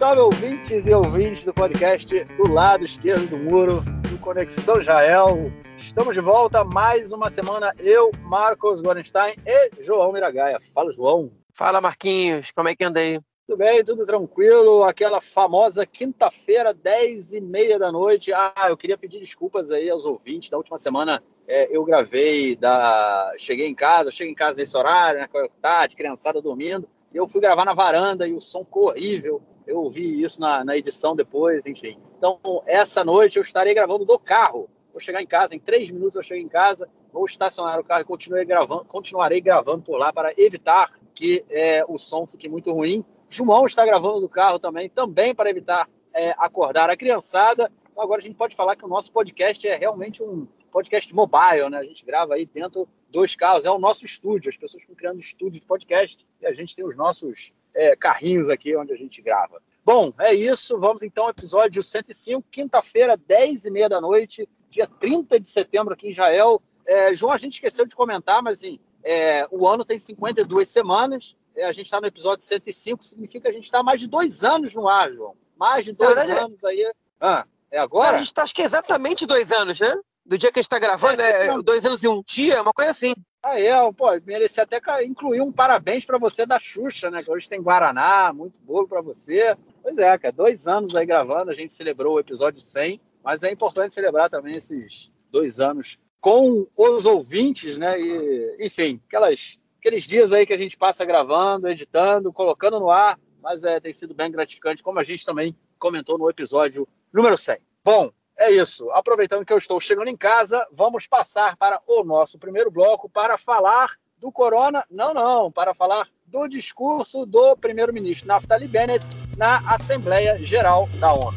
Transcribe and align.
salve, 0.00 0.22
ouvintes 0.22 0.86
e 0.86 0.94
ouvintes 0.94 1.44
do 1.44 1.52
podcast 1.52 2.24
do 2.24 2.50
lado 2.50 2.82
esquerdo 2.82 3.28
do 3.28 3.36
muro, 3.36 3.82
do 4.08 4.16
Conexão 4.18 4.80
Israel. 4.80 5.52
Estamos 5.76 6.14
de 6.14 6.22
volta 6.22 6.64
mais 6.64 7.12
uma 7.12 7.28
semana. 7.28 7.74
Eu, 7.78 8.10
Marcos 8.22 8.80
Gorenstein 8.80 9.34
e 9.44 9.82
João 9.82 10.10
Miragaia. 10.10 10.58
Fala, 10.74 10.90
João. 10.90 11.30
Fala, 11.52 11.82
Marquinhos. 11.82 12.50
Como 12.50 12.70
é 12.70 12.74
que 12.74 12.82
anda 12.82 12.98
aí? 12.98 13.20
Tudo 13.46 13.58
bem, 13.58 13.84
tudo 13.84 14.06
tranquilo. 14.06 14.84
Aquela 14.84 15.20
famosa 15.20 15.84
quinta-feira, 15.84 16.72
10 16.72 17.34
e 17.34 17.40
meia 17.42 17.78
da 17.78 17.92
noite. 17.92 18.32
Ah, 18.32 18.68
eu 18.70 18.78
queria 18.78 18.96
pedir 18.96 19.20
desculpas 19.20 19.70
aí 19.70 19.90
aos 19.90 20.06
ouvintes. 20.06 20.48
Da 20.48 20.56
última 20.56 20.78
semana 20.78 21.22
é, 21.46 21.68
eu 21.76 21.84
gravei, 21.84 22.56
da... 22.56 23.34
cheguei 23.36 23.66
em 23.66 23.74
casa, 23.74 24.10
cheguei 24.10 24.32
em 24.32 24.36
casa 24.36 24.56
nesse 24.56 24.74
horário, 24.74 25.20
né, 25.20 25.28
tarde, 25.60 25.94
criançada 25.94 26.40
dormindo. 26.40 26.88
Eu 27.12 27.28
fui 27.28 27.40
gravar 27.40 27.66
na 27.66 27.74
varanda 27.74 28.26
e 28.26 28.32
o 28.32 28.40
som 28.40 28.64
ficou 28.64 28.84
horrível. 28.84 29.42
Eu 29.70 29.78
ouvi 29.78 30.20
isso 30.20 30.40
na, 30.40 30.64
na 30.64 30.76
edição 30.76 31.14
depois, 31.14 31.64
enfim. 31.64 31.96
Então, 32.18 32.40
essa 32.66 33.04
noite 33.04 33.36
eu 33.36 33.42
estarei 33.42 33.72
gravando 33.72 34.04
do 34.04 34.18
carro. 34.18 34.68
Vou 34.92 35.00
chegar 35.00 35.22
em 35.22 35.26
casa, 35.26 35.54
em 35.54 35.60
três 35.60 35.88
minutos 35.92 36.16
eu 36.16 36.24
chego 36.24 36.44
em 36.44 36.48
casa, 36.48 36.90
vou 37.12 37.24
estacionar 37.24 37.78
o 37.78 37.84
carro 37.84 38.00
e 38.00 38.04
continuarei 38.04 38.44
gravando, 38.44 38.84
continuarei 38.86 39.40
gravando 39.40 39.82
por 39.82 39.96
lá 39.96 40.12
para 40.12 40.32
evitar 40.36 40.90
que 41.14 41.44
é, 41.48 41.84
o 41.86 41.96
som 41.98 42.26
fique 42.26 42.48
muito 42.48 42.72
ruim. 42.72 43.04
João 43.28 43.64
está 43.64 43.86
gravando 43.86 44.20
do 44.20 44.28
carro 44.28 44.58
também, 44.58 44.88
também 44.88 45.32
para 45.32 45.48
evitar 45.48 45.88
é, 46.12 46.30
acordar 46.30 46.90
a 46.90 46.96
criançada. 46.96 47.70
Então, 47.92 48.02
agora 48.02 48.20
a 48.20 48.22
gente 48.22 48.36
pode 48.36 48.56
falar 48.56 48.74
que 48.74 48.84
o 48.84 48.88
nosso 48.88 49.12
podcast 49.12 49.68
é 49.68 49.76
realmente 49.76 50.20
um 50.20 50.48
podcast 50.72 51.14
mobile, 51.14 51.70
né? 51.70 51.78
A 51.78 51.84
gente 51.84 52.04
grava 52.04 52.34
aí 52.34 52.44
dentro 52.44 52.88
dos 53.08 53.36
carros, 53.36 53.64
é 53.64 53.70
o 53.70 53.78
nosso 53.78 54.04
estúdio. 54.04 54.50
As 54.50 54.56
pessoas 54.56 54.82
estão 54.82 54.96
criando 54.96 55.20
estúdio 55.20 55.60
de 55.60 55.66
podcast 55.66 56.26
e 56.40 56.46
a 56.46 56.52
gente 56.52 56.74
tem 56.74 56.84
os 56.84 56.96
nossos 56.96 57.52
é, 57.74 57.94
carrinhos 57.96 58.48
aqui 58.48 58.76
onde 58.76 58.92
a 58.92 58.96
gente 58.96 59.20
grava. 59.22 59.62
Bom, 59.84 60.12
é 60.18 60.34
isso. 60.34 60.78
Vamos 60.78 61.02
então 61.02 61.24
ao 61.24 61.30
episódio 61.30 61.82
105, 61.82 62.46
quinta-feira, 62.50 63.16
10 63.16 63.66
e 63.66 63.70
meia 63.70 63.88
da 63.88 64.00
noite, 64.00 64.48
dia 64.68 64.86
30 64.86 65.40
de 65.40 65.48
setembro 65.48 65.94
aqui 65.94 66.08
em 66.08 66.10
Israel. 66.10 66.62
É, 66.86 67.14
João, 67.14 67.32
a 67.32 67.38
gente 67.38 67.54
esqueceu 67.54 67.86
de 67.86 67.96
comentar, 67.96 68.42
mas 68.42 68.58
assim, 68.58 68.78
é, 69.02 69.46
o 69.50 69.66
ano 69.66 69.84
tem 69.84 69.98
52 69.98 70.68
semanas. 70.68 71.36
É, 71.56 71.64
a 71.64 71.72
gente 71.72 71.86
está 71.86 72.00
no 72.00 72.06
episódio 72.06 72.44
105, 72.44 73.04
significa 73.04 73.42
que 73.42 73.48
a 73.48 73.52
gente 73.52 73.64
está 73.64 73.82
mais 73.82 74.00
de 74.00 74.06
dois 74.06 74.44
anos 74.44 74.74
no 74.74 74.88
ar, 74.88 75.12
João. 75.12 75.34
Mais 75.56 75.84
de 75.84 75.92
dois 75.92 76.14
verdade, 76.14 76.40
anos 76.40 76.64
aí. 76.64 76.92
Ah, 77.20 77.44
é 77.70 77.78
agora? 77.78 78.16
a 78.16 78.18
gente 78.18 78.28
está, 78.28 78.42
acho 78.42 78.54
que 78.54 78.62
exatamente 78.62 79.26
dois 79.26 79.52
anos, 79.52 79.80
né? 79.80 79.94
Do 80.24 80.38
dia 80.38 80.52
que 80.52 80.58
a 80.58 80.62
gente 80.62 80.66
está 80.66 80.78
gravando, 80.78 81.20
é, 81.20 81.60
dois 81.62 81.84
anos 81.84 82.02
e 82.02 82.08
um 82.08 82.22
dia, 82.24 82.62
uma 82.62 82.72
coisa 82.72 82.90
assim. 82.90 83.14
Ah, 83.42 83.58
é, 83.58 83.92
pô, 83.92 84.06
mereci 84.26 84.60
até 84.60 84.78
incluir 85.02 85.40
um 85.40 85.50
parabéns 85.50 86.04
para 86.04 86.18
você 86.18 86.44
da 86.44 86.58
Xuxa, 86.58 87.10
né? 87.10 87.22
Que 87.22 87.30
hoje 87.30 87.48
tem 87.48 87.62
Guaraná, 87.62 88.32
muito 88.34 88.60
bolo 88.60 88.86
para 88.86 89.00
você. 89.00 89.56
Pois 89.82 89.96
é, 89.96 90.18
cara, 90.18 90.32
dois 90.32 90.68
anos 90.68 90.94
aí 90.94 91.06
gravando, 91.06 91.50
a 91.50 91.54
gente 91.54 91.72
celebrou 91.72 92.16
o 92.16 92.20
episódio 92.20 92.60
100, 92.60 93.00
mas 93.24 93.42
é 93.42 93.50
importante 93.50 93.94
celebrar 93.94 94.28
também 94.28 94.56
esses 94.56 95.10
dois 95.30 95.58
anos 95.58 95.98
com 96.20 96.66
os 96.76 97.06
ouvintes, 97.06 97.78
né? 97.78 97.98
E, 97.98 98.56
enfim, 98.60 99.00
aquelas, 99.06 99.58
aqueles 99.78 100.04
dias 100.04 100.34
aí 100.34 100.44
que 100.44 100.52
a 100.52 100.58
gente 100.58 100.76
passa 100.76 101.02
gravando, 101.06 101.66
editando, 101.66 102.30
colocando 102.34 102.78
no 102.78 102.90
ar, 102.90 103.18
mas 103.42 103.64
é, 103.64 103.80
tem 103.80 103.92
sido 103.92 104.14
bem 104.14 104.30
gratificante, 104.30 104.82
como 104.82 104.98
a 104.98 105.04
gente 105.04 105.24
também 105.24 105.56
comentou 105.78 106.18
no 106.18 106.28
episódio 106.28 106.86
número 107.10 107.38
100. 107.38 107.56
Bom, 107.82 108.12
é 108.40 108.50
isso. 108.50 108.90
Aproveitando 108.92 109.44
que 109.44 109.52
eu 109.52 109.58
estou 109.58 109.78
chegando 109.78 110.08
em 110.08 110.16
casa, 110.16 110.66
vamos 110.72 111.06
passar 111.06 111.58
para 111.58 111.78
o 111.86 112.02
nosso 112.02 112.38
primeiro 112.38 112.70
bloco 112.70 113.06
para 113.06 113.36
falar 113.36 113.96
do 114.18 114.32
corona. 114.32 114.82
Não, 114.90 115.12
não, 115.12 115.52
para 115.52 115.74
falar 115.74 116.08
do 116.26 116.48
discurso 116.48 117.26
do 117.26 117.54
primeiro-ministro 117.58 118.26
Naftali 118.26 118.66
Bennett 118.66 119.04
na 119.36 119.58
Assembleia 119.70 120.38
Geral 120.42 120.88
da 120.98 121.12
ONU. 121.12 121.36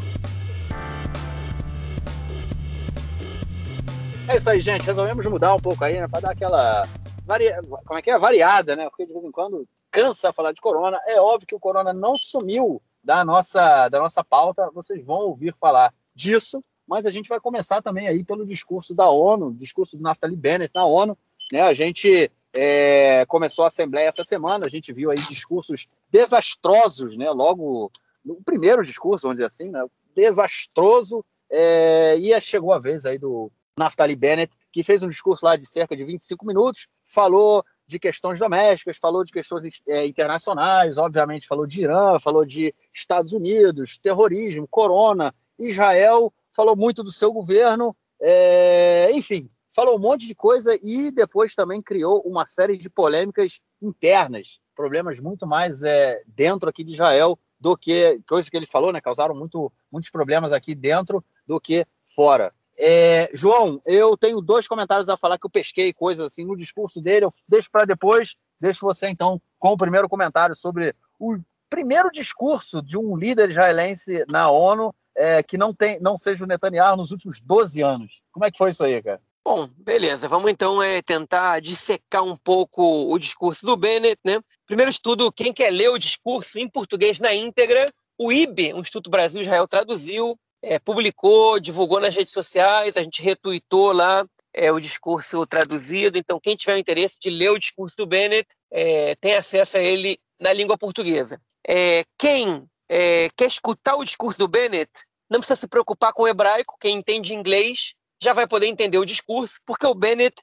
É 4.29 4.37
isso 4.37 4.49
aí, 4.49 4.61
gente. 4.61 4.85
Resolvemos 4.85 5.25
mudar 5.25 5.53
um 5.53 5.59
pouco 5.59 5.83
aí, 5.83 5.99
né? 5.99 6.07
Para 6.07 6.21
dar 6.21 6.31
aquela. 6.31 6.87
Varia... 7.23 7.59
Como 7.85 7.99
é 7.99 8.01
que 8.01 8.11
é? 8.11 8.17
Variada, 8.17 8.77
né? 8.77 8.89
Porque 8.89 9.05
de 9.05 9.11
vez 9.11 9.25
em 9.25 9.31
quando 9.31 9.67
cansa 9.91 10.31
falar 10.31 10.53
de 10.53 10.61
corona. 10.61 10.97
É 11.05 11.19
óbvio 11.19 11.47
que 11.47 11.55
o 11.55 11.59
corona 11.59 11.91
não 11.91 12.17
sumiu 12.17 12.81
da 13.03 13.25
nossa, 13.25 13.89
da 13.89 13.99
nossa 13.99 14.23
pauta. 14.23 14.71
Vocês 14.73 15.03
vão 15.05 15.17
ouvir 15.17 15.53
falar 15.53 15.93
disso 16.15 16.61
mas 16.87 17.05
a 17.05 17.11
gente 17.11 17.29
vai 17.29 17.39
começar 17.39 17.81
também 17.81 18.07
aí 18.07 18.23
pelo 18.23 18.45
discurso 18.45 18.93
da 18.93 19.09
ONU, 19.09 19.53
discurso 19.53 19.97
do 19.97 20.03
Naftali 20.03 20.35
Bennett 20.35 20.71
na 20.73 20.85
ONU. 20.85 21.17
Né? 21.51 21.61
A 21.61 21.73
gente 21.73 22.31
é, 22.53 23.25
começou 23.27 23.65
a 23.65 23.67
Assembleia 23.67 24.07
essa 24.07 24.23
semana, 24.23 24.65
a 24.65 24.69
gente 24.69 24.91
viu 24.93 25.09
aí 25.09 25.17
discursos 25.17 25.87
desastrosos, 26.09 27.17
né? 27.17 27.29
logo 27.31 27.91
no 28.23 28.35
primeiro 28.43 28.83
discurso, 28.83 29.31
dizer 29.31 29.45
assim, 29.45 29.69
né? 29.69 29.83
desastroso, 30.15 31.25
é, 31.49 32.15
e 32.17 32.39
chegou 32.41 32.73
a 32.73 32.79
vez 32.79 33.05
aí 33.05 33.17
do 33.17 33.51
Naftali 33.77 34.15
Bennett, 34.15 34.53
que 34.71 34.83
fez 34.83 35.03
um 35.03 35.09
discurso 35.09 35.45
lá 35.45 35.55
de 35.55 35.65
cerca 35.65 35.95
de 35.95 36.03
25 36.03 36.45
minutos, 36.45 36.87
falou 37.03 37.63
de 37.85 37.99
questões 37.99 38.39
domésticas, 38.39 38.97
falou 38.97 39.23
de 39.23 39.31
questões 39.31 39.81
é, 39.87 40.05
internacionais, 40.05 40.97
obviamente 40.97 41.47
falou 41.47 41.65
de 41.67 41.81
Irã, 41.81 42.19
falou 42.19 42.45
de 42.45 42.73
Estados 42.93 43.33
Unidos, 43.33 43.97
terrorismo, 43.97 44.67
corona, 44.67 45.33
Israel, 45.59 46.33
falou 46.53 46.75
muito 46.75 47.03
do 47.03 47.11
seu 47.11 47.33
governo, 47.33 47.95
é, 48.21 49.09
enfim, 49.13 49.49
falou 49.69 49.95
um 49.95 49.99
monte 49.99 50.27
de 50.27 50.35
coisa 50.35 50.77
e 50.81 51.11
depois 51.11 51.55
também 51.55 51.81
criou 51.81 52.21
uma 52.21 52.45
série 52.45 52.77
de 52.77 52.89
polêmicas 52.89 53.59
internas, 53.81 54.59
problemas 54.75 55.19
muito 55.19 55.45
mais 55.47 55.83
é, 55.83 56.21
dentro 56.27 56.69
aqui 56.69 56.83
de 56.83 56.93
Israel 56.93 57.37
do 57.59 57.77
que 57.77 58.21
coisas 58.27 58.49
que 58.49 58.57
ele 58.57 58.65
falou, 58.65 58.91
né? 58.91 59.01
Causaram 59.01 59.33
muito, 59.33 59.71
muitos 59.91 60.09
problemas 60.09 60.51
aqui 60.51 60.75
dentro 60.75 61.23
do 61.47 61.59
que 61.59 61.85
fora. 62.03 62.53
É, 62.77 63.29
João, 63.33 63.81
eu 63.85 64.17
tenho 64.17 64.41
dois 64.41 64.67
comentários 64.67 65.07
a 65.07 65.17
falar 65.17 65.37
que 65.37 65.45
eu 65.45 65.49
pesquei 65.49 65.93
coisas 65.93 66.25
assim 66.25 66.43
no 66.43 66.57
discurso 66.57 67.01
dele, 67.01 67.25
eu 67.25 67.33
deixo 67.47 67.69
para 67.71 67.85
depois. 67.85 68.35
Deixo 68.59 68.85
você 68.85 69.07
então 69.07 69.41
com 69.59 69.69
o 69.69 69.77
primeiro 69.77 70.09
comentário 70.09 70.55
sobre 70.55 70.95
o 71.19 71.37
primeiro 71.69 72.09
discurso 72.11 72.81
de 72.81 72.97
um 72.97 73.15
líder 73.15 73.49
israelense 73.49 74.25
na 74.27 74.49
ONU 74.49 74.93
é, 75.15 75.43
que 75.43 75.57
não, 75.57 75.73
tem, 75.73 75.99
não 75.99 76.17
seja 76.17 76.43
o 76.43 76.47
Netanyahu 76.47 76.97
nos 76.97 77.11
últimos 77.11 77.39
12 77.41 77.81
anos. 77.81 78.21
Como 78.31 78.45
é 78.45 78.51
que 78.51 78.57
foi 78.57 78.71
isso 78.71 78.83
aí, 78.83 79.01
cara? 79.01 79.21
Bom, 79.45 79.69
beleza. 79.77 80.27
Vamos 80.27 80.49
então 80.49 80.81
é, 80.81 81.01
tentar 81.01 81.59
dissecar 81.61 82.23
um 82.23 82.35
pouco 82.35 83.11
o 83.11 83.19
discurso 83.19 83.65
do 83.65 83.75
Bennett. 83.75 84.19
Né? 84.23 84.39
Primeiro 84.65 84.91
de 84.91 85.01
tudo, 85.01 85.31
quem 85.31 85.51
quer 85.51 85.69
ler 85.69 85.89
o 85.89 85.97
discurso 85.97 86.57
em 86.57 86.69
português 86.69 87.19
na 87.19 87.33
íntegra, 87.33 87.85
o 88.17 88.31
IB, 88.31 88.73
o 88.73 88.79
Instituto 88.79 89.09
Brasil 89.09 89.41
Israel, 89.41 89.67
traduziu, 89.67 90.39
é, 90.61 90.79
publicou, 90.79 91.59
divulgou 91.59 91.99
nas 91.99 92.15
redes 92.15 92.33
sociais, 92.33 92.95
a 92.95 93.03
gente 93.03 93.21
retuitou 93.21 93.91
lá 93.91 94.25
é, 94.53 94.71
o 94.71 94.79
discurso 94.79 95.45
traduzido. 95.45 96.17
Então, 96.17 96.39
quem 96.39 96.55
tiver 96.55 96.75
o 96.75 96.79
interesse 96.79 97.19
de 97.19 97.29
ler 97.29 97.49
o 97.49 97.59
discurso 97.59 97.97
do 97.97 98.07
Bennett, 98.07 98.47
é, 98.71 99.13
tem 99.15 99.35
acesso 99.35 99.75
a 99.75 99.81
ele 99.81 100.17
na 100.39 100.53
língua 100.53 100.77
portuguesa. 100.77 101.39
É, 101.67 102.05
quem 102.17 102.65
é, 102.95 103.27
quer 103.35 103.47
escutar 103.47 103.95
o 103.95 104.03
discurso 104.03 104.37
do 104.37 104.47
Bennett, 104.47 104.91
não 105.27 105.39
precisa 105.39 105.61
se 105.61 105.67
preocupar 105.67 106.13
com 106.13 106.23
o 106.23 106.27
hebraico, 106.27 106.77
quem 106.79 106.97
entende 106.97 107.33
inglês 107.33 107.95
já 108.21 108.33
vai 108.33 108.45
poder 108.45 108.67
entender 108.67 108.99
o 108.99 109.05
discurso, 109.05 109.59
porque 109.65 109.87
o 109.87 109.95
Bennett 109.95 110.35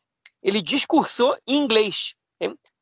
ele 0.42 0.60
discursou 0.60 1.38
em 1.46 1.58
inglês, 1.58 2.12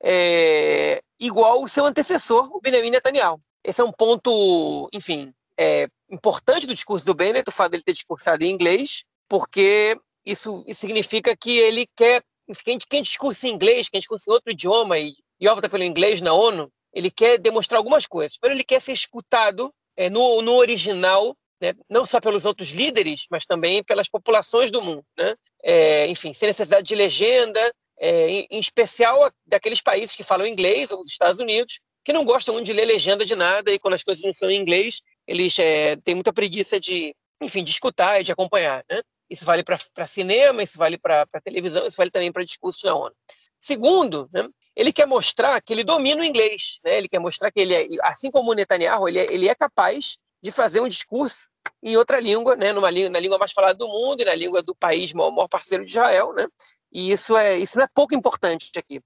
é, 0.03 1.03
igual 1.21 1.63
o 1.63 1.69
seu 1.69 1.85
antecessor, 1.85 2.49
o 2.51 2.63
Benjamin 2.63 2.91
Netanyahu. 2.91 3.39
Esse 3.63 3.83
é 3.83 3.85
um 3.85 3.93
ponto, 3.93 4.89
enfim, 4.91 5.35
é, 5.59 5.87
importante 6.11 6.67
do 6.67 6.75
discurso 6.75 7.05
do 7.05 7.13
Bennett, 7.13 7.51
o 7.51 7.53
fato 7.53 7.73
dele 7.73 7.83
ter 7.83 7.93
discursado 7.93 8.43
em 8.43 8.49
inglês, 8.49 9.05
porque 9.29 10.01
isso, 10.25 10.65
isso 10.67 10.81
significa 10.81 11.37
que 11.37 11.59
ele 11.59 11.87
quer, 11.95 12.25
quem, 12.65 12.79
quem 12.79 13.03
discursa 13.03 13.47
em 13.47 13.53
inglês, 13.53 13.91
quem 13.91 14.01
discursa 14.01 14.31
em 14.31 14.33
outro 14.33 14.51
idioma 14.51 14.99
e, 14.99 15.13
e 15.39 15.47
opta 15.47 15.69
pelo 15.69 15.85
inglês 15.85 16.23
na 16.23 16.33
ONU, 16.33 16.73
ele 16.99 17.13
quer 17.13 17.39
demonstrar 17.39 17.79
algumas 17.79 18.07
coisas. 18.07 18.37
Primeiro, 18.37 18.59
ele 18.59 18.65
quer 18.65 18.81
ser 18.81 18.93
escutado 18.93 19.73
é, 19.97 20.11
no, 20.11 20.43
no 20.43 20.55
original, 20.55 21.37
né? 21.61 21.73
não 21.89 22.05
só 22.05 22.21
pelos 22.21 22.45
outros 22.45 22.71
líderes, 22.71 23.27
mas 23.31 23.47
também 23.47 23.85
pelas 23.85 24.09
populações 24.09 24.69
do 24.69 24.83
mundo. 24.83 25.05
Né? 25.17 25.37
É, 25.63 26.09
enfim, 26.09 26.33
sem 26.33 26.49
necessidade 26.49 26.89
de 26.89 26.97
legenda, 26.97 27.73
é, 28.01 28.29
em, 28.29 28.47
em, 28.51 28.59
especial 28.59 29.31
daqueles 29.47 29.81
países 29.81 30.17
que 30.17 30.25
falam 30.25 30.45
inglês, 30.45 30.91
ou 30.91 31.01
os 31.01 31.11
Estados 31.11 31.39
Unidos, 31.39 31.79
que 32.05 32.13
não 32.13 32.25
gostam 32.25 32.55
muito 32.55 32.67
de 32.67 32.73
ler 32.73 32.85
legenda 32.85 33.25
de 33.25 33.37
nada, 33.37 33.71
e 33.71 33.79
quando 33.79 33.95
as 33.95 34.03
coisas 34.03 34.25
não 34.25 34.35
são 34.35 34.51
em 34.51 34.61
inglês, 34.61 35.01
eles 35.25 35.57
é, 35.57 35.95
têm 35.97 36.17
muita 36.17 36.33
preguiça 36.33 36.81
de, 36.81 37.15
enfim, 37.41 37.63
de 37.63 37.71
escutar 37.71 38.21
e 38.21 38.25
de 38.25 38.33
acompanhar. 38.33 38.85
Né? 38.91 39.01
Isso 39.31 39.45
vale 39.45 39.63
para 39.63 40.07
cinema, 40.09 40.65
isso 40.65 40.77
vale 40.77 40.99
para 40.99 41.27
televisão, 41.45 41.87
isso 41.87 41.97
vale 41.97 42.11
também 42.11 42.33
para 42.33 42.45
discursos 42.45 42.83
na 42.83 42.97
ONU. 42.97 43.15
Segundo, 43.61 44.29
né, 44.33 44.49
ele 44.79 44.93
quer 44.93 45.07
mostrar 45.07 45.61
que 45.61 45.73
ele 45.73 45.83
domina 45.83 46.23
o 46.23 46.25
inglês, 46.25 46.79
né? 46.85 46.97
ele 46.97 47.09
quer 47.09 47.19
mostrar 47.19 47.51
que 47.51 47.59
ele 47.59 47.75
é, 47.75 47.87
assim 48.05 48.31
como 48.31 48.53
o 48.53 48.55
Netanyahu, 48.55 49.09
ele 49.09 49.19
é, 49.19 49.27
ele 49.35 49.49
é 49.49 49.55
capaz 49.55 50.17
de 50.41 50.53
fazer 50.53 50.81
um 50.81 50.87
discurso 50.87 51.49
em 51.83 51.97
outra 51.97 52.21
língua, 52.21 52.55
né? 52.55 52.73
Numa 52.73 52.89
na 52.89 53.19
língua 53.19 53.39
mais 53.39 53.51
falada 53.51 53.75
do 53.75 53.89
mundo 53.89 54.21
e 54.21 54.25
na 54.25 54.37
língua 54.37 54.63
do 54.63 54.77
país 54.77 55.13
maior, 55.13 55.33
maior 55.33 55.49
parceiro 55.49 55.85
de 55.85 55.91
Israel, 55.91 56.33
né? 56.33 56.47
E 56.93 57.11
isso 57.11 57.37
é 57.37 57.59
isso 57.59 57.77
não 57.77 57.85
é 57.85 57.89
pouco 57.93 58.15
importante 58.15 58.71
aqui. 58.79 59.01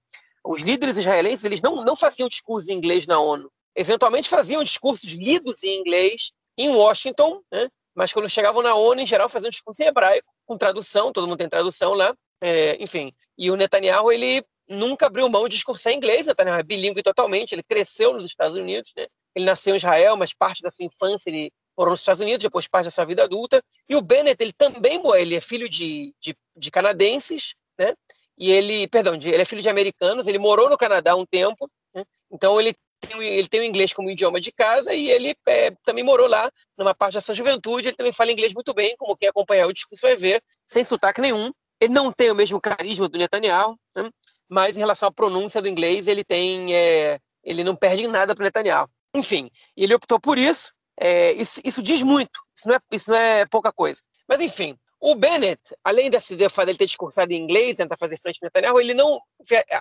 Os 0.45 0.61
líderes 0.61 0.95
israelenses 0.95 1.43
eles 1.43 1.59
não, 1.59 1.83
não 1.83 1.95
faziam 1.95 2.29
discurso 2.29 2.71
em 2.71 2.75
inglês 2.75 3.07
na 3.07 3.19
ONU. 3.19 3.51
eventualmente 3.75 4.29
faziam 4.29 4.63
discursos 4.63 5.09
lidos 5.11 5.63
em 5.63 5.79
inglês 5.79 6.31
em 6.55 6.69
Washington, 6.69 7.41
né? 7.51 7.67
mas 7.95 8.13
quando 8.13 8.29
chegavam 8.29 8.61
na 8.61 8.75
ONU, 8.75 9.01
em 9.01 9.07
geral, 9.07 9.27
faziam 9.27 9.49
discurso 9.49 9.81
em 9.81 9.87
hebraico, 9.87 10.31
com 10.45 10.55
tradução, 10.55 11.11
todo 11.11 11.27
mundo 11.27 11.39
tem 11.39 11.49
tradução 11.49 11.93
lá, 11.93 12.15
é, 12.39 12.77
enfim. 12.79 13.11
E 13.35 13.49
o 13.49 13.55
Netanyahu, 13.55 14.11
ele 14.11 14.45
nunca 14.73 15.05
abriu 15.05 15.29
mão 15.29 15.47
de 15.47 15.55
discursar 15.55 15.93
em 15.93 15.97
inglês, 15.97 16.27
Netanyahu 16.27 16.59
é 16.59 16.63
bilíngue 16.63 17.01
totalmente, 17.01 17.53
ele 17.53 17.63
cresceu 17.63 18.13
nos 18.13 18.25
Estados 18.25 18.57
Unidos, 18.57 18.91
né? 18.97 19.07
ele 19.35 19.45
nasceu 19.45 19.73
em 19.73 19.77
Israel, 19.77 20.15
mas 20.17 20.33
parte 20.33 20.61
da 20.61 20.71
sua 20.71 20.85
infância 20.85 21.29
ele 21.29 21.51
morou 21.77 21.91
nos 21.91 22.01
Estados 22.01 22.21
Unidos, 22.21 22.43
depois 22.43 22.67
parte 22.67 22.85
da 22.85 22.91
sua 22.91 23.05
vida 23.05 23.23
adulta. 23.23 23.63
E 23.89 23.95
o 23.95 24.01
Bennett, 24.01 24.41
ele 24.41 24.53
também 24.53 25.01
ele 25.15 25.35
é 25.35 25.41
filho 25.41 25.67
de, 25.67 26.13
de, 26.19 26.35
de 26.55 26.71
canadenses, 26.71 27.55
né? 27.77 27.95
E 28.37 28.51
ele, 28.51 28.87
perdão, 28.87 29.17
de, 29.17 29.29
ele 29.29 29.41
é 29.41 29.45
filho 29.45 29.61
de 29.61 29.69
americanos, 29.69 30.27
ele 30.27 30.39
morou 30.39 30.69
no 30.69 30.77
Canadá 30.77 31.15
um 31.15 31.25
tempo, 31.25 31.69
né? 31.93 32.03
então 32.31 32.59
ele 32.59 32.73
tem, 32.99 33.21
ele 33.21 33.47
tem 33.47 33.59
o 33.59 33.63
inglês 33.63 33.93
como 33.93 34.09
idioma 34.09 34.39
de 34.39 34.51
casa 34.51 34.93
e 34.93 35.09
ele 35.09 35.35
é, 35.47 35.71
também 35.83 36.03
morou 36.03 36.27
lá 36.27 36.49
numa 36.77 36.95
parte 36.95 37.15
da 37.15 37.21
sua 37.21 37.35
juventude. 37.35 37.89
Ele 37.89 37.97
também 37.97 38.11
fala 38.11 38.31
inglês 38.31 38.53
muito 38.53 38.73
bem, 38.73 38.95
como 38.97 39.15
quem 39.15 39.29
acompanhar 39.29 39.67
o 39.67 39.73
discurso 39.73 40.01
vai 40.01 40.15
ver, 40.15 40.41
sem 40.65 40.83
sotaque 40.83 41.21
nenhum. 41.21 41.51
Ele 41.79 41.93
não 41.93 42.11
tem 42.11 42.31
o 42.31 42.35
mesmo 42.35 42.61
carisma 42.61 43.09
do 43.09 43.17
Netanyahu, 43.17 43.77
né? 43.95 44.09
Mas 44.53 44.77
em 44.77 44.79
relação 44.79 45.09
à 45.09 45.11
pronúncia 45.11 45.61
do 45.61 45.67
inglês, 45.67 46.07
ele 46.07 46.23
tem, 46.23 46.75
é, 46.75 47.19
ele 47.43 47.63
não 47.63 47.75
perde 47.75 48.07
nada 48.07 48.35
para 48.35 48.45
Netanyahu. 48.45 48.87
Enfim, 49.15 49.49
ele 49.75 49.95
optou 49.95 50.19
por 50.19 50.37
isso. 50.37 50.71
É, 50.95 51.31
isso, 51.33 51.59
isso, 51.65 51.81
diz 51.81 52.03
muito. 52.03 52.39
Isso 52.55 52.67
não, 52.67 52.75
é, 52.75 52.79
isso 52.91 53.09
não 53.09 53.17
é 53.17 53.45
pouca 53.47 53.73
coisa. 53.73 54.01
Mas 54.27 54.39
enfim, 54.39 54.77
o 54.99 55.15
Bennett, 55.15 55.59
além 55.83 56.07
desse 56.07 56.35
de 56.35 56.43
ele 56.43 56.77
ter 56.77 56.85
discursado 56.85 57.33
em 57.33 57.41
inglês, 57.41 57.77
tentar 57.77 57.97
fazer 57.97 58.19
frente 58.19 58.37
ao 58.41 58.45
Netanyahu, 58.45 58.79
ele 58.79 58.93
não, 58.93 59.19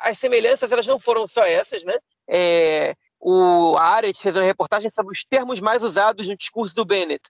as 0.01 0.19
semelhanças 0.19 0.73
elas 0.73 0.87
não 0.87 0.99
foram 0.99 1.29
só 1.29 1.45
essas, 1.45 1.85
né? 1.85 1.99
É, 2.27 2.97
o 3.21 3.77
Arendt 3.77 4.19
fez 4.19 4.35
uma 4.35 4.43
reportagem 4.43 4.91
sobre 4.91 5.13
os 5.13 5.23
termos 5.23 5.61
mais 5.61 5.83
usados 5.83 6.27
no 6.27 6.37
discurso 6.37 6.75
do 6.75 6.87
Bennett. 6.87 7.23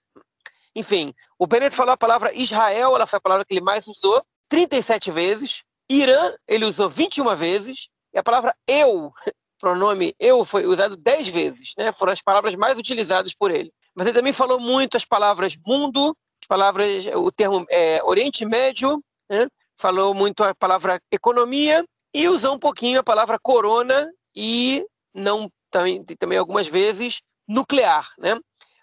Enfim, 0.73 1.13
o 1.37 1.45
Bennett 1.45 1.75
falou 1.75 1.93
a 1.93 1.97
palavra 1.97 2.33
Israel, 2.33 2.95
ela 2.95 3.05
foi 3.05 3.17
a 3.17 3.21
palavra 3.21 3.45
que 3.45 3.53
ele 3.53 3.61
mais 3.61 3.85
usou, 3.85 4.25
37 4.47 5.11
vezes. 5.11 5.63
Irã, 5.89 6.33
ele 6.47 6.65
usou 6.65 6.89
21 6.89 7.35
vezes. 7.35 7.87
E 8.13 8.19
a 8.19 8.23
palavra 8.23 8.55
eu, 8.67 9.11
pronome 9.59 10.15
eu, 10.19 10.43
foi 10.43 10.65
usado 10.65 10.97
10 10.97 11.27
vezes. 11.27 11.73
Né? 11.77 11.91
Foram 11.91 12.13
as 12.13 12.21
palavras 12.21 12.55
mais 12.55 12.77
utilizadas 12.77 13.33
por 13.33 13.51
ele. 13.51 13.71
Mas 13.95 14.07
ele 14.07 14.17
também 14.17 14.33
falou 14.33 14.59
muito 14.59 14.97
as 14.97 15.05
palavras 15.05 15.55
mundo, 15.65 16.15
as 16.41 16.47
palavras, 16.47 17.05
o 17.15 17.31
termo 17.31 17.65
é, 17.69 18.03
Oriente 18.03 18.45
Médio, 18.45 19.03
né? 19.29 19.47
falou 19.77 20.13
muito 20.13 20.43
a 20.43 20.53
palavra 20.55 20.99
economia 21.11 21.83
e 22.13 22.27
usou 22.27 22.55
um 22.55 22.59
pouquinho 22.59 22.99
a 22.99 23.03
palavra 23.03 23.39
corona 23.41 24.11
e 24.35 24.85
não 25.13 25.49
também, 25.69 26.03
também 26.03 26.37
algumas 26.37 26.67
vezes 26.67 27.21
nuclear, 27.47 28.09
né? 28.17 28.39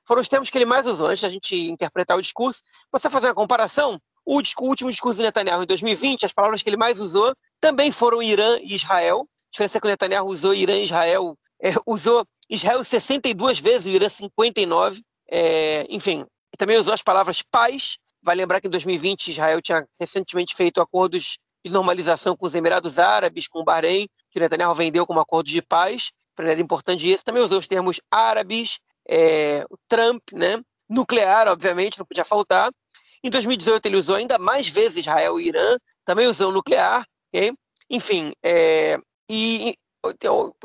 Foram 0.07 0.21
os 0.21 0.29
termos 0.29 0.51
que 0.51 0.59
ele 0.59 0.65
mais 0.65 0.87
usou 0.87 1.07
antes 1.07 1.23
da 1.23 1.29
gente 1.29 1.55
interpretar 1.55 2.17
o 2.17 2.23
discurso. 2.23 2.63
Você 2.91 3.09
fazer 3.09 3.29
uma 3.29 3.35
comparação, 3.35 4.01
o, 4.37 4.41
o 4.41 4.69
último 4.69 4.91
discurso 4.91 5.19
do 5.19 5.25
Netanyahu 5.25 5.63
em 5.63 5.67
2020, 5.67 6.27
as 6.27 6.33
palavras 6.33 6.63
que 6.63 6.69
ele 6.69 6.77
mais 6.77 7.01
usou 7.01 7.35
também 7.61 7.91
foram 7.91 8.23
Irã 8.23 8.59
e 8.63 8.75
Israel. 8.75 9.23
A 9.23 9.51
diferença 9.53 9.79
é 9.79 9.81
que 9.81 9.87
o 9.87 9.91
Netanyahu 9.91 10.29
usou 10.29 10.55
Irã 10.55 10.77
e 10.77 10.85
Israel, 10.85 11.37
é, 11.63 11.73
usou 11.87 12.25
Israel 12.49 12.83
62 12.83 13.59
vezes, 13.59 13.87
o 13.87 13.95
Irã 13.95 14.09
59. 14.09 15.03
É, 15.31 15.87
enfim, 15.89 16.25
também 16.57 16.77
usou 16.77 16.95
as 16.95 17.03
palavras 17.03 17.43
paz. 17.43 17.99
Vai 18.23 18.37
lembrar 18.37 18.61
que 18.61 18.67
em 18.67 18.71
2020 18.71 19.29
Israel 19.29 19.61
tinha 19.61 19.87
recentemente 19.99 20.55
feito 20.55 20.81
acordos 20.81 21.39
de 21.65 21.71
normalização 21.71 22.37
com 22.37 22.47
os 22.47 22.55
Emirados 22.55 22.99
Árabes, 22.99 23.49
com 23.49 23.61
o 23.61 23.65
Bahrein, 23.65 24.09
que 24.31 24.39
o 24.39 24.41
Netanyahu 24.41 24.75
vendeu 24.75 25.07
como 25.07 25.21
acordo 25.21 25.47
de 25.47 25.63
paz 25.63 26.11
era 26.49 26.61
importante 26.61 27.11
isso. 27.11 27.25
Também 27.25 27.43
usou 27.43 27.59
os 27.59 27.67
termos 27.67 28.01
árabes, 28.11 28.79
é, 29.09 29.65
Trump, 29.89 30.23
né? 30.33 30.61
nuclear, 30.89 31.47
obviamente, 31.49 31.99
não 31.99 32.07
podia 32.07 32.25
faltar. 32.25 32.71
Em 33.23 33.31
2018 33.31 33.87
ele 33.87 33.97
usou 33.97 34.17
ainda 34.17 34.39
mais 34.39 34.69
vezes 34.69 34.99
Israel 34.99 35.39
e 35.39 35.49
Irã, 35.49 35.77
também 36.05 36.27
usou 36.27 36.53
nuclear, 36.53 37.05
okay? 37.29 37.53
enfim, 37.89 38.33
é, 38.43 38.99
e 39.29 39.75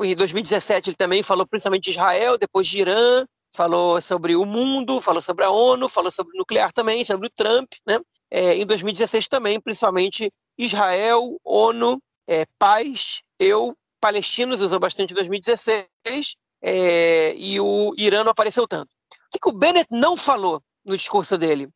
em 0.02 0.16
2017 0.16 0.90
ele 0.90 0.96
também 0.96 1.22
falou 1.22 1.46
principalmente 1.46 1.84
de 1.84 1.90
Israel, 1.90 2.38
depois 2.38 2.66
de 2.66 2.78
Irã, 2.78 3.26
falou 3.52 4.00
sobre 4.00 4.36
o 4.36 4.44
mundo, 4.44 5.00
falou 5.00 5.22
sobre 5.22 5.44
a 5.44 5.50
ONU, 5.50 5.88
falou 5.88 6.10
sobre 6.10 6.34
o 6.34 6.38
nuclear 6.38 6.72
também, 6.72 7.04
sobre 7.04 7.26
o 7.26 7.30
Trump, 7.30 7.72
né? 7.86 7.98
É, 8.30 8.54
em 8.54 8.66
2016 8.66 9.28
também, 9.28 9.60
principalmente 9.60 10.32
Israel, 10.58 11.38
ONU, 11.44 12.00
é, 12.26 12.44
paz, 12.58 13.22
eu, 13.38 13.76
palestinos 14.00 14.60
usou 14.60 14.80
bastante 14.80 15.12
em 15.12 15.14
2016 15.14 15.86
é, 16.62 17.34
e 17.36 17.60
o 17.60 17.94
Irã 17.96 18.24
não 18.24 18.32
apareceu 18.32 18.66
tanto. 18.66 18.88
O 18.88 19.30
que, 19.30 19.38
que 19.38 19.48
o 19.48 19.52
Bennett 19.52 19.86
não 19.90 20.16
falou 20.16 20.60
no 20.84 20.96
discurso 20.96 21.38
dele? 21.38 21.68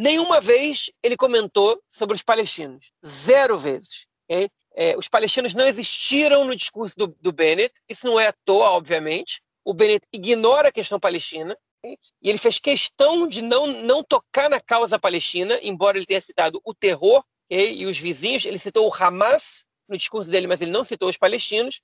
Nenhuma 0.00 0.40
vez 0.40 0.90
ele 1.02 1.14
comentou 1.14 1.78
sobre 1.90 2.16
os 2.16 2.22
palestinos. 2.22 2.90
Zero 3.04 3.58
vezes. 3.58 4.06
Okay? 4.24 4.48
É, 4.74 4.96
os 4.96 5.08
palestinos 5.08 5.52
não 5.52 5.66
existiram 5.66 6.42
no 6.46 6.56
discurso 6.56 6.96
do, 6.96 7.08
do, 7.20 7.30
Bennett. 7.30 7.74
Isso 7.86 8.06
não 8.06 8.18
é 8.18 8.28
à 8.28 8.32
toa, 8.46 8.70
obviamente. 8.70 9.42
O 9.62 9.74
Bennett 9.74 10.06
ignora 10.10 10.68
a 10.68 10.72
questão 10.72 10.98
palestina. 10.98 11.54
E 11.84 12.30
ele 12.30 12.38
fez 12.38 12.58
questão 12.58 13.28
de 13.28 13.42
não, 13.42 13.66
não 13.66 14.02
tocar 14.02 14.48
na 14.48 14.58
causa 14.58 14.98
palestina, 14.98 15.58
embora 15.62 15.98
ele 15.98 16.06
tenha 16.06 16.20
citado 16.22 16.62
o 16.64 16.72
terror 16.72 17.22
okay? 17.44 17.74
e 17.74 17.84
os 17.84 17.98
vizinhos. 17.98 18.46
Ele 18.46 18.56
citou 18.56 18.88
o 18.88 18.94
Hamas 18.94 19.66
no 19.86 19.98
discurso 19.98 20.30
dele, 20.30 20.46
mas 20.46 20.62
ele 20.62 20.70
não 20.70 20.82
citou 20.82 21.10
os 21.10 21.18
palestinos, 21.18 21.82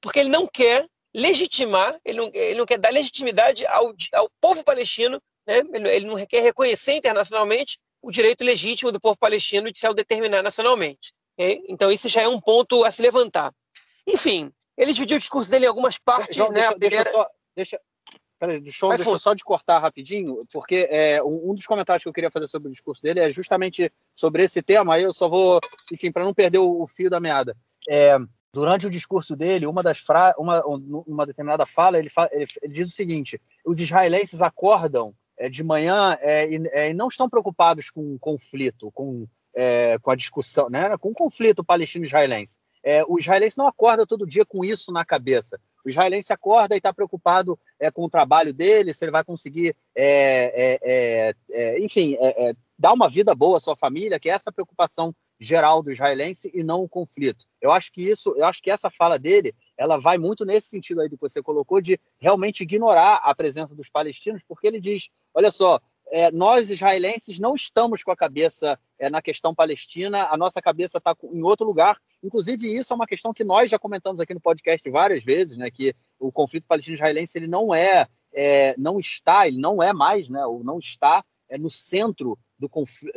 porque 0.00 0.20
ele 0.20 0.28
não 0.28 0.46
quer 0.46 0.86
legitimar, 1.12 1.98
ele 2.04 2.18
não, 2.18 2.30
ele 2.32 2.58
não 2.58 2.66
quer 2.66 2.78
dar 2.78 2.92
legitimidade 2.92 3.66
ao, 3.66 3.92
ao 4.12 4.30
povo 4.40 4.62
palestino, 4.62 5.20
né? 5.46 5.62
ele, 5.72 6.06
não 6.06 6.24
quer 6.26 6.42
reconhecer 6.42 6.94
internacionalmente 6.94 7.78
o 8.02 8.10
direito 8.10 8.44
legítimo 8.44 8.92
do 8.92 9.00
povo 9.00 9.18
palestino 9.18 9.70
de 9.70 9.78
se 9.78 9.86
autodeterminar 9.86 10.42
nacionalmente. 10.42 11.12
Okay? 11.34 11.62
Então, 11.68 11.90
isso 11.90 12.08
já 12.08 12.22
é 12.22 12.28
um 12.28 12.40
ponto 12.40 12.84
a 12.84 12.90
se 12.90 13.02
levantar. 13.02 13.52
Enfim, 14.06 14.52
ele 14.76 14.92
dividiu 14.92 15.16
o 15.16 15.20
discurso 15.20 15.50
dele 15.50 15.64
em 15.64 15.68
algumas 15.68 15.98
partes. 15.98 16.36
João, 16.36 16.50
né? 16.50 16.60
deixa, 16.60 16.74
primeira... 16.74 17.04
deixa, 17.04 17.10
só, 17.10 17.28
deixa, 17.54 17.80
Peraí, 18.38 18.60
deixa, 18.60 18.86
deixa 18.88 19.10
eu 19.10 19.18
só 19.18 19.32
de 19.32 19.42
cortar 19.42 19.78
rapidinho, 19.78 20.40
porque 20.52 20.86
é, 20.90 21.22
um, 21.22 21.54
dos 21.54 21.64
comentários 21.64 22.02
que 22.02 22.08
eu 22.08 22.12
queria 22.12 22.30
fazer 22.30 22.46
sobre 22.46 22.68
o 22.68 22.70
discurso 22.70 23.02
dele 23.02 23.20
é 23.20 23.30
justamente 23.30 23.90
sobre 24.14 24.42
esse 24.42 24.62
tema. 24.62 24.94
Aí 24.94 25.02
eu 25.02 25.12
só 25.12 25.26
vou, 25.26 25.58
enfim, 25.90 26.12
para 26.12 26.24
não 26.24 26.34
perder 26.34 26.58
o, 26.58 26.86
fio 26.86 27.08
da 27.08 27.18
meada. 27.18 27.56
É, 27.88 28.18
durante 28.52 28.86
o 28.86 28.90
discurso 28.90 29.34
dele, 29.34 29.66
uma 29.66 29.82
das 29.82 29.98
fra 29.98 30.34
uma, 30.36 30.62
uma 30.66 31.24
determinada 31.24 31.64
fala, 31.64 31.98
ele, 31.98 32.10
ele, 32.30 32.46
ele, 32.62 32.72
diz 32.74 32.88
o 32.88 32.94
seguinte: 32.94 33.40
os 33.64 33.80
israelenses 33.80 34.42
acordam 34.42 35.14
de 35.50 35.62
manhã 35.62 36.16
é, 36.20 36.48
e, 36.50 36.68
é, 36.72 36.90
e, 36.90 36.94
não 36.94 37.08
estão 37.08 37.28
preocupados 37.28 37.90
com 37.90 38.18
conflito, 38.18 38.90
com, 38.92 39.26
é, 39.54 39.98
com 40.00 40.10
a 40.10 40.16
discussão, 40.16 40.68
né, 40.70 40.96
com 40.98 41.10
o 41.10 41.14
conflito 41.14 41.64
palestino-israelense. 41.64 42.58
o 43.08 43.18
israelense 43.18 43.58
não 43.58 43.66
acorda 43.66 44.06
todo 44.06 44.26
dia 44.26 44.44
com 44.44 44.64
isso 44.64 44.92
na 44.92 45.04
cabeça. 45.04 45.60
O 45.86 45.88
israelense 45.88 46.32
acorda 46.32 46.74
e 46.74 46.78
está 46.78 46.92
preocupado 46.92 47.56
é, 47.78 47.92
com 47.92 48.04
o 48.04 48.10
trabalho 48.10 48.52
dele, 48.52 48.92
se 48.92 49.04
ele 49.04 49.12
vai 49.12 49.22
conseguir, 49.22 49.76
é, 49.94 50.80
é, 50.82 51.34
é 51.52 51.80
enfim, 51.80 52.16
é, 52.20 52.54
dar 52.76 52.92
uma 52.92 53.08
vida 53.08 53.32
boa 53.36 53.58
à 53.58 53.60
sua 53.60 53.76
família, 53.76 54.18
que 54.18 54.28
é 54.28 54.32
essa 54.32 54.50
preocupação 54.50 55.14
geral 55.38 55.82
do 55.82 55.90
israelense 55.90 56.50
e 56.54 56.62
não 56.62 56.82
o 56.82 56.88
conflito. 56.88 57.44
Eu 57.60 57.72
acho 57.72 57.92
que 57.92 58.08
isso, 58.08 58.34
eu 58.36 58.44
acho 58.46 58.62
que 58.62 58.70
essa 58.70 58.90
fala 58.90 59.18
dele, 59.18 59.54
ela 59.76 59.98
vai 59.98 60.18
muito 60.18 60.44
nesse 60.44 60.68
sentido 60.68 61.00
aí 61.00 61.08
que 61.08 61.16
você 61.16 61.42
colocou 61.42 61.80
de 61.80 61.98
realmente 62.18 62.62
ignorar 62.62 63.16
a 63.16 63.34
presença 63.34 63.74
dos 63.74 63.90
palestinos, 63.90 64.42
porque 64.46 64.66
ele 64.66 64.80
diz, 64.80 65.08
olha 65.34 65.50
só, 65.50 65.80
é, 66.08 66.30
nós 66.30 66.70
israelenses 66.70 67.38
não 67.38 67.54
estamos 67.54 68.02
com 68.02 68.12
a 68.12 68.16
cabeça 68.16 68.78
é, 68.98 69.10
na 69.10 69.20
questão 69.20 69.54
palestina, 69.54 70.28
a 70.30 70.36
nossa 70.36 70.62
cabeça 70.62 70.98
está 70.98 71.14
em 71.32 71.42
outro 71.42 71.66
lugar. 71.66 71.98
Inclusive, 72.22 72.72
isso 72.72 72.92
é 72.92 72.96
uma 72.96 73.06
questão 73.06 73.32
que 73.32 73.44
nós 73.44 73.70
já 73.70 73.78
comentamos 73.78 74.20
aqui 74.20 74.32
no 74.32 74.40
podcast 74.40 74.88
várias 74.88 75.24
vezes, 75.24 75.56
né? 75.56 75.70
Que 75.70 75.94
o 76.18 76.30
conflito 76.30 76.66
palestino-israelense 76.66 77.36
ele 77.36 77.48
não 77.48 77.74
é, 77.74 78.06
é, 78.32 78.74
não 78.78 79.00
está, 79.00 79.48
ele 79.48 79.58
não 79.58 79.82
é 79.82 79.92
mais, 79.92 80.28
né? 80.28 80.46
Ou 80.46 80.62
não 80.62 80.78
está 80.78 81.24
é, 81.48 81.58
no 81.58 81.70
centro 81.70 82.38
do 82.58 82.70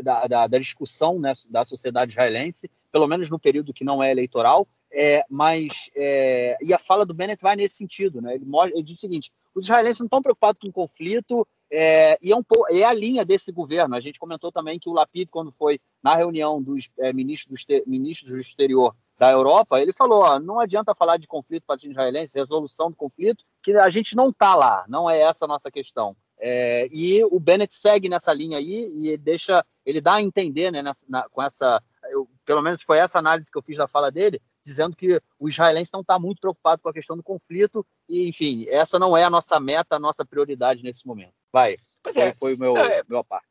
da, 0.04 0.28
da, 0.28 0.48
da, 0.48 0.58
discussão 0.58 1.20
né, 1.20 1.34
da 1.50 1.64
sociedade 1.64 2.12
israelense, 2.12 2.70
pelo 2.92 3.08
menos 3.08 3.30
no 3.30 3.40
período 3.40 3.74
que 3.74 3.84
não 3.84 4.04
é 4.04 4.12
eleitoral. 4.12 4.68
É, 4.92 5.24
mas 5.30 5.92
é, 5.96 6.58
e 6.62 6.74
a 6.74 6.80
fala 6.80 7.06
do 7.06 7.14
Bennett 7.14 7.44
vai 7.44 7.56
nesse 7.56 7.76
sentido, 7.76 8.22
né? 8.22 8.34
Ele, 8.34 8.46
ele 8.74 8.82
diz 8.82 8.98
o 8.98 9.00
seguinte: 9.00 9.32
os 9.54 9.66
israelenses 9.66 10.00
não 10.00 10.08
estão 10.08 10.22
preocupados 10.22 10.60
com 10.60 10.68
o 10.68 10.74
conflito, 10.74 11.48
é, 11.72 12.18
e 12.22 12.32
é, 12.32 12.36
um, 12.36 12.44
é 12.72 12.84
a 12.84 12.94
linha 12.94 13.24
desse 13.24 13.52
governo. 13.52 13.96
A 13.96 14.00
gente 14.00 14.20
comentou 14.20 14.52
também 14.52 14.80
que 14.80 14.90
o 14.90 14.94
Lapid, 14.94 15.30
quando 15.30 15.52
foi 15.52 15.80
na 16.02 16.16
reunião 16.16 16.62
dos 16.62 16.90
é, 16.98 17.14
ministros, 17.14 17.66
do, 17.66 17.84
ministros 17.86 18.32
do 18.32 18.40
exterior 18.40 18.96
da 19.18 19.30
Europa, 19.32 19.80
ele 19.80 19.94
falou: 19.94 20.24
ó, 20.24 20.40
não 20.40 20.60
adianta 20.60 20.96
falar 20.96 21.18
de 21.18 21.28
conflito 21.28 21.66
palestino-israelense, 21.68 22.38
resolução 22.38 22.90
do 22.90 22.96
conflito, 22.96 23.46
que 23.62 23.74
a 23.74 23.90
gente 23.90 24.16
não 24.16 24.30
está 24.30 24.56
lá, 24.56 24.86
não 24.88 25.10
é 25.10 25.20
essa 25.20 25.46
a 25.46 25.48
nossa 25.48 25.70
questão. 25.70 26.16
É, 26.40 26.88
e 26.92 27.24
o 27.26 27.40
Bennett 27.40 27.74
segue 27.74 28.08
nessa 28.08 28.34
linha 28.34 28.58
aí 28.58 28.90
e 28.96 29.10
ele 29.10 29.18
deixa, 29.18 29.66
ele 29.86 30.00
dá 30.00 30.16
a 30.16 30.22
entender, 30.22 30.72
né, 30.72 30.82
nessa, 30.82 31.06
na, 31.10 31.28
com 31.30 31.44
essa, 31.44 31.84
eu, 32.10 32.30
pelo 32.46 32.62
menos 32.62 32.82
foi 32.82 32.98
essa 32.98 33.20
análise 33.20 33.52
que 33.52 33.58
eu 33.58 33.62
fiz 33.62 33.78
da 33.78 33.88
fala 33.88 34.10
dele, 34.10 34.42
dizendo 34.64 34.96
que 34.96 35.22
o 35.38 35.50
israelense 35.50 35.92
não 35.94 36.02
está 36.02 36.18
muito 36.18 36.40
preocupado 36.40 36.82
com 36.82 36.90
a 36.90 36.94
questão 36.94 37.18
do 37.18 37.24
conflito 37.24 37.86
e, 38.08 38.28
enfim, 38.28 38.66
essa 38.70 38.98
não 38.98 39.18
é 39.18 39.24
a 39.24 39.30
nossa 39.30 39.60
meta, 39.60 39.98
a 39.98 40.00
nossa 40.00 40.26
prioridade 40.26 40.84
nesse 40.84 41.06
momento. 41.06 41.34
Vai. 41.52 41.78
Pois 42.02 42.16
é. 42.16 42.34
Foi, 42.34 42.56
o 42.56 42.58
meu, 42.58 42.78
é, 42.78 43.04
meu 43.10 43.24
parte. 43.24 43.48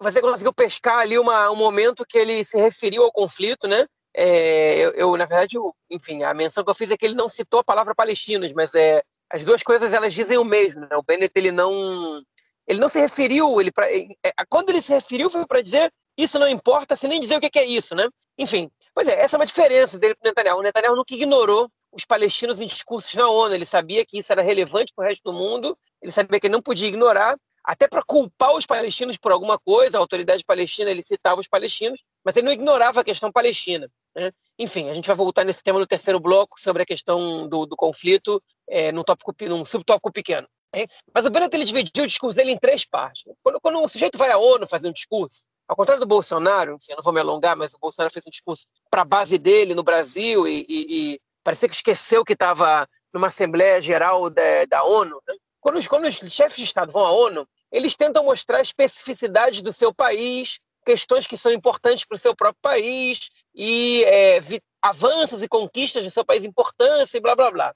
Você 0.00 0.20
conseguiu 0.22 0.52
pescar 0.52 1.00
ali 1.00 1.18
uma, 1.18 1.50
um 1.50 1.56
momento 1.56 2.06
que 2.06 2.16
ele 2.16 2.44
se 2.44 2.56
referiu 2.58 3.02
ao 3.02 3.12
conflito, 3.12 3.68
né? 3.68 3.86
É, 4.14 4.78
eu, 4.78 4.90
eu, 4.92 5.16
na 5.16 5.26
verdade, 5.26 5.56
eu, 5.56 5.74
enfim, 5.90 6.22
a 6.22 6.34
menção 6.34 6.64
que 6.64 6.70
eu 6.70 6.74
fiz 6.74 6.90
é 6.90 6.96
que 6.96 7.04
ele 7.04 7.14
não 7.14 7.28
citou 7.28 7.60
a 7.60 7.64
palavra 7.64 7.94
palestinos, 7.94 8.52
mas 8.52 8.74
é, 8.74 9.02
as 9.30 9.44
duas 9.44 9.62
coisas 9.62 9.92
elas 9.92 10.12
dizem 10.12 10.36
o 10.38 10.44
mesmo. 10.44 10.80
Né? 10.80 10.96
O 10.96 11.02
Bennett 11.02 11.32
ele 11.36 11.52
não, 11.52 12.22
ele 12.70 12.78
não 12.78 12.88
se 12.88 13.00
referiu, 13.00 13.60
ele 13.60 13.72
pra, 13.72 13.90
é, 13.90 14.06
é 14.24 14.32
quando 14.48 14.70
ele 14.70 14.80
se 14.80 14.92
referiu 14.92 15.28
foi 15.28 15.44
para 15.44 15.60
dizer 15.60 15.92
isso 16.16 16.38
não 16.38 16.48
importa, 16.48 16.94
sem 16.94 17.10
nem 17.10 17.20
dizer 17.20 17.36
o 17.36 17.40
que 17.40 17.58
é 17.58 17.64
isso, 17.64 17.96
né? 17.96 18.06
Enfim, 18.38 18.70
pois 18.94 19.08
é, 19.08 19.20
essa 19.20 19.36
é 19.36 19.38
uma 19.38 19.46
diferença 19.46 19.98
dele 19.98 20.14
para 20.14 20.28
o 20.28 20.30
Netanyahu. 20.30 20.58
O 20.60 20.62
Netanyahu 20.62 20.96
nunca 20.96 21.14
ignorou 21.14 21.68
os 21.92 22.04
palestinos 22.04 22.60
em 22.60 22.66
discursos 22.66 23.12
na 23.14 23.28
ONU. 23.28 23.54
Ele 23.54 23.66
sabia 23.66 24.04
que 24.06 24.18
isso 24.18 24.30
era 24.30 24.40
relevante 24.40 24.92
para 24.94 25.04
o 25.04 25.08
resto 25.08 25.22
do 25.24 25.32
mundo. 25.32 25.76
Ele 26.00 26.12
sabia 26.12 26.38
que 26.38 26.46
ele 26.46 26.52
não 26.52 26.62
podia 26.62 26.88
ignorar 26.88 27.36
até 27.64 27.88
para 27.88 28.02
culpar 28.02 28.54
os 28.54 28.66
palestinos 28.66 29.16
por 29.18 29.32
alguma 29.32 29.58
coisa, 29.58 29.98
a 29.98 30.00
autoridade 30.00 30.44
palestina 30.44 30.90
ele 30.90 31.02
citava 31.02 31.40
os 31.40 31.46
palestinos, 31.46 32.02
mas 32.24 32.36
ele 32.36 32.46
não 32.46 32.52
ignorava 32.52 33.00
a 33.00 33.04
questão 33.04 33.30
palestina. 33.30 33.90
Né? 34.14 34.32
Enfim, 34.58 34.88
a 34.88 34.94
gente 34.94 35.06
vai 35.06 35.16
voltar 35.16 35.44
nesse 35.44 35.62
tema 35.62 35.78
no 35.78 35.86
terceiro 35.86 36.18
bloco 36.18 36.58
sobre 36.58 36.82
a 36.82 36.86
questão 36.86 37.48
do, 37.48 37.66
do 37.66 37.76
conflito 37.76 38.42
é, 38.68 38.90
num, 38.92 39.04
tópico, 39.04 39.34
num 39.48 39.64
subtópico 39.64 40.10
pequeno. 40.10 40.48
Hein? 40.74 40.86
Mas 41.12 41.26
o 41.26 41.30
Bennett 41.30 41.54
ele 41.54 41.64
dividiu 41.64 42.04
o 42.04 42.06
discurso 42.06 42.36
dele 42.36 42.52
em 42.52 42.58
três 42.58 42.84
partes. 42.84 43.24
Quando, 43.42 43.60
quando 43.60 43.78
um 43.78 43.88
sujeito 43.88 44.16
vai 44.16 44.30
à 44.30 44.38
ONU 44.38 44.66
fazer 44.66 44.88
um 44.88 44.92
discurso, 44.92 45.44
ao 45.68 45.76
contrário 45.76 46.00
do 46.00 46.06
Bolsonaro, 46.06 46.74
enfim, 46.74 46.92
eu 46.92 46.96
não 46.96 47.02
vou 47.02 47.12
me 47.12 47.20
alongar, 47.20 47.56
mas 47.56 47.74
o 47.74 47.78
Bolsonaro 47.78 48.12
fez 48.12 48.26
um 48.26 48.30
discurso 48.30 48.66
para 48.90 49.02
a 49.02 49.04
base 49.04 49.38
dele 49.38 49.74
no 49.74 49.82
Brasil 49.82 50.46
e, 50.46 50.66
e, 50.68 51.14
e 51.14 51.20
parecia 51.42 51.68
que 51.68 51.74
esqueceu 51.74 52.24
que 52.24 52.32
estava 52.32 52.88
numa 53.12 53.28
Assembleia 53.28 53.80
Geral 53.80 54.30
da, 54.30 54.64
da 54.68 54.84
ONU. 54.84 55.20
Né? 55.26 55.34
Quando, 55.60 55.88
quando 55.88 56.06
os 56.06 56.16
chefes 56.16 56.56
de 56.56 56.64
Estado 56.64 56.92
vão 56.92 57.04
à 57.04 57.12
ONU, 57.12 57.46
eles 57.70 57.94
tentam 57.94 58.24
mostrar 58.24 58.60
especificidades 58.60 59.62
do 59.62 59.72
seu 59.72 59.92
país, 59.92 60.58
questões 60.84 61.26
que 61.26 61.36
são 61.36 61.52
importantes 61.52 62.04
para 62.04 62.16
o 62.16 62.18
seu 62.18 62.34
próprio 62.34 62.60
país, 62.62 63.30
e 63.54 64.04
é, 64.04 64.40
avanços 64.80 65.42
e 65.42 65.48
conquistas 65.48 66.04
do 66.04 66.10
seu 66.10 66.24
país, 66.24 66.44
importância 66.44 67.18
e 67.18 67.20
blá 67.20 67.36
blá 67.36 67.50
blá. 67.50 67.74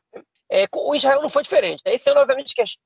É, 0.51 0.67
o 0.73 0.95
Israel 0.95 1.23
não 1.23 1.31
foi 1.31 1.43
diferente. 1.43 1.83
Né? 1.85 1.95
Esse 1.95 2.11
ano, 2.11 2.21
obviamente, 2.21 2.55
que 2.55 2.63
as, 2.63 2.77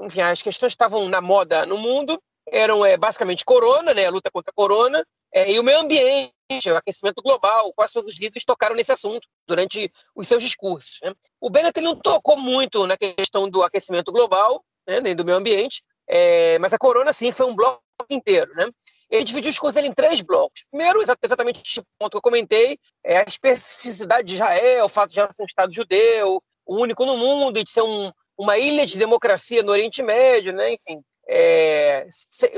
enfim, 0.00 0.20
as 0.20 0.42
questões 0.42 0.72
estavam 0.72 1.08
na 1.08 1.20
moda 1.20 1.64
no 1.66 1.78
mundo, 1.78 2.20
eram 2.46 2.84
é, 2.84 2.96
basicamente 2.96 3.44
corona, 3.44 3.94
né, 3.94 4.06
a 4.06 4.10
luta 4.10 4.30
contra 4.30 4.50
a 4.50 4.54
corona, 4.54 5.04
é, 5.32 5.50
e 5.50 5.58
o 5.58 5.62
meio 5.62 5.80
ambiente, 5.80 6.32
o 6.70 6.76
aquecimento 6.76 7.22
global, 7.22 7.72
quase 7.74 7.94
todos 7.94 8.08
os 8.08 8.18
líderes 8.18 8.44
tocaram 8.44 8.76
nesse 8.76 8.92
assunto 8.92 9.26
durante 9.46 9.90
os 10.14 10.28
seus 10.28 10.42
discursos. 10.42 10.98
Né? 11.02 11.12
O 11.40 11.50
Bennett 11.50 11.80
não 11.80 11.96
tocou 11.96 12.36
muito 12.36 12.86
na 12.86 12.96
questão 12.96 13.48
do 13.48 13.62
aquecimento 13.62 14.12
global, 14.12 14.64
né, 14.86 15.00
nem 15.00 15.16
do 15.16 15.24
meio 15.24 15.38
ambiente, 15.38 15.82
é, 16.08 16.58
mas 16.58 16.72
a 16.72 16.78
corona, 16.78 17.12
sim, 17.12 17.32
foi 17.32 17.46
um 17.46 17.54
bloco 17.54 17.82
inteiro. 18.10 18.52
Né? 18.54 18.68
Ele 19.10 19.24
dividiu 19.24 19.50
as 19.50 19.58
coisas 19.58 19.82
em 19.82 19.92
três 19.92 20.20
blocos. 20.20 20.64
Primeiro, 20.70 21.02
exatamente 21.02 21.80
o 21.80 21.84
ponto 21.98 22.12
que 22.12 22.16
eu 22.18 22.22
comentei, 22.22 22.78
é 23.02 23.18
a 23.18 23.24
especificidade 23.24 24.28
de 24.28 24.34
Israel, 24.34 24.84
o 24.84 24.88
fato 24.88 25.10
de 25.10 25.14
ser 25.14 25.42
um 25.42 25.46
Estado 25.46 25.72
judeu, 25.72 26.42
único 26.66 27.04
no 27.04 27.16
mundo, 27.16 27.58
e 27.58 27.64
de 27.64 27.70
ser 27.70 27.82
um, 27.82 28.10
uma 28.36 28.58
ilha 28.58 28.86
de 28.86 28.98
democracia 28.98 29.62
no 29.62 29.72
Oriente 29.72 30.02
Médio, 30.02 30.52
né? 30.52 30.72
enfim. 30.72 31.02
É, 31.26 32.06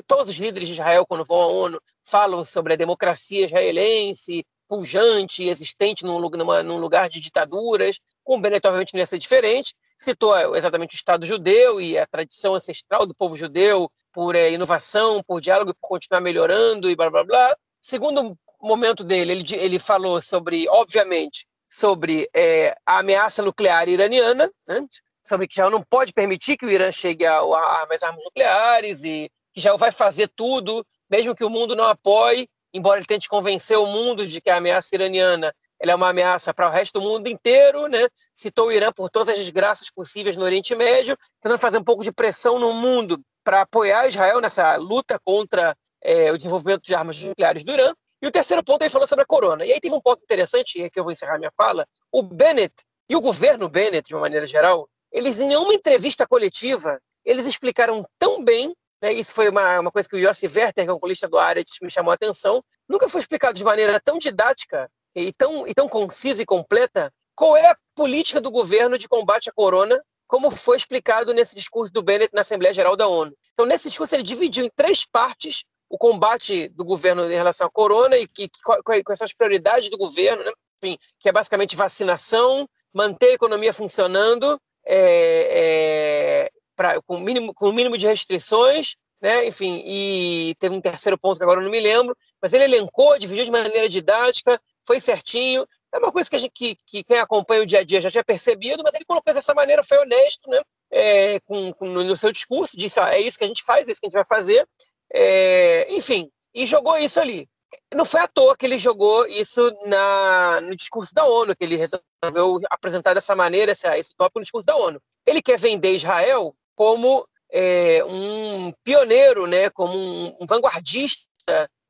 todos 0.07 0.29
os 0.29 0.35
líderes 0.35 0.69
de 0.69 0.75
Israel, 0.75 1.07
quando 1.07 1.25
vão 1.25 1.41
à 1.41 1.47
ONU, 1.47 1.81
falam 2.03 2.45
sobre 2.45 2.73
a 2.73 2.77
democracia 2.77 3.47
israelense, 3.47 4.45
pujante, 4.69 5.49
existente 5.49 6.05
num, 6.05 6.19
numa, 6.19 6.63
num 6.63 6.79
lugar 6.79 7.09
de 7.09 7.21
ditaduras. 7.21 7.99
Com 8.25 8.37
o 8.37 8.41
Bennett, 8.41 8.67
obviamente, 8.67 8.95
não 8.95 9.01
ia 9.01 9.07
ser 9.07 9.19
diferente. 9.19 9.75
Citou 9.99 10.37
é, 10.37 10.59
exatamente 10.59 10.95
o 10.95 10.99
Estado 10.99 11.25
judeu 11.25 11.81
e 11.81 11.97
a 11.97 12.07
tradição 12.07 12.55
ancestral 12.55 13.07
do 13.07 13.15
povo 13.15 13.37
judeu 13.37 13.91
por 14.13 14.35
é, 14.35 14.51
inovação, 14.51 15.23
por 15.23 15.41
diálogo, 15.41 15.75
por 15.75 15.89
continuar 15.89 16.21
melhorando 16.21 16.91
e 16.91 16.97
blá 16.97 17.11
blá 17.11 17.25
blá. 17.25 17.57
Segundo 17.81 18.37
momento 18.61 19.05
dele, 19.05 19.33
ele, 19.33 19.55
ele 19.55 19.79
falou 19.79 20.21
sobre, 20.21 20.69
obviamente, 20.69 21.46
sobre 21.69 22.29
é, 22.35 22.77
a 22.85 22.99
ameaça 22.99 23.43
nuclear 23.43 23.89
iraniana, 23.89 24.51
né? 24.67 24.87
sobre 25.23 25.47
que 25.47 25.55
Israel 25.55 25.71
não 25.71 25.83
pode 25.83 26.13
permitir 26.13 26.57
que 26.57 26.65
o 26.65 26.71
Irã 26.71 26.91
chegue 26.93 27.27
a, 27.27 27.39
a 27.39 27.81
armas, 27.81 28.03
armas 28.03 28.25
nucleares 28.25 29.03
e 29.03 29.31
que 29.53 29.59
Israel 29.59 29.77
vai 29.77 29.91
fazer 29.91 30.31
tudo, 30.37 30.87
mesmo 31.11 31.35
que 31.35 31.45
o 31.45 31.51
mundo 31.51 31.75
não 31.75 31.85
apoie, 31.85 32.49
embora 32.73 32.99
ele 32.99 33.07
tente 33.07 33.29
convencer 33.29 33.77
o 33.79 33.87
mundo 33.87 34.27
de 34.27 34.41
que 34.41 34.51
a 34.51 34.57
ameaça 34.57 34.95
iraniana 34.95 35.53
é 35.81 35.95
uma 35.95 36.09
ameaça 36.09 36.55
para 36.55 36.69
o 36.69 36.71
resto 36.71 36.99
do 36.99 37.03
mundo 37.03 37.29
inteiro, 37.29 37.87
né? 37.87 38.09
citou 38.33 38.69
o 38.69 38.73
Irã 38.73 38.93
por 38.93 39.11
todas 39.11 39.29
as 39.29 39.37
desgraças 39.37 39.91
possíveis 39.91 40.37
no 40.37 40.45
Oriente 40.45 40.75
Médio, 40.75 41.17
tentando 41.41 41.59
fazer 41.59 41.79
um 41.79 41.85
pouco 41.85 42.03
de 42.03 42.13
pressão 42.13 42.59
no 42.59 42.73
mundo 42.73 43.21
para 43.45 43.63
apoiar 43.63 44.09
Israel 44.09 44.41
nessa 44.41 44.77
luta 44.77 45.21
contra 45.23 45.77
é, 46.03 46.33
o 46.33 46.37
desenvolvimento 46.37 46.83
de 46.83 46.95
armas 46.95 47.21
nucleares 47.21 47.63
do 47.63 47.73
Irã. 47.73 47.93
E 48.23 48.27
o 48.27 48.31
terceiro 48.31 48.65
ponto 48.65 48.83
ele 48.83 48.91
falou 48.91 49.07
sobre 49.07 49.23
a 49.23 49.27
corona. 49.27 49.65
E 49.65 49.73
aí 49.73 49.81
teve 49.81 49.95
um 49.95 50.01
ponto 50.01 50.23
interessante, 50.23 50.79
e 50.79 50.85
aqui 50.85 50.99
eu 50.99 51.05
vou 51.05 51.13
encerrar 51.13 51.39
minha 51.39 51.53
fala. 51.57 51.87
O 52.11 52.23
Bennett 52.23 52.75
e 53.09 53.15
o 53.15 53.21
governo 53.21 53.69
Bennett, 53.69 54.09
de 54.09 54.15
uma 54.15 54.23
maneira 54.23 54.47
geral, 54.47 54.89
eles, 55.13 55.39
em 55.39 55.49
nenhuma 55.49 55.75
entrevista 55.75 56.27
coletiva, 56.27 57.01
eles 57.25 57.47
explicaram 57.47 58.07
tão 58.19 58.43
bem, 58.43 58.75
né, 59.03 59.13
isso 59.13 59.33
foi 59.33 59.49
uma, 59.49 59.81
uma 59.81 59.91
coisa 59.91 60.09
que 60.09 60.17
o 60.17 60.19
Yossi 60.19 60.47
Werther, 60.47 60.85
que 60.85 60.91
é 60.91 60.93
um 60.93 60.99
colista 60.99 61.29
do 61.29 61.39
Aretz, 61.39 61.79
me 61.83 61.91
chamou 61.91 62.11
a 62.11 62.15
atenção, 62.15 62.63
nunca 62.89 63.09
foi 63.09 63.21
explicado 63.21 63.55
de 63.55 63.65
maneira 63.65 64.01
tão 64.01 64.19
didática 64.19 64.91
e 65.15 65.33
tão, 65.33 65.67
e 65.67 65.75
tão 65.75 65.89
concisa 65.89 66.43
e 66.43 66.47
completa 66.47 67.13
qual 67.35 67.57
é 67.57 67.71
a 67.71 67.77
política 67.95 68.41
do 68.41 68.51
governo 68.51 68.99
de 68.99 69.09
combate 69.09 69.51
à 69.51 69.53
corona, 69.53 70.03
como 70.27 70.51
foi 70.51 70.77
explicado 70.77 71.33
nesse 71.33 71.55
discurso 71.55 71.93
do 71.93 72.03
Bennett 72.03 72.35
na 72.35 72.41
Assembleia 72.41 72.75
Geral 72.75 72.97
da 72.97 73.07
ONU. 73.07 73.33
Então, 73.53 73.67
nesse 73.67 73.89
discurso, 73.89 74.15
ele 74.15 74.23
dividiu 74.23 74.65
em 74.65 74.71
três 74.75 75.05
partes 75.05 75.65
o 75.89 75.99
combate 75.99 76.69
do 76.69 76.85
governo 76.85 77.25
em 77.25 77.35
relação 77.35 77.67
à 77.67 77.71
corona 77.71 78.17
e 78.17 78.27
que, 78.27 78.49
que, 78.49 78.61
quais 79.05 79.19
são 79.19 79.25
as 79.25 79.33
prioridades 79.33 79.89
do 79.89 79.99
governo, 79.99 80.45
né? 80.45 80.53
Enfim, 80.83 80.99
que 81.19 81.29
é 81.29 81.33
basicamente 81.33 81.77
vacinação, 81.77 82.69
manter 82.93 83.31
a 83.31 83.35
economia 83.35 83.73
funcionando 83.73 84.61
é, 84.85 86.47
é, 86.47 86.51
pra, 86.75 87.01
com, 87.03 87.19
mínimo, 87.19 87.53
com 87.55 87.69
o 87.69 87.73
mínimo 87.73 87.97
de 87.97 88.07
restrições, 88.07 88.95
né? 89.21 89.47
enfim, 89.47 89.83
e 89.85 90.55
teve 90.59 90.75
um 90.75 90.81
terceiro 90.81 91.19
ponto 91.19 91.39
que 91.39 91.43
agora 91.43 91.61
eu 91.61 91.65
não 91.65 91.71
me 91.71 91.81
lembro, 91.81 92.17
mas 92.41 92.53
ele 92.53 92.65
elencou, 92.65 93.19
dividiu 93.19 93.45
de 93.45 93.51
maneira 93.51 93.89
didática, 93.89 94.61
foi 94.87 95.01
certinho. 95.01 95.67
É 95.93 95.99
uma 95.99 96.13
coisa 96.13 96.29
que, 96.29 96.37
a 96.37 96.39
gente, 96.39 96.53
que, 96.53 96.77
que 96.87 97.05
quem 97.05 97.19
acompanha 97.19 97.63
o 97.63 97.67
dia 97.67 97.81
a 97.81 97.85
dia 97.85 98.01
já 98.01 98.11
tinha 98.11 98.25
percebido, 98.25 98.83
mas 98.85 98.95
ele 98.95 99.05
colocou 99.05 99.33
dessa 99.33 99.55
maneira, 99.55 99.83
foi 99.83 99.99
honesto, 99.99 100.49
né? 100.49 100.61
É, 100.89 101.41
com, 101.41 101.73
com, 101.73 101.87
no 101.89 102.17
seu 102.17 102.31
discurso, 102.31 102.77
disse: 102.77 103.01
ah, 103.01 103.13
é 103.13 103.21
isso 103.21 103.39
que 103.39 103.45
a 103.45 103.49
gente 103.49 103.65
faz, 103.65 103.89
é 103.89 103.93
isso 103.93 104.01
que 104.01 104.07
a 104.07 104.09
gente 104.09 104.15
vai 104.15 104.27
fazer. 104.27 104.67
É, 105.13 105.93
enfim, 105.95 106.31
e 106.55 106.67
jogou 106.67 106.97
isso 106.99 107.21
ali 107.21 107.49
não 107.95 108.05
foi 108.05 108.21
à 108.21 108.29
toa 108.29 108.57
que 108.57 108.67
ele 108.67 108.79
jogou 108.79 109.27
isso 109.27 109.73
na, 109.87 110.61
no 110.61 110.75
discurso 110.77 111.15
da 111.15 111.25
ONU, 111.25 111.55
que 111.55 111.65
ele 111.65 111.77
resolveu 111.77 112.61
apresentar 112.71 113.15
dessa 113.15 113.35
maneira 113.35 113.73
esse, 113.73 113.89
esse 113.97 114.15
tópico 114.17 114.39
no 114.39 114.45
discurso 114.45 114.67
da 114.67 114.77
ONU. 114.77 115.01
Ele 115.27 115.43
quer 115.43 115.59
vender 115.59 115.95
Israel 115.95 116.55
como 116.75 117.27
é, 117.51 118.05
um 118.05 118.73
pioneiro, 118.85 119.47
né, 119.47 119.71
como 119.71 119.97
um, 119.97 120.37
um 120.41 120.47
vanguardista, 120.47 121.27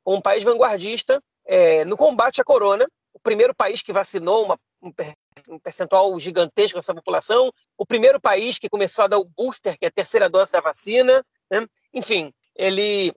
um 0.05 0.21
país 0.21 0.43
vanguardista 0.43 1.21
é, 1.45 1.83
no 1.85 1.97
combate 1.97 2.41
à 2.41 2.43
corona, 2.43 2.87
o 3.13 3.19
primeiro 3.19 3.53
país 3.53 3.81
que 3.81 3.91
vacinou 3.91 4.45
uma, 4.45 4.59
um 5.49 5.59
percentual 5.59 6.17
gigantesco 6.19 6.77
dessa 6.77 6.93
população, 6.93 7.51
o 7.77 7.85
primeiro 7.85 8.19
país 8.19 8.57
que 8.57 8.69
começou 8.69 9.05
a 9.05 9.07
dar 9.07 9.17
o 9.17 9.25
booster, 9.25 9.77
que 9.77 9.85
é 9.85 9.87
a 9.87 9.91
terceira 9.91 10.29
dose 10.29 10.51
da 10.51 10.61
vacina, 10.61 11.23
né? 11.49 11.65
enfim, 11.93 12.31
ele 12.57 13.13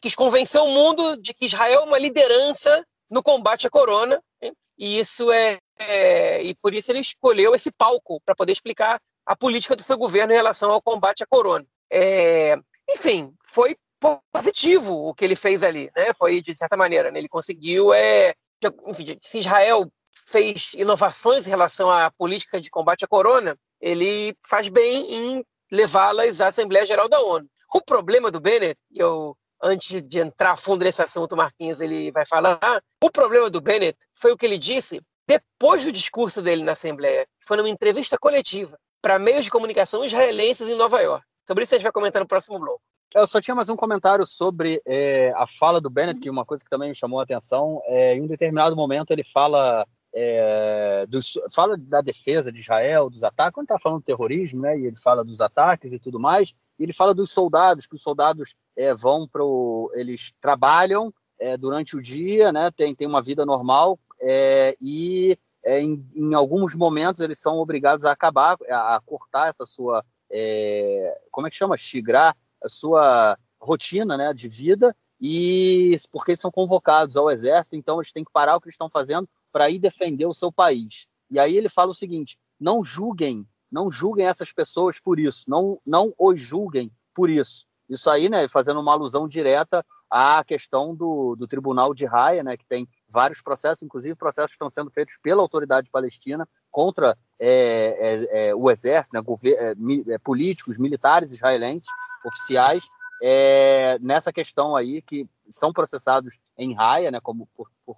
quis 0.00 0.14
convencer 0.14 0.60
o 0.60 0.68
mundo 0.68 1.16
de 1.16 1.34
que 1.34 1.46
Israel 1.46 1.80
é 1.80 1.84
uma 1.84 1.98
liderança 1.98 2.86
no 3.10 3.22
combate 3.22 3.66
à 3.66 3.70
corona, 3.70 4.22
hein? 4.40 4.52
e 4.78 4.98
isso 4.98 5.30
é, 5.32 5.58
é, 5.78 6.42
e 6.42 6.54
por 6.54 6.72
isso 6.72 6.92
ele 6.92 7.00
escolheu 7.00 7.54
esse 7.54 7.70
palco 7.72 8.20
para 8.24 8.34
poder 8.34 8.52
explicar 8.52 9.00
a 9.24 9.36
política 9.36 9.74
do 9.74 9.82
seu 9.82 9.98
governo 9.98 10.32
em 10.32 10.36
relação 10.36 10.70
ao 10.70 10.80
combate 10.80 11.24
à 11.24 11.26
corona. 11.26 11.66
É, 11.90 12.56
enfim, 12.88 13.34
foi 13.44 13.76
positivo 14.32 15.08
o 15.08 15.14
que 15.14 15.24
ele 15.24 15.34
fez 15.34 15.64
ali, 15.64 15.90
né? 15.96 16.12
Foi 16.12 16.40
de 16.40 16.54
certa 16.54 16.76
maneira, 16.76 17.10
né? 17.10 17.18
ele 17.18 17.28
conseguiu, 17.28 17.92
é, 17.92 18.34
enfim, 18.86 19.18
se 19.20 19.38
Israel 19.38 19.90
fez 20.28 20.74
inovações 20.74 21.46
em 21.46 21.50
relação 21.50 21.90
à 21.90 22.10
política 22.10 22.60
de 22.60 22.70
combate 22.70 23.04
à 23.04 23.08
corona, 23.08 23.56
ele 23.80 24.34
faz 24.48 24.68
bem 24.68 25.12
em 25.12 25.44
levá-las 25.70 26.40
à 26.40 26.48
Assembleia 26.48 26.86
Geral 26.86 27.08
da 27.08 27.20
ONU. 27.20 27.48
O 27.72 27.80
problema 27.80 28.30
do 28.30 28.40
Bennett, 28.40 28.78
eu 28.92 29.36
antes 29.62 30.02
de 30.02 30.18
entrar 30.18 30.52
a 30.52 30.56
fundo 30.56 30.84
nesse 30.84 31.02
assunto, 31.02 31.36
Marquinhos 31.36 31.80
ele 31.80 32.12
vai 32.12 32.26
falar. 32.26 32.58
O 33.02 33.10
problema 33.10 33.48
do 33.50 33.60
Bennett 33.60 33.98
foi 34.14 34.32
o 34.32 34.36
que 34.36 34.46
ele 34.46 34.58
disse 34.58 35.00
depois 35.26 35.84
do 35.84 35.90
discurso 35.90 36.40
dele 36.40 36.62
na 36.62 36.72
Assembleia, 36.72 37.26
foi 37.40 37.56
numa 37.56 37.68
entrevista 37.68 38.16
coletiva 38.16 38.78
para 39.02 39.18
meios 39.18 39.44
de 39.44 39.50
comunicação 39.50 40.04
israelenses 40.04 40.68
em 40.68 40.76
Nova 40.76 41.00
York. 41.00 41.24
Sobre 41.46 41.64
isso 41.64 41.74
a 41.74 41.78
gente 41.78 41.84
vai 41.84 41.92
comentar 41.92 42.20
no 42.20 42.28
próximo 42.28 42.58
bloco. 42.58 42.80
Eu 43.14 43.26
só 43.26 43.40
tinha 43.40 43.54
mais 43.54 43.68
um 43.68 43.76
comentário 43.76 44.26
sobre 44.26 44.80
é, 44.84 45.32
a 45.36 45.46
fala 45.46 45.80
do 45.80 45.90
Bennett, 45.90 46.20
que 46.20 46.30
uma 46.30 46.44
coisa 46.44 46.62
que 46.62 46.70
também 46.70 46.90
me 46.90 46.94
chamou 46.94 47.18
a 47.18 47.22
atenção. 47.22 47.80
É, 47.86 48.14
em 48.14 48.22
um 48.22 48.26
determinado 48.26 48.76
momento 48.76 49.10
ele 49.10 49.24
fala, 49.24 49.86
é, 50.14 51.06
fala 51.52 51.76
da 51.78 52.00
defesa 52.00 52.52
de 52.52 52.60
Israel, 52.60 53.08
dos 53.08 53.24
ataques, 53.24 53.54
quando 53.54 53.64
está 53.64 53.78
falando 53.78 54.00
do 54.00 54.04
terrorismo, 54.04 54.62
né? 54.62 54.78
E 54.78 54.86
ele 54.86 54.96
fala 54.96 55.24
dos 55.24 55.40
ataques 55.40 55.92
e 55.92 55.98
tudo 55.98 56.20
mais. 56.20 56.52
Ele 56.78 56.92
fala 56.92 57.14
dos 57.14 57.30
soldados, 57.30 57.86
que 57.86 57.94
os 57.94 58.02
soldados 58.02 58.54
é, 58.76 58.94
vão 58.94 59.26
para 59.26 59.42
eles 59.94 60.32
trabalham 60.40 61.12
é, 61.38 61.56
durante 61.56 61.96
o 61.96 62.02
dia, 62.02 62.52
né? 62.52 62.70
Tem, 62.70 62.94
tem 62.94 63.06
uma 63.06 63.22
vida 63.22 63.44
normal 63.46 63.98
é, 64.20 64.76
e 64.80 65.38
em, 65.64 66.06
em, 66.14 66.34
alguns 66.34 66.74
momentos 66.74 67.20
eles 67.20 67.38
são 67.40 67.58
obrigados 67.58 68.04
a 68.04 68.12
acabar, 68.12 68.56
a, 68.68 68.96
a 68.96 69.00
cortar 69.00 69.48
essa 69.48 69.66
sua, 69.66 70.04
como 71.30 71.46
é 71.46 71.50
que 71.50 71.56
chama, 71.56 71.76
xigrar 71.76 72.36
a 72.62 72.68
sua 72.68 73.36
rotina 73.60 74.16
né, 74.16 74.32
de 74.32 74.48
vida 74.48 74.94
e 75.20 75.98
porque 76.12 76.32
eles 76.32 76.40
são 76.40 76.50
convocados 76.50 77.16
ao 77.16 77.30
exército, 77.30 77.74
então 77.74 77.98
eles 77.98 78.12
têm 78.12 78.24
que 78.24 78.32
parar 78.32 78.56
o 78.56 78.60
que 78.60 78.68
estão 78.68 78.88
fazendo 78.90 79.28
para 79.50 79.70
ir 79.70 79.78
defender 79.78 80.26
o 80.26 80.34
seu 80.34 80.52
país. 80.52 81.06
E 81.30 81.38
aí 81.38 81.56
ele 81.56 81.68
fala 81.68 81.90
o 81.90 81.94
seguinte: 81.94 82.38
não 82.60 82.84
julguem, 82.84 83.46
não 83.70 83.90
julguem 83.90 84.26
essas 84.26 84.52
pessoas 84.52 85.00
por 85.00 85.18
isso, 85.18 85.44
não, 85.48 85.80
não 85.84 86.12
os 86.18 86.40
julguem 86.40 86.90
por 87.14 87.30
isso. 87.30 87.66
Isso 87.88 88.10
aí, 88.10 88.28
né, 88.28 88.48
fazendo 88.48 88.80
uma 88.80 88.92
alusão 88.92 89.28
direta 89.28 89.84
à 90.10 90.42
questão 90.44 90.94
do, 90.94 91.36
do 91.36 91.46
Tribunal 91.46 91.94
de 91.94 92.04
Raia, 92.04 92.42
né, 92.42 92.56
que 92.56 92.66
tem 92.66 92.88
vários 93.08 93.40
processos, 93.40 93.82
inclusive 93.82 94.14
processos 94.14 94.50
que 94.50 94.56
estão 94.56 94.70
sendo 94.70 94.90
feitos 94.90 95.16
pela 95.22 95.40
autoridade 95.40 95.90
palestina 95.90 96.48
contra 96.70 97.16
é, 97.38 97.96
é, 97.98 98.48
é, 98.48 98.54
o 98.54 98.70
exército, 98.70 99.16
né, 99.16 99.22
é, 99.44 100.14
é, 100.14 100.18
políticos, 100.18 100.78
militares 100.78 101.32
israelenses, 101.32 101.88
oficiais 102.24 102.84
é, 103.22 103.98
nessa 104.00 104.32
questão 104.32 104.76
aí 104.76 105.00
que 105.00 105.28
são 105.48 105.72
processados 105.72 106.38
em 106.58 106.74
raia, 106.74 107.10
né, 107.10 107.20
como 107.20 107.46
por, 107.54 107.70
por, 107.84 107.96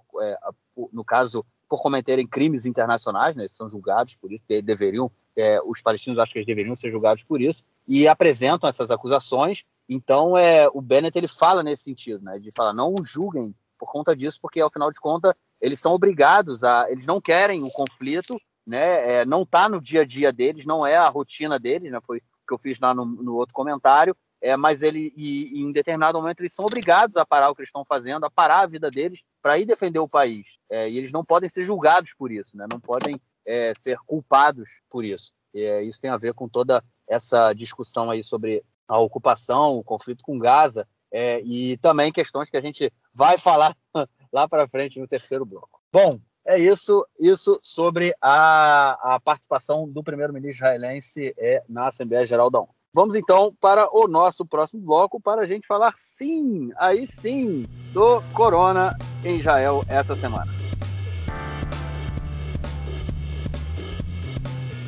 por, 0.75 0.89
no 0.93 1.03
caso 1.03 1.45
por 1.69 1.81
cometerem 1.81 2.25
crimes 2.25 2.65
internacionais, 2.65 3.35
né, 3.35 3.47
são 3.47 3.69
julgados 3.69 4.15
por 4.15 4.31
isso, 4.31 4.43
deveriam, 4.63 5.11
é, 5.37 5.59
os 5.63 5.81
palestinos 5.81 6.17
acho 6.19 6.33
que 6.33 6.39
eles 6.39 6.47
deveriam 6.47 6.75
ser 6.75 6.91
julgados 6.91 7.23
por 7.23 7.39
isso 7.39 7.63
e 7.87 8.07
apresentam 8.07 8.67
essas 8.67 8.89
acusações. 8.89 9.63
Então, 9.87 10.35
é, 10.35 10.67
o 10.73 10.81
Bennett 10.81 11.17
ele 11.17 11.27
fala 11.27 11.61
nesse 11.61 11.83
sentido, 11.83 12.23
né, 12.23 12.39
de 12.39 12.51
falar 12.51 12.73
não 12.73 12.95
julguem 13.03 13.53
por 13.77 13.91
conta 13.91 14.15
disso, 14.15 14.39
porque 14.41 14.59
ao 14.59 14.71
final 14.71 14.91
de 14.91 14.99
contas 14.99 15.33
eles 15.61 15.79
são 15.79 15.93
obrigados 15.93 16.63
a, 16.63 16.89
eles 16.89 17.05
não 17.05 17.21
querem 17.21 17.63
o 17.63 17.69
conflito, 17.71 18.35
né, 18.65 19.21
é, 19.21 19.25
não 19.25 19.43
está 19.43 19.69
no 19.69 19.79
dia 19.79 20.01
a 20.01 20.05
dia 20.05 20.33
deles, 20.33 20.65
não 20.65 20.85
é 20.85 20.97
a 20.97 21.07
rotina 21.07 21.59
deles, 21.59 21.91
né, 21.91 21.99
foi 22.05 22.17
o 22.17 22.21
que 22.47 22.53
eu 22.53 22.57
fiz 22.57 22.79
lá 22.79 22.95
no, 22.95 23.05
no 23.05 23.35
outro 23.35 23.53
comentário 23.53 24.15
é, 24.41 24.55
mas 24.55 24.81
ele 24.81 25.13
e, 25.15 25.59
e, 25.59 25.61
em 25.61 25.71
determinado 25.71 26.17
momento 26.17 26.41
eles 26.41 26.53
são 26.53 26.65
obrigados 26.65 27.15
a 27.17 27.25
parar 27.25 27.49
o 27.49 27.55
que 27.55 27.61
eles 27.61 27.69
estão 27.69 27.83
fazendo, 27.83 28.25
a 28.25 28.31
parar 28.31 28.61
a 28.61 28.67
vida 28.67 28.89
deles 28.89 29.21
para 29.41 29.57
ir 29.57 29.65
defender 29.65 29.99
o 29.99 30.07
país. 30.07 30.57
É, 30.69 30.89
e 30.89 30.97
eles 30.97 31.11
não 31.11 31.23
podem 31.25 31.49
ser 31.49 31.65
julgados 31.65 32.13
por 32.13 32.31
isso, 32.31 32.55
né? 32.55 32.65
não 32.71 32.79
podem 32.79 33.19
é, 33.45 33.73
ser 33.75 33.97
culpados 34.05 34.81
por 34.89 35.03
isso. 35.03 35.33
É, 35.53 35.81
isso 35.83 35.99
tem 35.99 36.11
a 36.11 36.17
ver 36.17 36.33
com 36.33 36.47
toda 36.47 36.83
essa 37.07 37.53
discussão 37.53 38.09
aí 38.11 38.23
sobre 38.23 38.63
a 38.87 38.97
ocupação, 38.97 39.77
o 39.77 39.83
conflito 39.83 40.23
com 40.23 40.39
Gaza 40.39 40.87
é, 41.11 41.41
e 41.41 41.77
também 41.77 42.11
questões 42.11 42.49
que 42.49 42.57
a 42.57 42.61
gente 42.61 42.91
vai 43.13 43.37
falar 43.37 43.75
lá 44.31 44.47
para 44.47 44.67
frente 44.67 44.99
no 44.99 45.07
terceiro 45.07 45.45
bloco. 45.45 45.81
Bom, 45.91 46.19
é 46.45 46.57
isso, 46.57 47.05
isso 47.19 47.59
sobre 47.61 48.13
a, 48.21 49.15
a 49.15 49.19
participação 49.19 49.87
do 49.87 50.03
primeiro-ministro 50.03 50.65
israelense 50.65 51.33
é, 51.37 51.63
na 51.67 51.87
Assembleia 51.87 52.25
Geral 52.25 52.49
da 52.49 52.59
ONU. 52.59 52.78
Vamos 52.91 53.13
então 53.13 53.53
para 53.61 53.87
o 53.95 54.07
nosso 54.07 54.43
próximo 54.43 54.81
bloco 54.81 55.21
para 55.21 55.43
a 55.43 55.45
gente 55.45 55.67
falar 55.67 55.93
sim, 55.95 56.71
aí 56.75 57.05
sim, 57.05 57.67
do 57.93 58.19
Corona 58.33 58.97
em 59.23 59.37
Israel 59.37 59.83
essa 59.87 60.15
semana. 60.15 60.51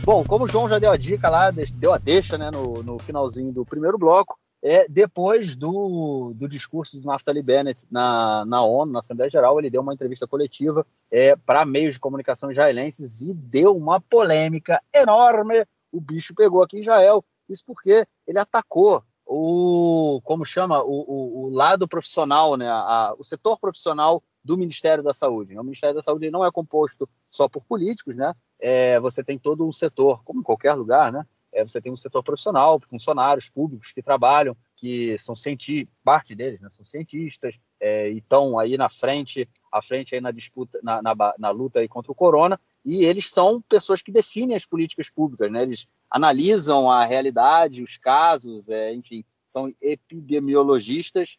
Bom, 0.04 0.24
como 0.24 0.46
o 0.46 0.48
João 0.48 0.68
já 0.68 0.80
deu 0.80 0.92
a 0.92 0.98
dica 0.98 1.30
lá, 1.30 1.52
deu 1.52 1.94
a 1.94 2.00
deixa 2.00 2.40
né, 2.40 2.50
no, 2.50 2.82
no 2.82 2.98
finalzinho 2.98 3.52
do 3.52 3.64
primeiro 3.64 4.00
bloco, 4.00 4.36
é, 4.64 4.88
depois 4.90 5.56
do, 5.56 6.34
do 6.34 6.48
discurso 6.48 7.00
do 7.00 7.06
Naftali 7.06 7.44
Bennett 7.44 7.86
na, 7.92 8.44
na 8.46 8.64
ONU, 8.64 8.94
na 8.94 9.00
Assembleia 9.00 9.30
Geral, 9.30 9.60
ele 9.60 9.70
deu 9.70 9.82
uma 9.82 9.94
entrevista 9.94 10.26
coletiva 10.26 10.84
é, 11.12 11.36
para 11.36 11.64
meios 11.66 11.94
de 11.94 12.00
comunicação 12.00 12.50
israelenses 12.50 13.22
e 13.22 13.32
deu 13.32 13.78
uma 13.78 14.02
polêmica 14.02 14.82
enorme. 14.92 15.68
O 15.92 16.02
bicho 16.02 16.34
pegou 16.34 16.64
aqui 16.64 16.78
em 16.78 16.82
Israel 16.82 17.24
isso 17.52 17.64
porque 17.66 18.06
ele 18.28 18.40
atacou 18.40 19.04
o, 19.26 20.20
como 20.24 20.44
chama, 20.46 20.84
o, 20.84 21.06
o, 21.08 21.44
o 21.46 21.50
lado 21.50 21.88
profissional, 21.88 22.58
né, 22.58 22.70
a, 22.70 23.16
o 23.18 23.24
setor 23.24 23.58
profissional 23.60 24.22
do 24.44 24.58
Ministério 24.58 25.04
da 25.04 25.14
Saúde. 25.14 25.58
O 25.58 25.64
Ministério 25.64 25.96
da 25.96 26.02
Saúde 26.02 26.30
não 26.32 26.46
é 26.46 26.52
composto 26.52 27.08
só 27.30 27.48
por 27.48 27.64
políticos, 27.64 28.16
né? 28.16 28.34
É, 28.60 29.00
você 29.00 29.24
tem 29.24 29.38
todo 29.38 29.66
um 29.66 29.72
setor, 29.72 30.24
como 30.24 30.42
em 30.42 30.44
qualquer 30.44 30.74
lugar, 30.74 31.12
né? 31.12 31.26
É, 31.54 31.64
você 31.64 31.82
tem 31.82 31.92
um 31.92 31.98
setor 31.98 32.24
profissional, 32.24 32.80
funcionários 32.80 33.50
públicos 33.50 33.92
que 33.92 34.02
trabalham, 34.02 34.56
que 34.76 35.18
são 35.18 35.36
cientistas, 35.36 35.94
parte 36.04 36.34
deles, 36.34 36.60
né? 36.60 36.70
São 36.70 36.86
cientistas 36.86 37.60
é, 37.80 38.10
e 38.10 38.18
estão 38.18 38.58
aí 38.58 38.78
na 38.78 38.90
frente, 38.90 39.48
à 39.72 39.82
frente 39.82 40.16
aí 40.16 40.22
na 40.22 40.32
disputa, 40.32 40.80
na, 40.82 41.02
na, 41.02 41.16
na 41.38 41.50
luta 41.50 41.80
aí 41.80 41.88
contra 41.88 42.12
o 42.12 42.16
corona. 42.16 42.60
E 42.84 43.06
eles 43.06 43.30
são 43.30 43.62
pessoas 43.62 44.02
que 44.02 44.12
definem 44.12 44.56
as 44.56 44.66
políticas 44.66 45.10
públicas, 45.10 45.52
né? 45.52 45.64
Eles 45.64 45.88
analisam 46.12 46.92
a 46.92 47.06
realidade, 47.06 47.82
os 47.82 47.98
casos, 47.98 48.70
é, 48.70 48.94
enfim, 48.94 49.24
são 49.48 49.74
epidemiologistas, 49.82 51.38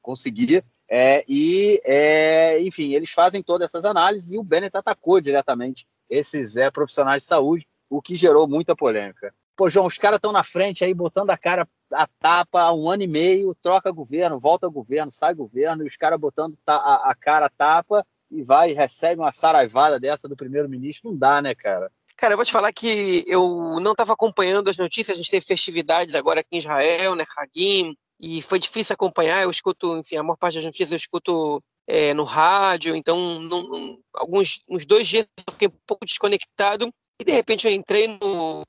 consegui, 0.00 0.64
é, 0.88 1.22
e, 1.28 1.80
é, 1.84 2.60
enfim, 2.62 2.94
eles 2.94 3.10
fazem 3.10 3.42
todas 3.42 3.66
essas 3.66 3.84
análises 3.84 4.32
e 4.32 4.38
o 4.38 4.42
Bennett 4.42 4.74
atacou 4.74 5.20
diretamente 5.20 5.86
esses 6.08 6.56
é, 6.56 6.70
profissionais 6.70 7.22
de 7.22 7.28
saúde, 7.28 7.68
o 7.90 8.00
que 8.00 8.16
gerou 8.16 8.48
muita 8.48 8.74
polêmica. 8.74 9.34
Pô, 9.54 9.68
João, 9.68 9.86
os 9.86 9.98
caras 9.98 10.16
estão 10.16 10.32
na 10.32 10.42
frente 10.42 10.84
aí, 10.84 10.94
botando 10.94 11.30
a 11.30 11.36
cara 11.36 11.68
a 11.92 12.06
tapa 12.06 12.60
há 12.62 12.72
um 12.72 12.88
ano 12.88 13.02
e 13.02 13.08
meio, 13.08 13.54
troca 13.60 13.90
governo, 13.90 14.38
volta 14.38 14.68
governo, 14.68 15.10
sai 15.10 15.34
governo, 15.34 15.82
e 15.82 15.86
os 15.86 15.96
caras 15.96 16.18
botando 16.18 16.56
a, 16.66 17.10
a 17.10 17.14
cara 17.14 17.46
a 17.46 17.50
tapa 17.50 18.06
e 18.30 18.42
vai 18.42 18.72
recebe 18.72 19.20
uma 19.20 19.32
saraivada 19.32 19.98
dessa 19.98 20.28
do 20.28 20.36
primeiro-ministro, 20.36 21.10
não 21.10 21.18
dá, 21.18 21.40
né, 21.42 21.54
cara? 21.54 21.90
Cara, 22.18 22.32
eu 22.32 22.36
vou 22.36 22.44
te 22.44 22.50
falar 22.50 22.72
que 22.72 23.24
eu 23.28 23.78
não 23.80 23.92
estava 23.92 24.12
acompanhando 24.12 24.68
as 24.68 24.76
notícias, 24.76 25.14
a 25.14 25.16
gente 25.16 25.30
teve 25.30 25.46
festividades 25.46 26.16
agora 26.16 26.40
aqui 26.40 26.48
em 26.50 26.58
Israel, 26.58 27.14
né, 27.14 27.24
Hagim, 27.36 27.96
e 28.18 28.42
foi 28.42 28.58
difícil 28.58 28.92
acompanhar, 28.92 29.44
eu 29.44 29.50
escuto, 29.50 29.96
enfim, 29.96 30.16
a 30.16 30.22
maior 30.24 30.36
parte 30.36 30.56
das 30.56 30.64
notícias 30.64 30.90
eu 30.90 30.96
escuto 30.96 31.62
é, 31.86 32.12
no 32.14 32.24
rádio, 32.24 32.96
então 32.96 33.96
alguns 34.12 34.64
uns 34.68 34.84
dois 34.84 35.06
dias 35.06 35.28
eu 35.46 35.52
fiquei 35.52 35.68
um 35.68 35.78
pouco 35.86 36.04
desconectado, 36.04 36.92
e 37.20 37.24
de 37.24 37.30
repente 37.30 37.68
eu 37.68 37.72
entrei 37.72 38.08
no, 38.08 38.66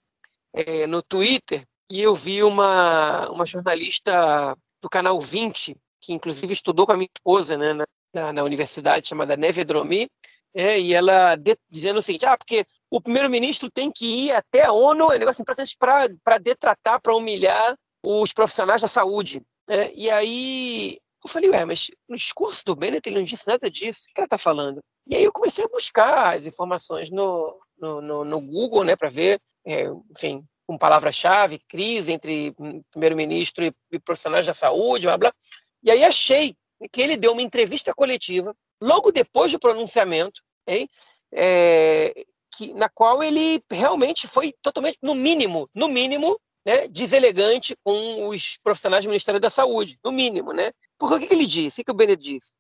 é, 0.54 0.86
no 0.86 1.02
Twitter 1.02 1.64
e 1.90 2.00
eu 2.00 2.14
vi 2.14 2.44
uma, 2.44 3.32
uma 3.32 3.48
jornalista 3.48 4.56
do 4.80 4.88
canal 4.88 5.20
20, 5.20 5.76
que 6.00 6.14
inclusive 6.14 6.54
estudou 6.54 6.86
com 6.86 6.92
a 6.92 6.98
minha 6.98 7.10
esposa 7.18 7.58
né, 7.58 7.84
na, 8.14 8.32
na 8.32 8.44
universidade, 8.44 9.10
chamada 9.10 9.36
Neve 9.36 9.64
Dromi, 9.64 10.08
é, 10.54 10.80
e 10.80 10.94
ela 10.94 11.36
de, 11.36 11.58
dizendo 11.70 12.00
o 12.00 12.02
seguinte: 12.02 12.26
ah, 12.26 12.38
porque 12.38 12.66
o 12.90 13.02
primeiro-ministro 13.02 13.70
tem 13.70 13.92
que 13.92 14.06
ir 14.06 14.32
até 14.32 14.64
a 14.64 14.72
ONU, 14.72 15.12
é 15.12 15.20
negócio 15.20 15.42
importante 15.42 15.78
para 15.78 16.38
detratar, 16.38 17.02
para 17.02 17.16
humilhar 17.16 17.78
os 18.04 18.34
profissionais 18.34 18.82
da 18.82 18.88
saúde. 18.88 19.42
É, 19.68 19.94
e 19.94 20.10
aí 20.10 21.00
eu 21.24 21.30
falei, 21.30 21.50
ué, 21.50 21.66
mas 21.66 21.92
no 22.08 22.16
discurso 22.16 22.64
do 22.66 22.76
Bennett 22.76 23.08
ele 23.08 23.18
não 23.18 23.26
disse 23.26 23.48
nada 23.48 23.70
disso, 23.70 24.08
o 24.10 24.14
que 24.14 24.20
ela 24.20 24.26
está 24.26 24.38
falando? 24.38 24.80
E 25.06 25.16
aí 25.16 25.24
eu 25.24 25.32
comecei 25.32 25.66
a 25.66 25.68
buscar 25.68 26.36
as 26.36 26.46
informações 26.46 27.12
no, 27.12 27.60
no, 27.78 28.02
no, 28.02 28.24
no 28.24 28.42
Google, 28.42 28.84
né, 28.84 28.96
para 28.96 29.10
ver, 29.10 29.40
é, 29.66 29.86
enfim, 30.12 30.44
com 30.66 30.78
palavra-chave, 30.78 31.60
crise 31.68 32.12
entre 32.12 32.56
primeiro-ministro 32.92 33.66
e, 33.66 33.74
e, 33.92 34.00
profissionais 34.00 34.46
da 34.46 34.54
saúde, 34.54 35.08
blá, 35.08 35.18
blá. 35.18 35.34
E 35.84 35.92
aí 35.92 36.04
achei 36.04 36.56
que 36.92 37.02
ele 37.02 37.18
deu 37.18 37.34
uma 37.34 37.42
entrevista 37.42 37.94
coletiva 37.94 38.56
logo 38.82 39.12
depois 39.12 39.52
do 39.52 39.60
pronunciamento, 39.60 40.42
hein, 40.68 40.90
é, 41.32 42.26
que, 42.56 42.74
na 42.74 42.90
qual 42.90 43.24
ele 43.24 43.64
realmente 43.70 44.28
foi 44.28 44.54
totalmente, 44.62 44.98
no 45.02 45.16
mínimo, 45.16 45.70
no 45.74 45.88
mínimo, 45.88 46.40
né, 46.66 46.88
deselegante 46.88 47.76
com 47.84 48.28
os 48.28 48.58
profissionais 48.58 49.04
do 49.04 49.10
Ministério 49.10 49.40
da 49.40 49.50
Saúde, 49.50 49.98
no 50.04 50.12
mínimo, 50.12 50.52
né? 50.54 50.72
Porque 50.98 51.16
o 51.16 51.28
que 51.28 51.34
ele 51.34 51.46
disse? 51.46 51.82
O 51.82 51.86
que 51.86 51.92
o 51.92 51.94
Bennett 51.94 52.22
disse? 52.22 52.54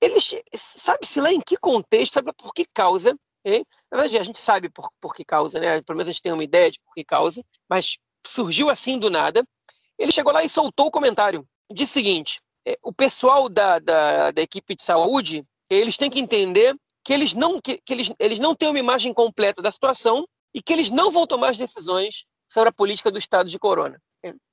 Ele 0.00 0.16
sabe-se 0.54 1.20
lá 1.20 1.32
em 1.32 1.40
que 1.40 1.56
contexto, 1.56 2.14
sabe 2.14 2.32
por 2.32 2.54
que 2.54 2.64
causa. 2.64 3.14
Hein? 3.44 3.64
A 3.90 4.06
gente 4.06 4.38
sabe 4.38 4.68
por, 4.68 4.88
por 5.00 5.14
que 5.14 5.24
causa, 5.24 5.58
né? 5.58 5.82
Pelo 5.82 5.96
menos 5.96 6.08
a 6.08 6.12
gente 6.12 6.22
tem 6.22 6.32
uma 6.32 6.44
ideia 6.44 6.70
de 6.70 6.80
por 6.80 6.94
que 6.94 7.04
causa, 7.04 7.42
mas 7.68 7.98
surgiu 8.26 8.70
assim 8.70 8.98
do 8.98 9.10
nada. 9.10 9.44
Ele 9.98 10.12
chegou 10.12 10.32
lá 10.32 10.44
e 10.44 10.48
soltou 10.48 10.86
o 10.86 10.90
comentário. 10.90 11.46
Disse 11.70 11.90
o 11.90 11.94
seguinte: 11.94 12.40
é, 12.66 12.78
o 12.82 12.92
pessoal 12.92 13.48
da, 13.48 13.78
da, 13.78 14.30
da 14.30 14.42
equipe 14.42 14.74
de 14.74 14.82
saúde, 14.82 15.44
eles 15.70 15.96
têm 15.96 16.10
que 16.10 16.20
entender 16.20 16.76
que 17.04 17.12
eles 17.12 17.34
não 17.34 17.60
que, 17.60 17.80
que, 17.84 17.92
eles, 17.92 18.12
eles 18.18 18.38
não 18.38 18.54
têm 18.54 18.68
uma 18.68 18.78
imagem 18.78 19.12
completa 19.14 19.62
da 19.62 19.70
situação 19.70 20.26
e 20.54 20.60
que 20.60 20.72
eles 20.72 20.90
não 20.90 21.10
vão 21.10 21.26
tomar 21.26 21.50
as 21.50 21.58
decisões 21.58 22.24
sobre 22.48 22.68
a 22.68 22.72
política 22.72 23.10
do 23.10 23.18
estado 23.18 23.48
de 23.48 23.58
corona. 23.58 24.00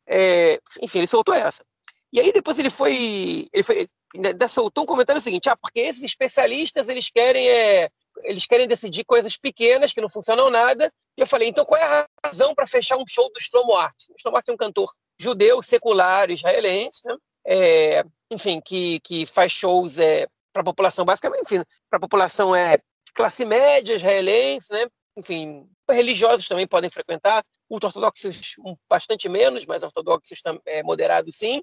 É, 0.07 0.59
enfim, 0.81 0.99
ele 0.99 1.07
soltou 1.07 1.33
essa. 1.33 1.65
E 2.13 2.19
aí 2.19 2.31
depois 2.31 2.57
ele 2.57 2.69
foi, 2.69 3.49
ele 3.51 3.63
foi 3.63 3.87
ainda 4.15 4.47
soltou 4.47 4.83
um 4.83 4.87
comentário 4.87 5.21
seguinte: 5.21 5.49
ah, 5.49 5.57
porque 5.57 5.81
esses 5.81 6.03
especialistas 6.03 6.87
eles 6.87 7.09
querem 7.09 7.49
é, 7.49 7.89
eles 8.23 8.45
querem 8.45 8.67
decidir 8.67 9.03
coisas 9.03 9.35
pequenas 9.35 9.91
que 9.91 10.01
não 10.01 10.09
funcionam 10.09 10.49
nada. 10.49 10.91
E 11.17 11.21
eu 11.21 11.27
falei, 11.27 11.49
então 11.49 11.65
qual 11.65 11.81
é 11.81 11.83
a 11.83 12.07
razão 12.25 12.53
para 12.55 12.67
fechar 12.67 12.97
um 12.97 13.07
show 13.07 13.29
do 13.33 13.41
Shlomo 13.41 13.75
Arts? 13.75 14.09
O 14.09 14.21
Shlomo 14.21 14.37
Arts 14.37 14.49
é 14.49 14.53
um 14.53 14.57
cantor 14.57 14.93
judeu, 15.19 15.61
secular, 15.63 16.29
israelense, 16.29 17.01
né? 17.03 17.15
é, 17.45 18.03
enfim, 18.29 18.61
que, 18.61 18.99
que 18.99 19.25
faz 19.25 19.51
shows 19.51 19.97
é, 19.97 20.27
para 20.53 20.61
a 20.61 20.65
população, 20.65 21.05
basicamente, 21.05 21.43
enfim, 21.43 21.63
para 21.89 21.97
a 21.97 21.99
população 21.99 22.55
é 22.55 22.77
classe 23.13 23.45
média 23.45 23.95
israelense, 23.95 24.71
né? 24.71 24.87
enfim, 25.17 25.67
religiosos 25.89 26.47
também 26.47 26.67
podem 26.67 26.89
frequentar, 26.89 27.43
ultra-ortodoxos 27.69 28.55
bastante 28.87 29.27
menos, 29.27 29.65
mas 29.65 29.81
ortodoxos 29.81 30.39
é, 30.65 30.83
moderados 30.83 31.35
sim. 31.35 31.61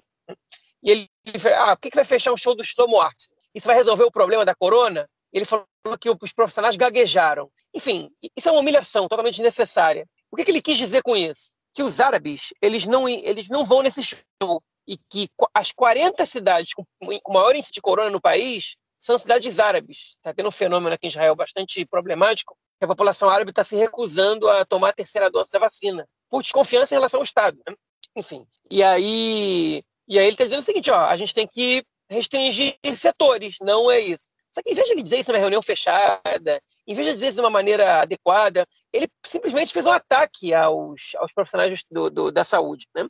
E 0.83 0.91
ele, 0.91 1.09
ele 1.25 1.53
ah, 1.53 1.75
por 1.75 1.81
que, 1.81 1.89
que 1.89 1.95
vai 1.95 2.03
fechar 2.03 2.33
um 2.33 2.37
show 2.37 2.53
do 2.53 2.63
Shlomo 2.63 2.99
Arts? 2.99 3.29
Isso 3.53 3.65
vai 3.65 3.75
resolver 3.75 4.03
o 4.03 4.11
problema 4.11 4.43
da 4.43 4.53
corona? 4.53 5.09
Ele 5.31 5.45
falou 5.45 5.65
que 5.99 6.09
os 6.09 6.33
profissionais 6.33 6.75
gaguejaram. 6.75 7.49
Enfim, 7.73 8.09
isso 8.35 8.49
é 8.49 8.51
uma 8.51 8.59
humilhação 8.59 9.07
totalmente 9.07 9.35
desnecessária. 9.35 10.05
O 10.29 10.35
que, 10.35 10.43
que 10.43 10.51
ele 10.51 10.61
quis 10.61 10.77
dizer 10.77 11.01
com 11.01 11.15
isso? 11.15 11.51
Que 11.73 11.81
os 11.81 11.99
árabes, 11.99 12.53
eles 12.61 12.85
não, 12.85 13.07
eles 13.07 13.47
não 13.47 13.65
vão 13.65 13.81
nesse 13.81 14.03
show 14.03 14.61
e 14.87 14.97
que 14.97 15.29
as 15.53 15.71
40 15.71 16.25
cidades 16.25 16.73
com, 16.73 16.85
maior 17.27 17.55
índice 17.55 17.71
de 17.71 17.81
corona 17.81 18.09
no 18.09 18.21
país 18.21 18.75
são 18.99 19.17
cidades 19.17 19.59
árabes. 19.59 20.11
Está 20.11 20.33
tendo 20.33 20.49
um 20.49 20.51
fenômeno 20.51 20.93
aqui 20.93 21.07
em 21.07 21.09
Israel 21.09 21.35
bastante 21.35 21.85
problemático, 21.85 22.57
que 22.79 22.85
a 22.85 22.87
população 22.87 23.29
árabe 23.29 23.51
está 23.51 23.63
se 23.63 23.75
recusando 23.75 24.49
a 24.49 24.65
tomar 24.65 24.89
a 24.89 24.93
terceira 24.93 25.29
dose 25.29 25.51
da 25.51 25.59
vacina, 25.59 26.07
por 26.29 26.41
desconfiança 26.41 26.93
em 26.93 26.97
relação 26.97 27.19
ao 27.19 27.23
Estado. 27.23 27.57
Né? 27.67 27.75
Enfim, 28.15 28.45
e 28.69 28.83
aí, 28.83 29.83
e 30.07 30.19
aí 30.19 30.25
ele 30.25 30.33
está 30.33 30.43
dizendo 30.43 30.59
o 30.59 30.63
seguinte, 30.63 30.91
ó, 30.91 31.05
a 31.05 31.15
gente 31.15 31.33
tem 31.33 31.47
que 31.47 31.83
restringir 32.09 32.77
setores, 32.95 33.57
não 33.61 33.89
é 33.91 33.99
isso. 33.99 34.29
Só 34.51 34.61
que 34.61 34.71
em 34.71 34.73
vez 34.73 34.87
de 34.87 34.93
ele 34.93 35.01
dizer 35.01 35.19
isso 35.19 35.31
numa 35.31 35.39
reunião 35.39 35.61
fechada, 35.61 36.61
em 36.87 36.93
vez 36.93 37.07
de 37.07 37.13
dizer 37.15 37.27
isso 37.27 37.35
de 37.35 37.41
uma 37.41 37.49
maneira 37.49 38.01
adequada, 38.01 38.65
ele 38.93 39.07
simplesmente 39.25 39.73
fez 39.73 39.85
um 39.85 39.91
ataque 39.91 40.53
aos, 40.53 41.13
aos 41.17 41.33
profissionais 41.33 41.83
do, 41.91 42.09
do, 42.09 42.31
da 42.31 42.43
saúde. 42.43 42.87
Né? 42.95 43.05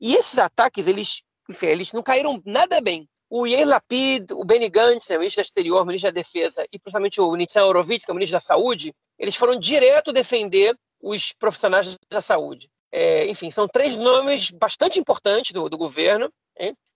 E 0.00 0.14
esses 0.14 0.38
ataques, 0.38 0.86
eles, 0.86 1.22
enfim, 1.48 1.66
eles 1.66 1.92
não 1.92 2.02
caíram 2.02 2.40
nada 2.44 2.80
bem. 2.80 3.08
O 3.28 3.46
Yair 3.46 3.66
Lapid, 3.66 4.30
o 4.32 4.44
Benny 4.44 4.68
Gantz, 4.68 5.08
né, 5.08 5.16
o 5.16 5.20
ministro 5.20 5.42
da 5.42 5.46
Exterior, 5.46 5.82
o 5.82 5.86
ministro 5.86 6.12
da 6.12 6.20
Defesa, 6.20 6.64
e 6.72 6.78
principalmente 6.78 7.20
o 7.20 7.34
Nitzan 7.34 7.64
Horowitz, 7.64 8.04
que 8.04 8.10
é 8.10 8.12
o 8.12 8.14
ministro 8.14 8.36
da 8.36 8.40
Saúde, 8.40 8.94
eles 9.18 9.34
foram 9.34 9.58
direto 9.58 10.12
defender 10.12 10.76
os 11.00 11.32
profissionais 11.32 11.98
da 12.10 12.20
saúde. 12.20 12.70
É, 12.92 13.26
enfim, 13.28 13.50
são 13.50 13.66
três 13.66 13.96
nomes 13.96 14.50
bastante 14.50 15.00
importantes 15.00 15.52
do, 15.52 15.68
do 15.68 15.76
governo. 15.76 16.32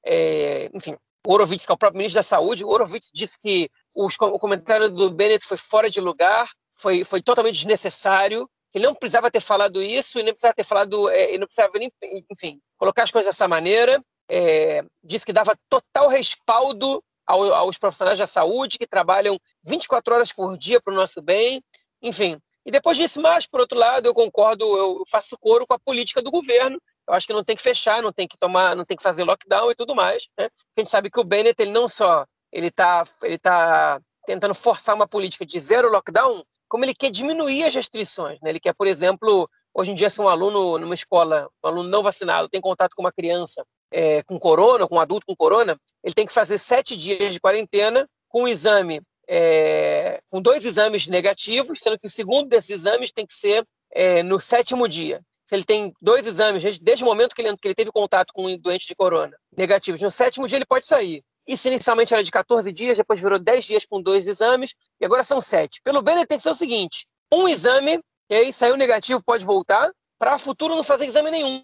É, 0.05 0.71
enfim, 0.73 0.97
o 1.27 1.33
Horowitz, 1.33 1.67
que 1.67 1.73
é 1.73 1.75
o 1.75 1.79
próprio 1.79 1.99
ministro 1.99 2.21
da 2.21 2.25
Saúde, 2.25 2.65
o 2.65 2.79
disse 3.13 3.39
que 3.41 3.69
os, 3.95 4.17
o 4.19 4.39
comentário 4.39 4.91
do 4.91 5.11
Bennett 5.11 5.45
foi 5.45 5.57
fora 5.57 5.91
de 5.91 6.01
lugar, 6.01 6.51
foi, 6.75 7.05
foi 7.05 7.21
totalmente 7.21 7.57
desnecessário, 7.57 8.49
que 8.71 8.79
ele 8.79 8.87
não 8.87 8.95
precisava 8.95 9.31
ter 9.31 9.41
falado 9.41 9.83
isso 9.83 10.19
e 10.19 10.23
nem 10.23 10.33
precisava 10.33 10.55
ter 10.55 10.65
falado, 10.65 11.11
é, 11.11 11.37
não 11.37 11.47
precisava 11.47 11.79
nem, 11.79 11.93
enfim, 12.31 12.61
colocar 12.81 13.03
as 13.03 13.11
coisas 13.11 13.31
dessa 13.31 13.47
maneira. 13.47 14.03
É, 14.29 14.83
disse 15.05 15.27
que 15.27 15.33
dava 15.33 15.53
total 15.69 16.09
respaldo 16.09 17.03
ao, 17.27 17.53
aos 17.53 17.77
profissionais 17.77 18.19
da 18.19 18.27
saúde 18.27 18.79
que 18.79 18.87
trabalham 18.87 19.39
24 19.65 20.15
horas 20.15 20.33
por 20.33 20.57
dia 20.57 20.81
para 20.81 20.93
o 20.93 20.97
nosso 20.97 21.21
bem, 21.21 21.63
enfim. 22.01 22.41
E 22.65 22.71
depois 22.71 22.97
disso, 22.97 23.21
mas, 23.21 23.47
por 23.47 23.61
outro 23.61 23.79
lado, 23.79 24.07
eu 24.07 24.15
concordo, 24.15 24.65
eu 24.77 25.03
faço 25.11 25.37
coro 25.39 25.67
com 25.67 25.75
a 25.75 25.79
política 25.79 26.23
do 26.23 26.31
governo. 26.31 26.81
Eu 27.09 27.15
acho 27.15 27.27
que 27.27 27.33
não 27.33 27.45
tem 27.45 27.57
que 27.57 27.63
fechar, 27.63 28.03
não 28.03 28.13
tem 28.13 28.29
que 28.29 28.39
tomar, 28.39 28.77
não 28.77 28.85
tem 28.85 28.97
que 28.97 29.03
fazer 29.03 29.25
lockdown 29.25 29.71
e 29.71 29.75
tudo 29.75 29.95
mais. 29.95 30.29
Né? 30.39 30.47
A 30.77 30.81
gente 30.81 30.91
sabe 30.91 31.11
que 31.11 31.19
o 31.19 31.25
Bennett 31.25 31.61
ele 31.61 31.73
não 31.73 31.89
só 31.89 32.25
ele 32.53 32.69
está 32.69 33.05
ele 33.23 33.39
tá 33.39 34.01
tentando 34.27 34.55
forçar 34.55 34.95
uma 34.95 35.09
política 35.09 35.45
de 35.45 35.59
zero 35.59 35.91
lockdown, 35.91 36.45
como 36.69 36.85
ele 36.85 36.95
quer 36.95 37.11
diminuir 37.11 37.65
as 37.65 37.75
restrições. 37.75 38.39
Né? 38.41 38.51
Ele 38.51 38.61
quer, 38.61 38.75
por 38.75 38.87
exemplo, 38.87 39.49
hoje 39.75 39.91
em 39.91 39.95
dia, 39.95 40.11
se 40.11 40.21
um 40.21 40.29
aluno 40.29 40.79
numa 40.79 40.95
escola, 40.95 41.49
um 41.65 41.69
aluno 41.69 41.89
não 41.89 42.03
vacinado, 42.03 42.49
tem 42.49 42.61
contato 42.61 42.95
com 42.95 43.03
uma 43.03 43.13
criança 43.13 43.65
é, 43.91 44.23
com 44.23 44.39
corona, 44.39 44.87
com 44.87 44.97
um 44.97 45.01
adulto 45.01 45.27
com 45.27 45.37
corona, 45.37 45.77
ele 46.03 46.15
tem 46.15 46.27
que 46.27 46.33
fazer 46.33 46.59
sete 46.59 46.97
dias 46.97 47.33
de 47.33 47.41
quarentena 47.41 48.09
com 48.29 48.43
um 48.43 48.49
exame, 48.49 49.01
é, 49.29 50.21
com 50.31 50.41
dois 50.41 50.65
exames 50.65 51.07
negativos, 51.07 51.81
sendo 51.81 51.99
que 51.99 52.07
o 52.07 52.11
segundo 52.11 52.49
desses 52.49 52.71
exames 52.71 53.11
tem 53.11 53.27
que 53.27 53.35
ser 53.35 53.67
é, 53.93 54.23
no 54.23 54.39
sétimo 54.39 54.89
dia. 54.89 55.21
Se 55.45 55.57
ele 55.57 55.65
tem 55.65 55.93
dois 56.01 56.27
exames, 56.27 56.79
desde 56.79 57.03
o 57.03 57.07
momento 57.07 57.35
que 57.35 57.43
ele, 57.43 57.57
que 57.57 57.67
ele 57.67 57.75
teve 57.75 57.91
contato 57.91 58.33
com 58.33 58.47
um 58.47 58.57
doente 58.57 58.87
de 58.87 58.95
corona, 58.95 59.37
negativos, 59.57 60.01
no 60.01 60.11
sétimo 60.11 60.47
dia 60.47 60.59
ele 60.59 60.67
pode 60.67 60.87
sair. 60.87 61.25
Isso 61.47 61.67
inicialmente 61.67 62.15
era 62.15 62.23
de 62.23 62.31
14 62.31 62.71
dias, 62.71 62.99
depois 62.99 63.21
virou 63.21 63.39
10 63.39 63.65
dias 63.65 63.85
com 63.85 64.01
dois 64.01 64.29
exames, 64.29 64.75
e 65.01 65.05
agora 65.05 65.25
são 65.25 65.41
sete. 65.41 65.81
Pelo 65.83 66.03
Bennett 66.03 66.29
tem 66.29 66.39
que 66.39 66.45
ser 66.45 66.51
o 66.51 66.55
seguinte: 66.55 67.07
um 67.33 67.49
exame, 67.49 68.01
e 68.31 68.35
aí 68.35 68.53
saiu 68.53 68.77
negativo, 68.77 69.23
pode 69.23 69.45
voltar, 69.45 69.91
para 70.19 70.39
futuro 70.39 70.77
não 70.77 70.85
fazer 70.85 71.07
exame 71.07 71.31
nenhum. 71.31 71.63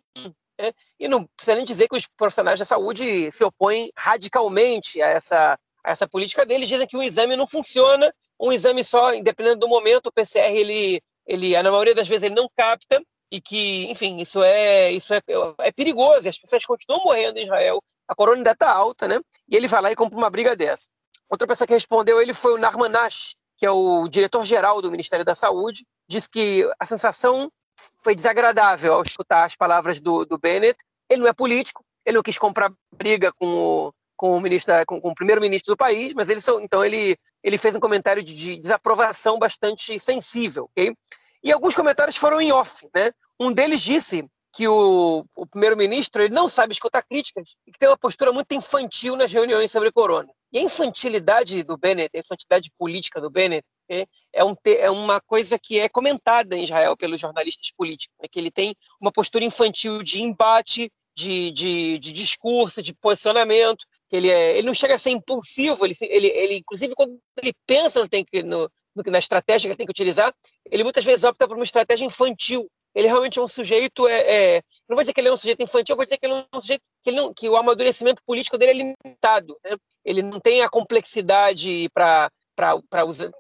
Né? 0.59 0.72
E 0.98 1.07
não 1.07 1.24
precisa 1.37 1.55
nem 1.55 1.64
dizer 1.64 1.88
que 1.88 1.96
os 1.96 2.07
profissionais 2.07 2.59
da 2.59 2.64
saúde 2.64 3.31
se 3.31 3.44
opõem 3.44 3.90
radicalmente 3.96 5.00
a 5.00 5.09
essa, 5.09 5.59
a 5.85 5.90
essa 5.90 6.09
política 6.09 6.44
deles, 6.44 6.68
dizem 6.68 6.87
que 6.87 6.96
um 6.96 7.02
exame 7.02 7.37
não 7.37 7.46
funciona, 7.46 8.12
um 8.40 8.52
exame 8.52 8.83
só, 8.83 9.14
independente 9.14 9.59
do 9.59 9.68
momento, 9.68 10.09
o 10.09 10.12
PCR, 10.12 10.55
ele, 10.55 11.00
ele, 11.26 11.62
na 11.62 11.70
maioria 11.70 11.94
das 11.94 12.09
vezes, 12.09 12.24
ele 12.24 12.35
não 12.35 12.50
capta, 12.57 13.02
e 13.31 13.40
que, 13.40 13.90
enfim, 13.90 14.18
isso 14.18 14.42
é, 14.42 14.92
isso 14.92 15.12
é, 15.14 15.20
é 15.61 15.72
perigoso, 15.72 16.29
as 16.29 16.38
pessoas 16.38 16.64
continuam 16.64 17.05
morrendo 17.05 17.38
em 17.38 17.44
Israel 17.44 17.83
a 18.09 18.14
corona 18.14 18.38
ainda 18.38 18.52
está 18.52 18.70
alta, 18.70 19.09
né? 19.09 19.20
E 19.48 19.57
ele 19.57 19.68
vai 19.68 19.83
lá 19.83 19.90
e 19.90 19.96
compra 19.96 20.18
uma 20.18 20.31
briga 20.31 20.55
dessa. 20.55 20.88
Outra 21.29 21.46
pessoa 21.46 21.66
que 21.66 21.74
respondeu 21.74 22.20
ele 22.20 22.33
foi 22.33 22.55
o 22.55 22.59
Narman 22.59 22.88
Nash, 22.88 23.35
que 23.57 23.66
é 23.66 23.70
o 23.70 24.07
diretor-geral 24.09 24.81
do 24.81 24.90
Ministério 24.90 25.24
da 25.24 25.35
Saúde, 25.35 25.85
disse 26.09 26.29
que 26.29 26.69
a 26.79 26.85
sensação 26.85 27.51
foi 27.97 28.14
desagradável 28.14 28.95
ao 28.95 29.03
escutar 29.03 29.45
as 29.45 29.55
palavras 29.55 30.01
do, 30.01 30.25
do 30.25 30.38
Bennett. 30.38 30.79
Ele 31.09 31.21
não 31.21 31.29
é 31.29 31.33
político, 31.33 31.85
ele 32.05 32.16
não 32.16 32.23
quis 32.23 32.38
comprar 32.38 32.73
briga 32.92 33.33
com 33.33 33.47
o, 33.47 33.92
com 34.16 34.37
o, 34.37 34.40
ministro, 34.40 34.75
com, 34.87 35.01
com 35.01 35.11
o 35.11 35.14
primeiro-ministro 35.14 35.75
do 35.75 35.77
país, 35.77 36.14
mas 36.14 36.29
ele, 36.29 36.40
então 36.62 36.85
ele, 36.85 37.16
ele 37.42 37.59
fez 37.59 37.75
um 37.75 37.81
comentário 37.81 38.23
de, 38.23 38.35
de 38.35 38.57
desaprovação 38.57 39.38
bastante 39.38 39.99
sensível, 40.01 40.64
ok? 40.64 40.97
E 41.42 41.53
alguns 41.53 41.75
comentários 41.75 42.16
foram 42.16 42.40
em 42.40 42.51
off, 42.51 42.88
né? 42.95 43.12
Um 43.38 43.53
deles 43.53 43.81
disse 43.81 44.25
que 44.53 44.66
o, 44.66 45.25
o 45.37 45.47
primeiro-ministro 45.47 46.23
ele 46.23 46.33
não 46.33 46.49
sabe 46.49 46.73
escutar 46.73 47.03
críticas 47.03 47.57
e 47.66 47.71
que 47.71 47.79
tem 47.79 47.88
uma 47.88 47.99
postura 47.99 48.33
muito 48.33 48.53
infantil 48.55 49.14
nas 49.14 49.31
reuniões 49.31 49.71
sobre 49.71 49.92
corona. 49.92 50.29
E 50.51 50.59
a 50.59 50.62
infantilidade 50.62 51.62
do 51.62 51.77
Bennett, 51.77 52.16
a 52.16 52.21
infantilidade 52.21 52.73
política 52.79 53.21
do 53.21 53.29
Bennett, 53.29 53.66
é, 53.88 54.07
é, 54.33 54.44
um, 54.44 54.55
é 54.64 54.90
uma 54.90 55.20
coisa 55.20 55.59
que 55.59 55.79
é 55.79 55.88
comentada 55.88 56.57
em 56.57 56.64
Israel 56.64 56.96
pelos 56.96 57.20
jornalistas 57.20 57.70
políticos, 57.77 58.14
é 58.20 58.29
que 58.29 58.38
ele 58.38 58.51
tem 58.51 58.75
uma 59.01 59.12
postura 59.12 59.44
infantil 59.44 60.03
de 60.03 60.22
embate, 60.22 60.90
de, 61.16 61.51
de, 61.51 61.99
de 61.99 62.12
discurso, 62.12 62.83
de 62.83 62.92
posicionamento, 62.92 63.87
que 64.09 64.16
ele, 64.16 64.31
é, 64.31 64.59
ele 64.59 64.66
não 64.66 64.75
chega 64.75 64.94
a 64.94 64.99
ser 64.99 65.11
impulsivo, 65.11 65.85
ele, 65.85 65.96
ele, 66.03 66.27
ele 66.27 66.55
inclusive 66.57 66.94
quando 66.94 67.18
ele 67.40 67.55
pensa 67.66 68.01
no, 68.01 68.09
tem 68.09 68.25
no, 68.44 68.70
na 69.07 69.18
estratégia 69.18 69.68
que 69.68 69.72
ele 69.72 69.79
tem 69.79 69.87
que 69.87 69.92
utilizar, 69.92 70.35
ele 70.70 70.85
muitas 70.85 71.05
vezes 71.05 71.25
opta 71.25 71.49
por 71.49 71.57
uma 71.57 71.64
estratégia 71.64 72.05
infantil, 72.05 72.70
ele 72.96 73.09
realmente 73.09 73.38
é 73.38 73.42
um 73.42 73.49
sujeito. 73.49 74.09
É, 74.09 74.20
é, 74.57 74.62
não 74.88 74.96
vou 74.96 75.03
dizer 75.03 75.12
que 75.12 75.20
ele 75.20 75.29
é 75.29 75.33
um 75.33 75.37
sujeito 75.37 75.62
infantil, 75.62 75.94
vou 75.94 76.05
dizer 76.07 76.16
que 76.16 76.25
ele 76.25 76.33
é 76.33 76.46
um 76.51 76.61
sujeito 76.61 76.83
que, 77.03 77.12
não, 77.12 77.35
que 77.35 77.46
o 77.46 77.55
amadurecimento 77.55 78.22
político 78.25 78.57
dele 78.57 78.72
é 78.72 78.75
limitado. 78.75 79.59
Né? 79.62 79.77
Ele 80.03 80.22
não 80.22 80.40
tem 80.40 80.62
a 80.62 80.70
complexidade 80.70 81.90
para 81.92 82.31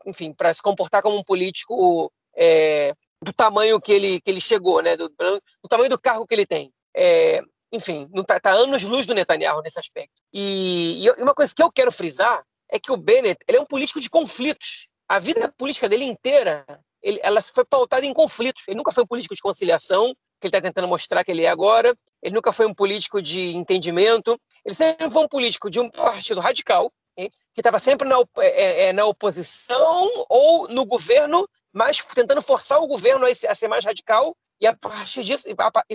enfim, 0.04 0.32
para 0.32 0.52
se 0.52 0.62
comportar 0.62 1.02
como 1.02 1.18
um 1.18 1.24
político 1.24 2.12
é, 2.36 2.92
do 3.22 3.32
tamanho 3.32 3.80
que 3.80 3.92
ele, 3.92 4.20
que 4.20 4.30
ele 4.30 4.40
chegou, 4.40 4.82
né? 4.82 4.96
do, 4.96 5.08
do 5.08 5.68
tamanho 5.68 5.90
do 5.90 5.98
cargo 5.98 6.26
que 6.26 6.34
ele 6.34 6.46
tem. 6.46 6.72
É, 6.94 7.42
enfim, 7.72 8.08
não 8.12 8.24
tá, 8.24 8.38
tá 8.38 8.50
anos 8.50 8.82
luz 8.82 9.06
do 9.06 9.14
Netanyahu 9.14 9.62
nesse 9.62 9.78
aspecto. 9.78 10.22
E, 10.32 11.04
e, 11.04 11.10
uma 11.22 11.34
coisa 11.34 11.52
que 11.54 11.62
eu 11.62 11.70
quero 11.70 11.92
frisar 11.92 12.42
é 12.70 12.78
que 12.78 12.92
o 12.92 12.96
Bennett 12.96 13.38
ele 13.48 13.58
é 13.58 13.60
um 13.60 13.66
político 13.66 14.00
de 14.00 14.10
conflitos. 14.10 14.88
A 15.08 15.18
vida 15.18 15.52
política 15.56 15.88
dele 15.88 16.04
inteira 16.04 16.64
ele, 17.06 17.20
ela 17.22 17.40
foi 17.40 17.64
pautada 17.64 18.04
em 18.04 18.12
conflitos. 18.12 18.64
Ele 18.66 18.76
nunca 18.76 18.90
foi 18.90 19.04
um 19.04 19.06
político 19.06 19.34
de 19.34 19.40
conciliação, 19.40 20.12
que 20.40 20.46
ele 20.46 20.50
está 20.50 20.60
tentando 20.60 20.88
mostrar 20.88 21.22
que 21.24 21.30
ele 21.30 21.44
é 21.44 21.48
agora. 21.48 21.96
Ele 22.20 22.34
nunca 22.34 22.52
foi 22.52 22.66
um 22.66 22.74
político 22.74 23.22
de 23.22 23.54
entendimento. 23.54 24.38
Ele 24.64 24.74
sempre 24.74 25.08
foi 25.08 25.22
um 25.22 25.28
político 25.28 25.70
de 25.70 25.78
um 25.78 25.88
partido 25.88 26.40
radical, 26.40 26.92
que 27.16 27.60
estava 27.60 27.78
sempre 27.78 28.08
na, 28.08 28.16
é, 28.38 28.88
é, 28.88 28.92
na 28.92 29.06
oposição 29.06 30.26
ou 30.28 30.68
no 30.68 30.84
governo, 30.84 31.48
mas 31.72 32.02
tentando 32.02 32.42
forçar 32.42 32.80
o 32.80 32.86
governo 32.86 33.26
a, 33.26 33.30
a 33.30 33.54
ser 33.54 33.68
mais 33.68 33.84
radical. 33.84 34.36
E 34.60 34.66
a 34.66 34.76
partir 34.76 35.22
disso, 35.22 35.48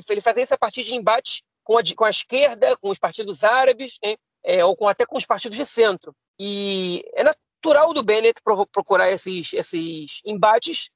ele 0.10 0.22
fazia 0.22 0.44
isso 0.44 0.54
a 0.54 0.58
partir 0.58 0.84
de 0.84 0.96
embates 0.96 1.42
com 1.64 1.78
a, 1.78 1.82
com 1.96 2.06
a 2.06 2.10
esquerda, 2.10 2.76
com 2.78 2.90
os 2.90 2.98
partidos 2.98 3.44
árabes, 3.44 3.98
é, 4.44 4.66
ou 4.66 4.76
com, 4.76 4.88
até 4.88 5.06
com 5.06 5.18
os 5.18 5.26
partidos 5.26 5.58
de 5.58 5.66
centro. 5.66 6.14
E 6.40 7.04
é 7.14 7.24
natural 7.24 7.94
do 7.94 8.04
Bennett 8.04 8.42
procurar 8.72 9.12
esses, 9.12 9.54
esses 9.54 10.22
embates? 10.26 10.90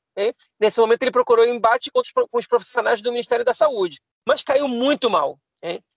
Nesse 0.60 0.80
momento, 0.80 1.04
ele 1.04 1.12
procurou 1.12 1.46
embate 1.46 1.92
com 1.92 2.00
os, 2.00 2.12
com 2.12 2.38
os, 2.38 2.48
profissionais 2.48 3.02
do 3.02 3.12
Ministério 3.12 3.44
da 3.44 3.54
Saúde, 3.54 4.00
mas 4.26 4.42
caiu 4.42 4.68
muito 4.68 5.10
mal. 5.10 5.38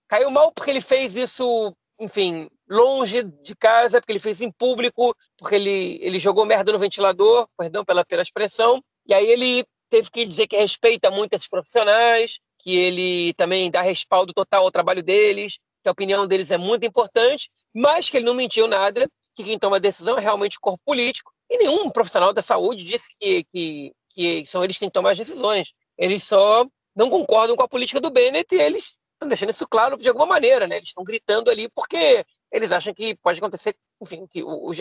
Caiu 0.09 0.29
mal 0.29 0.51
porque 0.51 0.69
ele 0.69 0.81
fez 0.81 1.15
isso 1.15 1.73
enfim, 1.99 2.49
longe 2.69 3.23
de 3.23 3.55
casa, 3.55 3.99
porque 3.99 4.11
ele 4.11 4.19
fez 4.19 4.41
em 4.41 4.51
público, 4.51 5.15
porque 5.37 5.55
ele, 5.55 5.99
ele 6.01 6.19
jogou 6.19 6.45
merda 6.45 6.71
no 6.71 6.79
ventilador, 6.79 7.47
perdão 7.57 7.83
pela, 7.83 8.05
pela 8.05 8.21
expressão, 8.21 8.83
e 9.07 9.13
aí 9.13 9.27
ele 9.27 9.65
teve 9.89 10.09
que 10.11 10.25
dizer 10.25 10.47
que 10.47 10.55
respeita 10.55 11.09
muito 11.09 11.33
esses 11.33 11.47
profissionais, 11.47 12.39
que 12.59 12.75
ele 12.75 13.33
também 13.33 13.71
dá 13.71 13.81
respaldo 13.81 14.33
total 14.33 14.63
ao 14.63 14.71
trabalho 14.71 15.01
deles, 15.01 15.57
que 15.81 15.89
a 15.89 15.91
opinião 15.91 16.27
deles 16.27 16.51
é 16.51 16.57
muito 16.57 16.85
importante, 16.85 17.49
mas 17.73 18.09
que 18.09 18.17
ele 18.17 18.25
não 18.25 18.33
mentiu 18.33 18.67
nada, 18.67 19.09
que 19.33 19.43
quem 19.43 19.57
toma 19.57 19.77
a 19.77 19.79
decisão 19.79 20.17
é 20.17 20.21
realmente 20.21 20.57
o 20.57 20.61
corpo 20.61 20.81
político, 20.85 21.31
e 21.49 21.57
nenhum 21.57 21.89
profissional 21.89 22.31
da 22.31 22.41
saúde 22.41 22.83
disse 22.83 23.07
que, 23.19 23.43
que, 23.45 23.91
que 24.09 24.45
são 24.45 24.63
eles 24.63 24.75
que 24.75 24.81
têm 24.81 24.89
que 24.89 24.93
tomar 24.93 25.11
as 25.11 25.17
decisões. 25.17 25.73
Eles 25.97 26.23
só 26.23 26.65
não 26.95 27.09
concordam 27.09 27.55
com 27.55 27.63
a 27.63 27.67
política 27.67 27.99
do 27.99 28.11
Bennett 28.11 28.53
e 28.53 28.61
eles 28.61 28.97
estão 29.13 29.27
deixando 29.27 29.49
isso 29.49 29.67
claro 29.67 29.97
de 29.97 30.07
alguma 30.07 30.25
maneira, 30.25 30.67
né? 30.67 30.77
Eles 30.77 30.89
estão 30.89 31.03
gritando 31.03 31.49
ali 31.49 31.67
porque 31.69 32.23
eles 32.51 32.71
acham 32.71 32.93
que 32.93 33.15
pode 33.15 33.39
acontecer, 33.39 33.75
enfim, 34.01 34.25
que 34.27 34.43
os, 34.43 34.79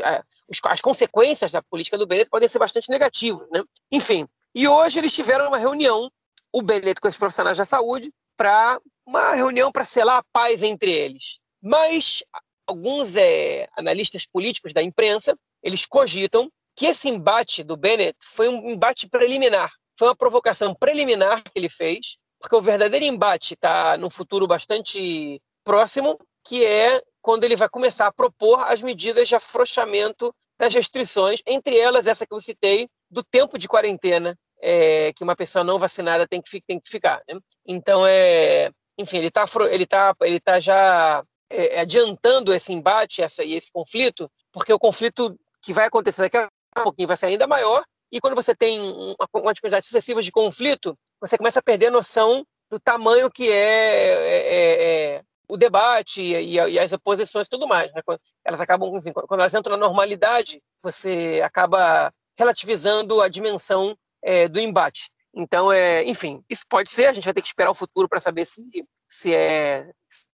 as 0.64 0.80
consequências 0.80 1.50
da 1.50 1.62
política 1.62 1.98
do 1.98 2.06
Bennett 2.06 2.30
podem 2.30 2.48
ser 2.48 2.58
bastante 2.58 2.90
negativas, 2.90 3.46
né? 3.50 3.62
Enfim, 3.92 4.26
e 4.54 4.66
hoje 4.66 4.98
eles 4.98 5.12
tiveram 5.12 5.48
uma 5.48 5.58
reunião, 5.58 6.10
o 6.52 6.62
Bennett 6.62 7.00
com 7.00 7.08
os 7.08 7.16
profissionais 7.16 7.58
da 7.58 7.64
saúde, 7.64 8.12
para 8.36 8.80
uma 9.06 9.34
reunião 9.34 9.70
para 9.70 9.84
selar 9.84 10.18
a 10.18 10.24
paz 10.32 10.62
entre 10.62 10.90
eles. 10.90 11.38
Mas 11.60 12.22
alguns 12.66 13.16
é, 13.16 13.68
analistas 13.76 14.26
políticos 14.26 14.72
da 14.72 14.82
imprensa, 14.82 15.36
eles 15.62 15.84
cogitam 15.86 16.50
que 16.76 16.86
esse 16.86 17.08
embate 17.08 17.64
do 17.64 17.76
Bennett 17.76 18.16
foi 18.24 18.48
um 18.48 18.70
embate 18.70 19.08
preliminar, 19.08 19.72
foi 19.98 20.08
uma 20.08 20.16
provocação 20.16 20.74
preliminar 20.74 21.42
que 21.42 21.50
ele 21.56 21.68
fez, 21.68 22.16
porque 22.40 22.54
o 22.54 22.62
verdadeiro 22.62 23.04
embate 23.04 23.54
está 23.54 23.96
no 23.98 24.08
futuro 24.08 24.46
bastante 24.46 25.42
próximo, 25.64 26.18
que 26.44 26.64
é 26.64 27.02
quando 27.28 27.44
ele 27.44 27.56
vai 27.56 27.68
começar 27.68 28.06
a 28.06 28.12
propor 28.12 28.58
as 28.60 28.80
medidas 28.80 29.28
de 29.28 29.34
afrouxamento 29.34 30.34
das 30.58 30.72
restrições, 30.72 31.42
entre 31.46 31.78
elas 31.78 32.06
essa 32.06 32.26
que 32.26 32.32
eu 32.32 32.40
citei, 32.40 32.88
do 33.10 33.22
tempo 33.22 33.58
de 33.58 33.68
quarentena 33.68 34.34
é, 34.62 35.12
que 35.12 35.22
uma 35.22 35.36
pessoa 35.36 35.62
não 35.62 35.78
vacinada 35.78 36.26
tem 36.26 36.40
que, 36.40 36.58
tem 36.62 36.80
que 36.80 36.88
ficar. 36.88 37.22
Né? 37.28 37.38
Então, 37.66 38.06
é, 38.06 38.70
enfim, 38.96 39.18
ele 39.18 39.26
está 39.26 39.44
ele 39.70 39.84
tá, 39.84 40.14
ele 40.22 40.40
tá 40.40 40.58
já 40.58 41.22
é, 41.50 41.80
adiantando 41.80 42.50
esse 42.50 42.72
embate 42.72 43.20
essa, 43.20 43.44
e 43.44 43.52
esse 43.52 43.70
conflito, 43.70 44.26
porque 44.50 44.72
o 44.72 44.78
conflito 44.78 45.38
que 45.60 45.74
vai 45.74 45.84
acontecer 45.84 46.22
daqui 46.22 46.38
a 46.38 46.48
pouquinho 46.82 47.08
vai 47.08 47.16
ser 47.18 47.26
ainda 47.26 47.46
maior, 47.46 47.84
e 48.10 48.22
quando 48.22 48.36
você 48.36 48.54
tem 48.54 48.80
uma 48.80 49.28
quantidade 49.28 49.84
sucessiva 49.84 50.22
de 50.22 50.32
conflito, 50.32 50.96
você 51.20 51.36
começa 51.36 51.58
a 51.58 51.62
perder 51.62 51.88
a 51.88 51.90
noção 51.90 52.42
do 52.70 52.80
tamanho 52.80 53.30
que 53.30 53.52
é, 53.52 53.54
é, 53.54 54.54
é, 54.54 55.16
é 55.18 55.22
o 55.48 55.56
debate 55.56 56.20
e, 56.20 56.54
e, 56.54 56.78
as 56.78 56.92
oposições 56.92 57.46
e 57.46 57.50
tudo 57.50 57.66
mais. 57.66 57.92
Né? 57.92 58.02
Elas 58.44 58.60
acabam, 58.60 58.94
enfim, 58.96 59.12
quando 59.12 59.40
elas 59.40 59.54
entram 59.54 59.76
na 59.76 59.86
normalidade, 59.86 60.62
você 60.82 61.40
acaba 61.44 62.12
relativizando 62.36 63.20
a 63.20 63.28
dimensão 63.28 63.96
é, 64.22 64.48
do 64.48 64.60
embate. 64.60 65.10
Então, 65.34 65.72
é, 65.72 66.04
enfim, 66.04 66.42
isso 66.48 66.64
pode 66.68 66.90
ser, 66.90 67.06
a 67.06 67.12
gente 67.12 67.24
vai 67.24 67.34
ter 67.34 67.42
que 67.42 67.48
esperar 67.48 67.70
o 67.70 67.74
futuro 67.74 68.08
para 68.08 68.20
saber 68.20 68.44
se, 68.44 68.62
se, 69.08 69.34
é, 69.34 69.90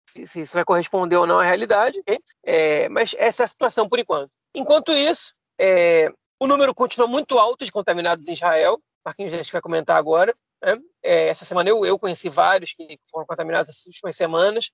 se, 0.07 0.27
se, 0.27 0.41
isso 0.41 0.55
vai 0.55 0.65
corresponder 0.65 1.17
ou 1.17 1.27
não 1.27 1.39
à 1.39 1.45
realidade, 1.45 2.01
okay? 2.01 2.19
é, 2.45 2.89
mas 2.89 3.15
essa 3.19 3.43
é 3.43 3.47
a 3.47 3.49
situação 3.49 3.89
por 3.89 3.99
enquanto. 3.99 4.31
Enquanto 4.55 4.93
isso, 4.93 5.35
é, 5.59 6.11
o 6.39 6.47
número 6.47 6.75
continua 6.75 7.07
muito 7.07 7.39
alto 7.39 7.65
de 7.65 7.73
contaminados 7.73 8.27
em 8.27 8.33
Israel, 8.33 8.81
Marquinhos 9.05 9.33
a 9.33 9.37
gente 9.37 9.53
vai 9.53 9.61
comentar 9.61 9.97
agora. 9.97 10.35
Né? 10.63 10.79
É, 11.03 11.29
essa 11.29 11.45
semana 11.45 11.69
eu, 11.69 11.85
eu 11.85 11.99
conheci 11.99 12.29
vários 12.29 12.73
que 12.73 12.99
foram 13.11 13.27
contaminados 13.27 13.69
nessas 13.69 13.87
últimas 13.87 14.17
semanas. 14.17 14.71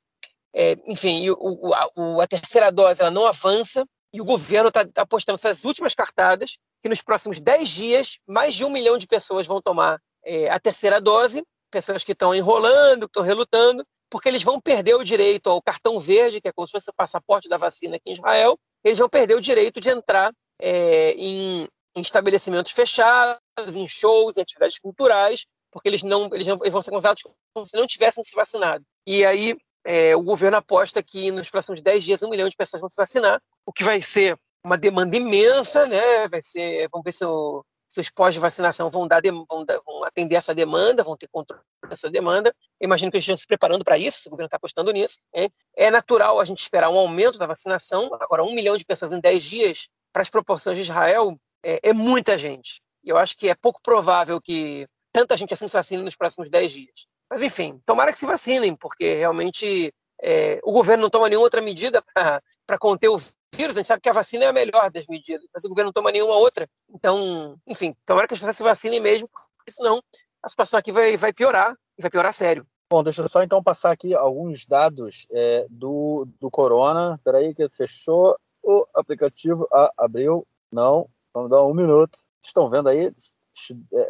É, 0.54 0.76
enfim, 0.86 1.28
o, 1.30 1.74
a, 1.74 2.22
a, 2.22 2.26
terceira 2.26 2.70
dose 2.70 3.02
ela 3.02 3.10
não 3.10 3.26
avança 3.26 3.86
e 4.12 4.20
o 4.20 4.24
governo 4.24 4.68
está 4.68 4.86
tá 4.86 5.02
apostando 5.02 5.36
essas 5.36 5.64
últimas 5.64 5.94
cartadas 5.94 6.56
que 6.80 6.88
nos 6.88 7.02
próximos 7.02 7.40
10 7.40 7.68
dias, 7.68 8.18
mais 8.26 8.54
de 8.54 8.64
um 8.64 8.70
milhão 8.70 8.96
de 8.96 9.06
pessoas 9.06 9.46
vão 9.46 9.60
tomar 9.60 10.00
é, 10.24 10.48
a 10.48 10.58
terceira 10.58 11.00
dose, 11.00 11.44
pessoas 11.70 12.02
que 12.02 12.12
estão 12.12 12.34
enrolando, 12.34 13.00
que 13.02 13.10
estão 13.10 13.22
relutando, 13.22 13.84
porque 14.10 14.28
eles 14.28 14.42
vão 14.42 14.60
perder 14.60 14.94
o 14.94 15.04
direito 15.04 15.50
ao 15.50 15.60
cartão 15.60 15.98
verde, 15.98 16.40
que 16.40 16.48
é 16.48 16.52
como 16.52 16.66
se 16.66 16.72
fosse 16.72 16.90
o 16.90 16.94
passaporte 16.94 17.48
da 17.48 17.56
vacina 17.56 17.96
aqui 17.96 18.10
em 18.10 18.12
Israel, 18.14 18.58
eles 18.84 18.98
vão 18.98 19.08
perder 19.08 19.34
o 19.34 19.40
direito 19.40 19.80
de 19.80 19.90
entrar 19.90 20.32
é, 20.60 21.10
em, 21.12 21.68
em, 21.94 22.00
estabelecimentos 22.00 22.72
fechados, 22.72 23.40
em 23.74 23.88
shows, 23.88 24.36
em 24.36 24.40
atividades 24.40 24.78
culturais, 24.78 25.44
porque 25.76 25.90
eles 25.90 26.02
não 26.02 26.30
eles, 26.32 26.46
não, 26.46 26.58
eles 26.62 26.72
vão 26.72 26.82
ser 26.82 26.90
considerados 26.90 27.22
como 27.52 27.66
se 27.66 27.76
não 27.76 27.86
tivessem 27.86 28.24
se 28.24 28.34
vacinado. 28.34 28.82
E 29.06 29.26
aí 29.26 29.54
é, 29.84 30.16
o 30.16 30.22
governo 30.22 30.56
aposta 30.56 31.02
que 31.02 31.30
nos 31.30 31.50
próximos 31.50 31.82
10 31.82 32.02
dias 32.02 32.22
um 32.22 32.30
milhão 32.30 32.48
de 32.48 32.56
pessoas 32.56 32.80
vão 32.80 32.88
se 32.88 32.96
vacinar, 32.96 33.42
o 33.66 33.72
que 33.72 33.84
vai 33.84 34.00
ser 34.00 34.38
uma 34.64 34.78
demanda 34.78 35.14
imensa, 35.18 35.86
né? 35.86 36.26
Vai 36.28 36.40
ser, 36.40 36.88
vamos 36.90 37.04
ver 37.04 37.12
se, 37.12 37.26
o, 37.26 37.62
se 37.86 38.00
os 38.00 38.08
pós-vacinação 38.08 38.88
vão, 38.88 39.06
dar, 39.06 39.20
vão, 39.22 39.46
vão 39.46 40.04
atender 40.04 40.36
essa 40.36 40.54
demanda, 40.54 41.04
vão 41.04 41.14
ter 41.14 41.28
controle 41.28 41.62
dessa 41.86 42.10
demanda. 42.10 42.54
imagino 42.80 43.10
que 43.10 43.18
eles 43.18 43.24
estão 43.24 43.36
se 43.36 43.46
preparando 43.46 43.84
para 43.84 43.98
isso, 43.98 44.22
o 44.26 44.30
governo 44.30 44.46
está 44.46 44.56
apostando 44.56 44.90
nisso. 44.92 45.18
Hein? 45.34 45.50
É 45.76 45.90
natural 45.90 46.40
a 46.40 46.44
gente 46.46 46.62
esperar 46.62 46.88
um 46.88 46.98
aumento 46.98 47.38
da 47.38 47.46
vacinação. 47.46 48.08
Agora, 48.14 48.42
um 48.42 48.54
milhão 48.54 48.78
de 48.78 48.84
pessoas 48.86 49.12
em 49.12 49.20
10 49.20 49.44
dias, 49.44 49.88
para 50.10 50.22
as 50.22 50.30
proporções 50.30 50.76
de 50.76 50.82
Israel, 50.82 51.38
é, 51.62 51.90
é 51.90 51.92
muita 51.92 52.38
gente. 52.38 52.80
E 53.04 53.10
eu 53.10 53.18
acho 53.18 53.36
que 53.36 53.48
é 53.48 53.54
pouco 53.54 53.80
provável 53.82 54.40
que 54.40 54.88
tanta 55.16 55.34
gente 55.34 55.54
assim 55.54 55.66
se 55.66 55.72
vacine 55.72 56.02
nos 56.02 56.14
próximos 56.14 56.50
10 56.50 56.72
dias. 56.72 57.06
Mas, 57.30 57.40
enfim, 57.40 57.80
tomara 57.86 58.12
que 58.12 58.18
se 58.18 58.26
vacinem, 58.26 58.76
porque 58.76 59.14
realmente 59.14 59.90
é, 60.22 60.60
o 60.62 60.72
governo 60.72 61.04
não 61.04 61.10
toma 61.10 61.26
nenhuma 61.26 61.46
outra 61.46 61.62
medida 61.62 62.04
para 62.14 62.78
conter 62.78 63.08
o 63.08 63.16
vírus, 63.54 63.76
a 63.76 63.80
gente 63.80 63.86
sabe 63.86 64.02
que 64.02 64.10
a 64.10 64.12
vacina 64.12 64.44
é 64.44 64.48
a 64.48 64.52
melhor 64.52 64.90
das 64.90 65.06
medidas, 65.06 65.46
mas 65.54 65.64
o 65.64 65.70
governo 65.70 65.88
não 65.88 65.92
toma 65.94 66.12
nenhuma 66.12 66.34
outra. 66.34 66.68
Então, 66.90 67.58
enfim, 67.66 67.96
tomara 68.04 68.28
que 68.28 68.34
as 68.34 68.40
pessoas 68.40 68.58
se 68.58 68.62
vacinem 68.62 69.00
mesmo, 69.00 69.26
porque 69.56 69.72
senão 69.72 70.02
a 70.42 70.48
situação 70.50 70.78
aqui 70.78 70.92
vai, 70.92 71.16
vai 71.16 71.32
piorar, 71.32 71.74
e 71.96 72.02
vai 72.02 72.10
piorar 72.10 72.34
sério. 72.34 72.66
Bom, 72.90 73.02
deixa 73.02 73.22
eu 73.22 73.28
só 73.30 73.42
então 73.42 73.62
passar 73.62 73.92
aqui 73.92 74.14
alguns 74.14 74.66
dados 74.66 75.26
é, 75.30 75.66
do, 75.70 76.28
do 76.38 76.50
Corona. 76.50 77.14
Espera 77.14 77.38
aí 77.38 77.54
que 77.54 77.66
fechou 77.70 78.38
o 78.62 78.86
aplicativo. 78.94 79.66
Ah, 79.72 79.90
abriu. 79.96 80.46
Não, 80.70 81.08
vamos 81.32 81.50
dar 81.50 81.64
um 81.64 81.72
minuto. 81.72 82.16
Vocês 82.16 82.50
estão 82.50 82.68
vendo 82.68 82.90
aí, 82.90 83.10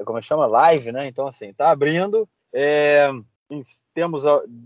como 0.04 0.18
é 0.18 0.22
chama? 0.22 0.46
Live, 0.46 0.92
né? 0.92 1.06
Então, 1.06 1.26
assim, 1.26 1.52
tá 1.52 1.70
abrindo. 1.70 2.28
É, 2.52 3.10
temos, 3.94 4.24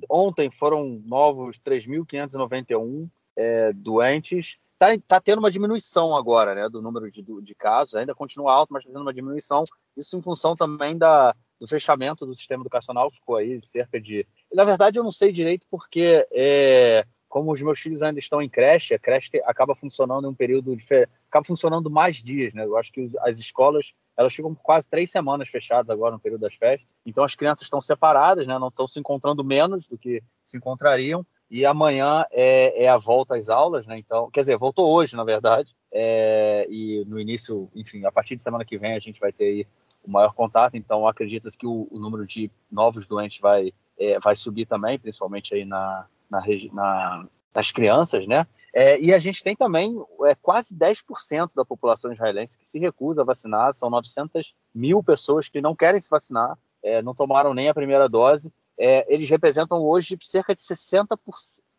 ontem 0.09 0.51
foram 0.51 1.03
novos 1.05 1.59
3.591 1.61 3.09
é, 3.37 3.73
doentes. 3.73 4.59
Está 4.73 4.89
tá 5.07 5.21
tendo 5.21 5.41
uma 5.41 5.51
diminuição 5.51 6.17
agora 6.17 6.55
né, 6.55 6.69
do 6.69 6.81
número 6.81 7.11
de, 7.11 7.23
de 7.23 7.55
casos, 7.55 7.95
ainda 7.95 8.15
continua 8.15 8.53
alto, 8.53 8.73
mas 8.73 8.83
está 8.83 8.93
tendo 8.93 9.03
uma 9.03 9.13
diminuição. 9.13 9.65
Isso 9.97 10.17
em 10.17 10.23
função 10.23 10.55
também 10.55 10.97
da, 10.97 11.35
do 11.59 11.67
fechamento 11.67 12.25
do 12.25 12.35
sistema 12.35 12.63
educacional, 12.63 13.11
ficou 13.11 13.37
aí 13.37 13.61
cerca 13.63 14.01
de. 14.01 14.27
Na 14.53 14.65
verdade, 14.65 14.99
eu 14.99 15.05
não 15.05 15.13
sei 15.13 15.31
direito 15.31 15.67
porque, 15.71 16.27
é, 16.33 17.05
como 17.29 17.53
os 17.53 17.61
meus 17.61 17.79
filhos 17.79 18.03
ainda 18.03 18.19
estão 18.19 18.41
em 18.41 18.49
creche, 18.49 18.95
a 18.95 18.99
creche 18.99 19.31
acaba 19.45 19.75
funcionando 19.75 20.27
em 20.27 20.31
um 20.31 20.35
período 20.35 20.75
de. 20.75 20.85
acaba 21.29 21.45
funcionando 21.45 21.91
mais 21.91 22.17
dias, 22.17 22.55
né? 22.55 22.65
Eu 22.65 22.77
acho 22.79 22.91
que 22.91 23.07
as 23.21 23.39
escolas 23.39 23.93
elas 24.21 24.35
ficam 24.35 24.55
quase 24.55 24.87
três 24.87 25.11
semanas 25.11 25.49
fechadas 25.49 25.89
agora 25.89 26.13
no 26.13 26.21
período 26.21 26.43
das 26.43 26.55
festas. 26.55 26.95
Então 27.07 27.25
as 27.25 27.35
crianças 27.35 27.65
estão 27.65 27.81
separadas, 27.81 28.47
né? 28.47 28.59
Não 28.59 28.69
estão 28.69 28.87
se 28.87 29.01
encontrando 29.01 29.43
menos 29.43 29.89
do 29.89 29.97
que 29.97 30.23
se 30.45 30.59
encontrariam. 30.59 31.25
E 31.51 31.65
amanhã 31.65 32.27
é, 32.31 32.85
é, 32.85 32.89
a 32.89 32.99
volta 32.99 33.35
às 33.35 33.49
aulas, 33.49 33.87
né? 33.87 33.99
Então, 33.99 34.31
quer 34.31 34.41
dizer, 34.41 34.59
voltou 34.59 34.93
hoje, 34.93 35.17
na 35.17 35.25
verdade. 35.25 35.75
É, 35.91 36.67
e 36.69 37.03
no 37.07 37.19
início, 37.19 37.71
enfim, 37.75 38.05
a 38.05 38.13
partir 38.13 38.37
de 38.37 38.43
semana 38.43 38.65
que 38.65 38.77
vem 38.77 38.95
a 38.95 39.01
gente 39.01 39.19
vai 39.19 39.33
ter 39.33 39.45
aí 39.45 39.67
o 40.05 40.11
maior 40.11 40.35
contato. 40.35 40.77
Então, 40.77 41.09
acredita 41.09 41.49
que 41.59 41.67
o, 41.67 41.89
o, 41.91 41.99
número 41.99 42.27
de 42.27 42.51
novos 42.71 43.07
doentes 43.07 43.41
vai, 43.41 43.73
é, 43.99 44.21
vai 44.21 44.37
subir 44.37 44.67
também, 44.67 44.99
principalmente 44.99 45.55
aí 45.55 45.65
na, 45.65 46.07
na, 46.31 46.41
na 46.73 47.27
das 47.53 47.71
crianças, 47.71 48.27
né? 48.27 48.47
É, 48.73 49.01
e 49.01 49.13
a 49.13 49.19
gente 49.19 49.43
tem 49.43 49.57
também 49.57 50.01
é, 50.27 50.35
quase 50.37 50.75
10% 50.75 51.55
da 51.57 51.65
população 51.65 52.13
israelense 52.13 52.57
que 52.57 52.67
se 52.67 52.79
recusa 52.79 53.23
a 53.23 53.25
vacinar. 53.25 53.75
São 53.75 53.91
900 53.91 54.55
mil 54.73 55.03
pessoas 55.03 55.49
que 55.49 55.61
não 55.61 55.75
querem 55.75 56.01
se 56.01 56.09
vacinar, 56.09 56.57
é, 56.83 57.03
não 57.03 57.15
tomaram 57.15 57.53
nem 57.53 57.69
a 57.69 57.75
primeira 57.75 58.09
dose 58.09 58.53
é, 58.81 59.05
eles 59.13 59.29
representam 59.29 59.83
hoje 59.83 60.17
cerca 60.23 60.55
de 60.55 60.63
60%, 60.63 61.19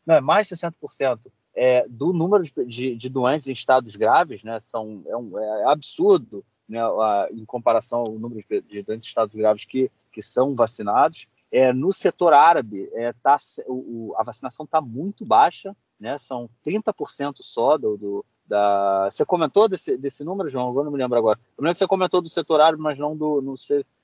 não, 0.05 0.15
é 0.15 0.21
mais 0.21 0.47
de 0.47 0.55
60% 0.55 1.31
é, 1.55 1.87
do 1.89 2.13
número 2.13 2.43
de, 2.43 2.53
de, 2.65 2.95
de, 2.95 3.09
doentes 3.09 3.47
em 3.47 3.53
estados 3.53 3.95
graves, 3.95 4.43
né? 4.43 4.59
São, 4.59 5.01
é, 5.07 5.17
um, 5.17 5.37
é 5.37 5.71
absurdo 5.71 6.45
né, 6.69 6.79
a, 6.79 7.27
em 7.31 7.43
comparação 7.43 8.01
ao 8.01 8.11
número 8.11 8.39
de, 8.39 8.61
de 8.61 8.83
doentes 8.83 9.07
em 9.07 9.09
estados 9.09 9.35
graves 9.35 9.65
que, 9.65 9.91
que 10.11 10.21
são 10.21 10.55
vacinados. 10.55 11.27
É, 11.51 11.73
no 11.73 11.91
setor 11.91 12.33
árabe, 12.33 12.89
é, 12.93 13.11
tá, 13.13 13.37
o, 13.67 14.13
a 14.17 14.23
vacinação 14.23 14.63
está 14.63 14.79
muito 14.79 15.25
baixa, 15.25 15.75
né? 15.99 16.17
são 16.17 16.49
30% 16.65 17.37
só 17.41 17.77
do, 17.77 17.97
do, 17.97 18.25
da... 18.45 19.09
Você 19.11 19.25
comentou 19.25 19.67
desse, 19.67 19.97
desse 19.97 20.23
número, 20.23 20.49
João? 20.49 20.75
Eu 20.75 20.83
não 20.83 20.91
me 20.91 20.97
lembro 20.97 21.17
agora. 21.17 21.39
Eu 21.57 21.63
lembro 21.63 21.73
que 21.73 21.79
você 21.79 21.87
comentou 21.87 22.21
do 22.21 22.29
setor 22.29 22.61
árabe, 22.61 22.81
mas 22.81 22.97
não 22.97 23.15
do. 23.15 23.41
Não 23.41 23.55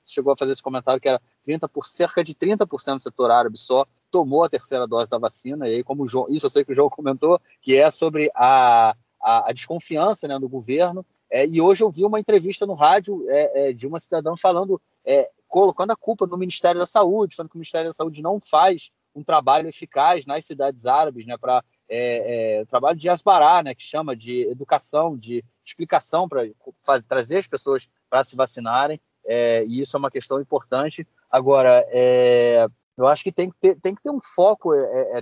chegou 0.06 0.32
a 0.32 0.38
fazer 0.38 0.54
esse 0.54 0.64
comentário 0.64 1.02
que 1.02 1.10
era 1.10 1.22
30 1.44 1.68
por, 1.68 1.86
cerca 1.86 2.24
de 2.24 2.34
30% 2.34 2.96
do 2.96 3.04
setor 3.04 3.30
árabe 3.30 3.58
só 3.58 3.86
tomou 4.10 4.44
a 4.44 4.50
terceira 4.50 4.88
dose 4.88 5.10
da 5.10 5.18
vacina. 5.18 5.68
E 5.68 5.76
aí, 5.76 5.84
como 5.84 6.04
o 6.04 6.08
João, 6.08 6.28
isso 6.30 6.46
eu 6.46 6.50
sei 6.50 6.64
que 6.64 6.72
o 6.72 6.76
João 6.76 6.90
comentou, 6.90 7.40
que 7.62 7.76
é 7.76 7.92
sobre 7.92 8.32
a, 8.34 8.96
a, 9.22 9.50
a 9.50 9.54
desconfiança 9.54 10.28
né, 10.28 10.40
do 10.40 10.48
governo. 10.48 11.06
É, 11.30 11.46
e 11.46 11.60
hoje 11.62 11.84
eu 11.84 11.92
vi 11.92 12.06
uma 12.06 12.20
entrevista 12.20 12.66
no 12.66 12.74
rádio 12.74 13.26
é, 13.30 13.70
é, 13.70 13.74
de 13.74 13.86
uma 13.86 14.00
cidadã 14.00 14.36
falando, 14.36 14.82
é, 15.06 15.30
colocando 15.48 15.92
a 15.92 15.96
culpa 15.96 16.26
no 16.26 16.38
Ministério 16.38 16.80
da 16.80 16.88
Saúde, 16.88 17.36
falando 17.36 17.50
que 17.50 17.58
o 17.58 17.60
Ministério 17.60 17.90
da 17.90 17.94
Saúde 17.94 18.22
não 18.22 18.40
faz 18.40 18.92
um 19.14 19.24
trabalho 19.24 19.68
eficaz 19.68 20.26
nas 20.26 20.46
cidades 20.46 20.86
árabes, 20.86 21.26
né, 21.26 21.36
para 21.38 21.64
é, 21.90 22.58
é, 22.58 22.62
o 22.62 22.66
trabalho 22.68 22.98
de 22.98 23.10
asbará, 23.10 23.64
né, 23.64 23.74
que 23.74 23.82
chama 23.82 24.16
de 24.16 24.44
educação, 24.44 25.18
de 25.18 25.44
explicação 25.66 26.30
para 26.30 27.02
trazer 27.02 27.38
as 27.38 27.48
pessoas 27.48 27.90
para 28.10 28.24
se 28.24 28.36
vacinarem, 28.36 29.02
e 29.28 29.82
isso 29.82 29.98
é 29.98 30.00
uma 30.00 30.12
questão 30.12 30.40
importante. 30.40 31.06
Agora, 31.32 31.84
eu 32.96 33.08
acho 33.08 33.24
que 33.24 33.32
tem 33.32 33.50
que 33.50 33.58
ter, 33.60 33.76
tem 33.82 33.96
que 33.96 34.04
ter 34.04 34.12
um 34.12 34.22
foco 34.22 34.72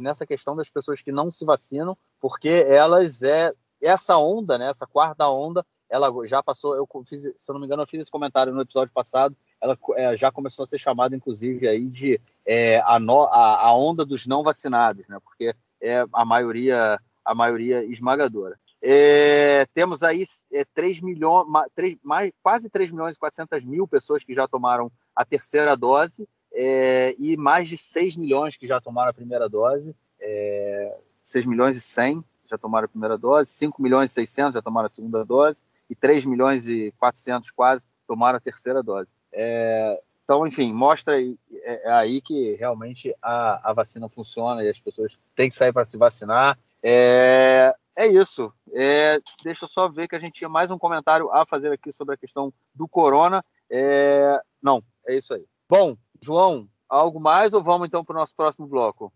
nessa 0.01 0.25
questão 0.25 0.57
das 0.57 0.69
pessoas 0.69 1.01
que 1.01 1.11
não 1.11 1.31
se 1.31 1.45
vacinam, 1.45 1.97
porque 2.19 2.65
elas 2.67 3.23
é 3.23 3.53
essa 3.81 4.17
onda, 4.17 4.57
né, 4.57 4.69
essa 4.69 4.85
quarta 4.85 5.29
onda, 5.29 5.65
ela 5.89 6.11
já 6.25 6.41
passou, 6.41 6.75
eu 6.75 6.87
fiz, 7.05 7.31
se 7.35 7.49
eu 7.49 7.53
não 7.53 7.59
me 7.59 7.65
engano, 7.65 7.83
eu 7.83 7.87
fiz 7.87 8.01
esse 8.01 8.11
comentário 8.11 8.53
no 8.53 8.61
episódio 8.61 8.93
passado, 8.93 9.35
ela 9.61 9.77
é, 9.95 10.17
já 10.17 10.31
começou 10.31 10.63
a 10.63 10.67
ser 10.67 10.77
chamada, 10.77 11.15
inclusive, 11.15 11.67
aí 11.67 11.85
de 11.85 12.19
é, 12.45 12.81
a, 12.85 12.99
no, 12.99 13.23
a, 13.23 13.67
a, 13.67 13.75
onda 13.75 14.05
dos 14.05 14.25
não 14.25 14.43
vacinados, 14.43 15.07
né? 15.07 15.17
Porque 15.23 15.55
é 15.81 16.05
a 16.11 16.25
maioria, 16.25 16.99
a 17.23 17.35
maioria 17.35 17.83
esmagadora. 17.83 18.59
É, 18.81 19.65
temos 19.73 20.03
aí 20.03 20.25
é, 20.53 20.63
3 20.73 21.01
milhões, 21.01 21.47
3, 21.73 21.97
mais, 22.03 22.31
quase 22.43 22.69
3 22.69 22.91
milhões 22.91 23.15
e 23.15 23.19
400 23.19 23.63
mil 23.65 23.87
pessoas 23.87 24.23
que 24.23 24.33
já 24.33 24.47
tomaram 24.47 24.91
a 25.15 25.25
terceira 25.25 25.75
dose 25.75 26.27
é, 26.53 27.15
e 27.17 27.35
mais 27.35 27.67
de 27.67 27.77
6 27.77 28.15
milhões 28.15 28.55
que 28.55 28.67
já 28.67 28.79
tomaram 28.79 29.09
a 29.09 29.13
primeira 29.13 29.49
dose, 29.49 29.95
é, 30.19 30.95
6 31.23 31.45
milhões 31.45 31.77
e 31.77 31.81
100 31.81 32.23
já 32.45 32.57
tomaram 32.57 32.85
a 32.85 32.89
primeira 32.89 33.17
dose, 33.17 33.49
5 33.51 33.81
milhões 33.81 34.11
e 34.11 34.13
600 34.13 34.53
já 34.53 34.61
tomaram 34.61 34.85
a 34.85 34.89
segunda 34.89 35.25
dose 35.25 35.65
e 35.89 35.95
3 35.95 36.25
milhões 36.25 36.67
e 36.67 36.93
400 36.97 37.51
quase 37.51 37.87
tomaram 38.07 38.37
a 38.37 38.41
terceira 38.41 38.81
dose. 38.81 39.11
É, 39.31 40.01
então, 40.23 40.45
enfim, 40.47 40.73
mostra 40.73 41.15
aí, 41.15 41.37
é, 41.51 41.87
é, 41.87 41.93
aí 41.93 42.19
que 42.19 42.53
realmente 42.55 43.15
a, 43.21 43.69
a 43.69 43.73
vacina 43.73 44.09
funciona 44.09 44.63
e 44.63 44.69
as 44.69 44.79
pessoas 44.79 45.17
têm 45.35 45.49
que 45.49 45.55
sair 45.55 45.71
para 45.71 45.85
se 45.85 45.97
vacinar. 45.97 46.57
É, 46.81 47.73
é 47.95 48.07
isso. 48.07 48.51
É, 48.73 49.19
deixa 49.43 49.65
eu 49.65 49.69
só 49.69 49.87
ver 49.87 50.07
que 50.07 50.15
a 50.15 50.19
gente 50.19 50.33
tinha 50.33 50.49
mais 50.49 50.71
um 50.71 50.77
comentário 50.77 51.31
a 51.31 51.45
fazer 51.45 51.71
aqui 51.71 51.91
sobre 51.91 52.15
a 52.15 52.17
questão 52.17 52.51
do 52.73 52.87
corona. 52.87 53.43
É, 53.69 54.39
não, 54.61 54.83
é 55.07 55.15
isso 55.15 55.33
aí. 55.33 55.45
Bom, 55.69 55.95
João, 56.19 56.67
algo 56.89 57.19
mais 57.19 57.53
ou 57.53 57.61
vamos 57.61 57.87
então 57.87 58.03
para 58.03 58.15
o 58.15 58.19
nosso 58.19 58.35
próximo 58.35 58.67
bloco? 58.67 59.13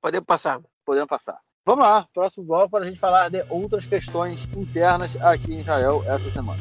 Podemos 0.00 0.26
passar. 0.26 0.60
Podemos 0.84 1.08
passar. 1.08 1.47
Vamos 1.68 1.84
lá, 1.84 2.08
próximo 2.14 2.46
bloco 2.46 2.70
para 2.70 2.86
a 2.86 2.88
gente 2.88 2.98
falar 2.98 3.28
de 3.28 3.44
outras 3.50 3.84
questões 3.84 4.48
internas 4.56 5.14
aqui 5.20 5.52
em 5.52 5.60
Israel 5.60 6.02
essa 6.06 6.30
semana. 6.30 6.58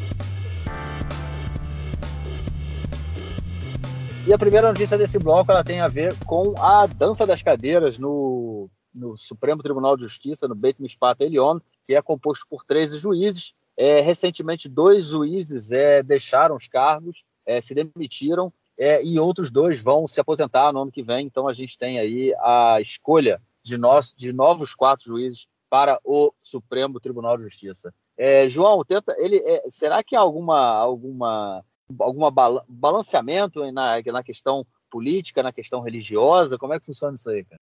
E 4.27 4.33
a 4.33 4.37
primeira 4.37 4.67
notícia 4.67 4.97
desse 4.97 5.17
bloco 5.17 5.49
ela 5.49 5.63
tem 5.63 5.79
a 5.79 5.87
ver 5.87 6.13
com 6.25 6.53
a 6.57 6.85
dança 6.85 7.25
das 7.25 7.41
cadeiras 7.41 7.97
no, 7.97 8.69
no 8.93 9.17
Supremo 9.17 9.63
Tribunal 9.63 9.95
de 9.95 10.03
Justiça, 10.03 10.45
no 10.45 10.53
Beit 10.53 10.81
Mishpat 10.81 11.23
Elion, 11.23 11.61
que 11.85 11.95
é 11.95 12.01
composto 12.01 12.45
por 12.49 12.65
13 12.65 12.97
juízes. 12.97 13.53
É, 13.77 14.01
recentemente, 14.01 14.67
dois 14.67 15.05
juízes 15.05 15.71
é, 15.71 16.03
deixaram 16.03 16.53
os 16.53 16.67
cargos, 16.67 17.23
é, 17.45 17.61
se 17.61 17.73
demitiram, 17.73 18.51
é, 18.77 19.01
e 19.01 19.17
outros 19.17 19.51
dois 19.51 19.79
vão 19.79 20.05
se 20.05 20.19
aposentar 20.19 20.73
no 20.73 20.81
ano 20.81 20.91
que 20.91 21.01
vem. 21.01 21.25
Então, 21.25 21.47
a 21.47 21.53
gente 21.53 21.77
tem 21.77 21.97
aí 21.97 22.35
a 22.39 22.81
escolha 22.81 23.41
de, 23.67 23.77
nós, 23.77 24.13
de 24.15 24.31
novos 24.31 24.73
quatro 24.73 25.05
juízes 25.05 25.45
para 25.69 25.99
o 26.05 26.33
Supremo 26.41 27.01
Tribunal 27.01 27.37
de 27.37 27.43
Justiça. 27.43 27.93
É, 28.17 28.47
João, 28.47 28.83
tenta, 28.85 29.13
ele, 29.19 29.37
é, 29.45 29.69
será 29.69 30.01
que 30.01 30.15
há 30.15 30.19
alguma, 30.21 30.57
alguma 30.57 31.63
alguma 31.99 32.31
balanceamento 32.67 33.69
na, 33.71 34.01
na 34.01 34.23
questão 34.23 34.65
política, 34.89 35.43
na 35.43 35.51
questão 35.51 35.81
religiosa? 35.81 36.57
Como 36.57 36.73
é 36.73 36.79
que 36.79 36.85
funciona 36.85 37.15
isso 37.15 37.29
aí, 37.29 37.43
cara? 37.43 37.61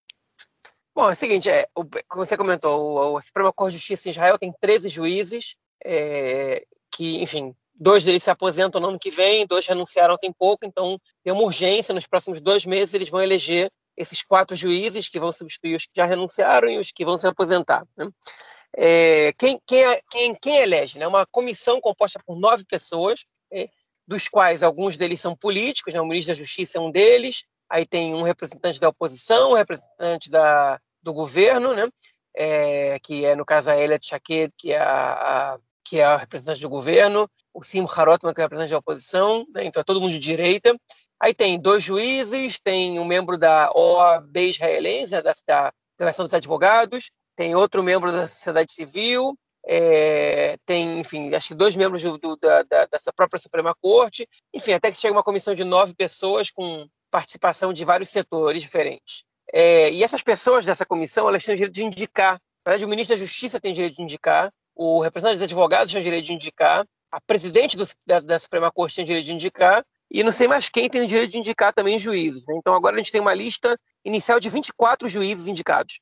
Bom, 0.94 1.10
é 1.10 1.14
o 1.14 1.16
seguinte, 1.16 1.50
é, 1.50 1.68
o, 1.76 1.84
como 2.08 2.26
você 2.26 2.38
comentou, 2.38 3.16
o, 3.16 3.22
Supremo 3.22 3.52
Corte 3.52 3.74
de 3.74 3.80
Justiça 3.80 4.08
em 4.08 4.12
Israel 4.12 4.38
tem 4.38 4.54
13 4.62 4.88
juízes, 4.88 5.56
é, 5.84 6.64
que, 6.92 7.22
enfim, 7.22 7.54
dois 7.74 8.04
deles 8.04 8.24
se 8.24 8.30
aposentam 8.30 8.80
no 8.80 8.90
ano 8.90 9.00
que 9.00 9.12
vem, 9.12 9.46
dois 9.46 9.66
renunciaram 9.66 10.18
tem 10.18 10.32
pouco, 10.32 10.66
então 10.66 11.00
tem 11.24 11.34
uma 11.34 11.44
urgência, 11.44 11.94
nos 11.94 12.08
próximos 12.08 12.40
dois 12.40 12.66
meses 12.66 12.94
eles 12.94 13.10
vão 13.10 13.22
eleger 13.22 13.72
esses 13.98 14.22
quatro 14.22 14.56
juízes 14.56 15.08
que 15.08 15.20
vão 15.20 15.32
substituir 15.32 15.76
os 15.76 15.86
que 15.86 15.92
já 15.96 16.06
renunciaram 16.06 16.70
e 16.70 16.78
os 16.78 16.92
que 16.92 17.06
vão 17.06 17.18
se 17.18 17.28
aposentar. 17.28 17.86
Né? 17.98 18.10
É, 18.76 19.34
quem, 19.38 19.60
quem, 19.66 19.84
quem, 20.10 20.36
quem 20.36 20.58
elege? 20.58 21.00
Né? 21.00 21.08
Uma 21.08 21.26
comissão 21.26 21.80
composta 21.80 22.20
por 22.26 22.38
nove 22.38 22.66
pessoas, 22.66 23.26
é, 23.52 23.70
dos 24.08 24.28
quais 24.28 24.62
alguns 24.64 24.98
deles 24.98 25.22
são 25.22 25.36
políticos, 25.36 25.94
né? 25.94 26.02
o 26.02 26.06
ministro 26.06 26.34
da 26.34 26.38
Justiça 26.38 26.78
é 26.78 26.82
um 26.82 26.92
deles, 26.92 27.44
aí 27.70 27.86
tem 27.86 28.14
um 28.14 28.22
representante 28.22 28.80
da 28.80 28.90
oposição, 28.90 29.52
um 29.52 29.56
representante 29.56 30.30
da, 30.30 30.80
do 31.02 31.14
governo, 31.14 31.74
né? 31.74 31.88
É, 32.38 33.00
que 33.00 33.24
é, 33.24 33.34
no 33.34 33.46
caso, 33.46 33.70
a 33.70 33.78
Elia 33.78 33.98
Tchaked, 33.98 34.54
que 34.58 34.74
é 34.74 34.78
a, 34.78 35.54
a, 35.54 35.60
que 35.86 36.00
é 36.00 36.04
a 36.04 36.18
representante 36.18 36.60
do 36.60 36.70
governo, 36.70 37.30
o 37.54 37.64
Sim 37.64 37.86
Harotman, 37.90 38.34
que 38.34 38.42
é 38.42 38.44
o 38.44 38.46
representante 38.46 38.72
da 38.72 38.80
oposição, 38.80 39.46
né? 39.54 39.64
então 39.64 39.80
é 39.80 39.84
todo 39.84 40.02
mundo 40.02 40.12
de 40.12 40.20
direita. 40.20 40.76
Aí 41.20 41.34
tem 41.34 41.60
dois 41.60 41.84
juízes, 41.84 42.60
tem 42.60 43.00
um 43.00 43.06
membro 43.06 43.38
da 43.38 43.72
OAB 43.74 44.38
israelense, 44.38 45.12
da, 45.22 45.34
da 45.48 45.74
Delegação 45.98 46.26
dos 46.26 46.34
Advogados, 46.34 47.10
tem 47.36 47.56
outro 47.56 47.82
membro 47.82 48.12
da 48.12 48.28
sociedade 48.28 48.72
civil, 48.72 49.38
é, 49.68 50.58
tem, 50.66 51.00
enfim, 51.00 51.34
acho 51.34 51.50
que 51.50 51.56
dois 51.56 51.76
membros 51.76 52.04
do, 52.04 52.18
do, 52.18 52.36
da, 52.36 52.62
da, 52.64 52.88
própria 53.16 53.40
Suprema 53.40 53.74
Corte, 53.82 54.28
enfim, 54.54 54.74
até 54.74 54.92
que 54.92 54.98
chega 54.98 55.14
uma 55.14 55.24
comissão 55.24 55.56
de 55.56 55.64
nove 55.64 55.94
pessoas 55.96 56.52
com 56.52 56.88
participação 57.10 57.74
de 57.74 57.84
vários 57.84 58.10
setores 58.10 58.62
diferentes. 58.62 59.24
É, 59.52 59.92
e 59.92 60.04
essas 60.04 60.22
pessoas 60.22 60.66
dessa 60.66 60.86
comissão, 60.86 61.28
elas 61.28 61.44
têm 61.44 61.54
o 61.54 61.58
direito 61.58 61.74
de 61.74 61.84
indicar, 61.84 62.34
na 62.34 62.72
verdade, 62.72 62.86
o 62.86 62.90
ministro 62.90 63.16
da 63.16 63.20
Justiça 63.20 63.60
tem 63.60 63.72
o 63.72 63.76
direito 63.76 63.96
de 63.96 64.02
indicar, 64.04 64.52
o 64.76 65.02
representante 65.02 65.38
dos 65.38 65.44
advogados 65.44 65.92
tem 65.92 66.02
o 66.02 66.04
direito 66.04 66.26
de 66.26 66.34
indicar, 66.34 66.86
a 67.12 67.22
presidente 67.22 67.78
do, 67.78 67.88
da, 68.06 68.20
da, 68.20 68.38
Suprema 68.40 68.72
Corte 68.72 68.96
tem 68.96 69.04
o 69.04 69.08
direito 69.08 69.26
de 69.26 69.34
indicar, 69.34 69.86
e 70.10 70.24
não 70.24 70.32
sei 70.32 70.48
mais 70.48 70.70
quem 70.70 70.90
tem 70.90 71.02
o 71.02 71.08
direito 71.08 71.32
de 71.32 71.40
indicar 71.40 71.74
também 71.74 72.00
juízes. 72.00 72.46
Né? 72.48 72.56
Então 72.58 72.74
agora 72.74 72.96
a 72.96 72.98
gente 73.00 73.12
tem 73.12 73.22
uma 73.22 73.34
lista 73.34 73.78
inicial 74.04 74.40
de 74.40 74.50
24 74.50 75.08
juízes 75.08 75.48
indicados. 75.48 76.00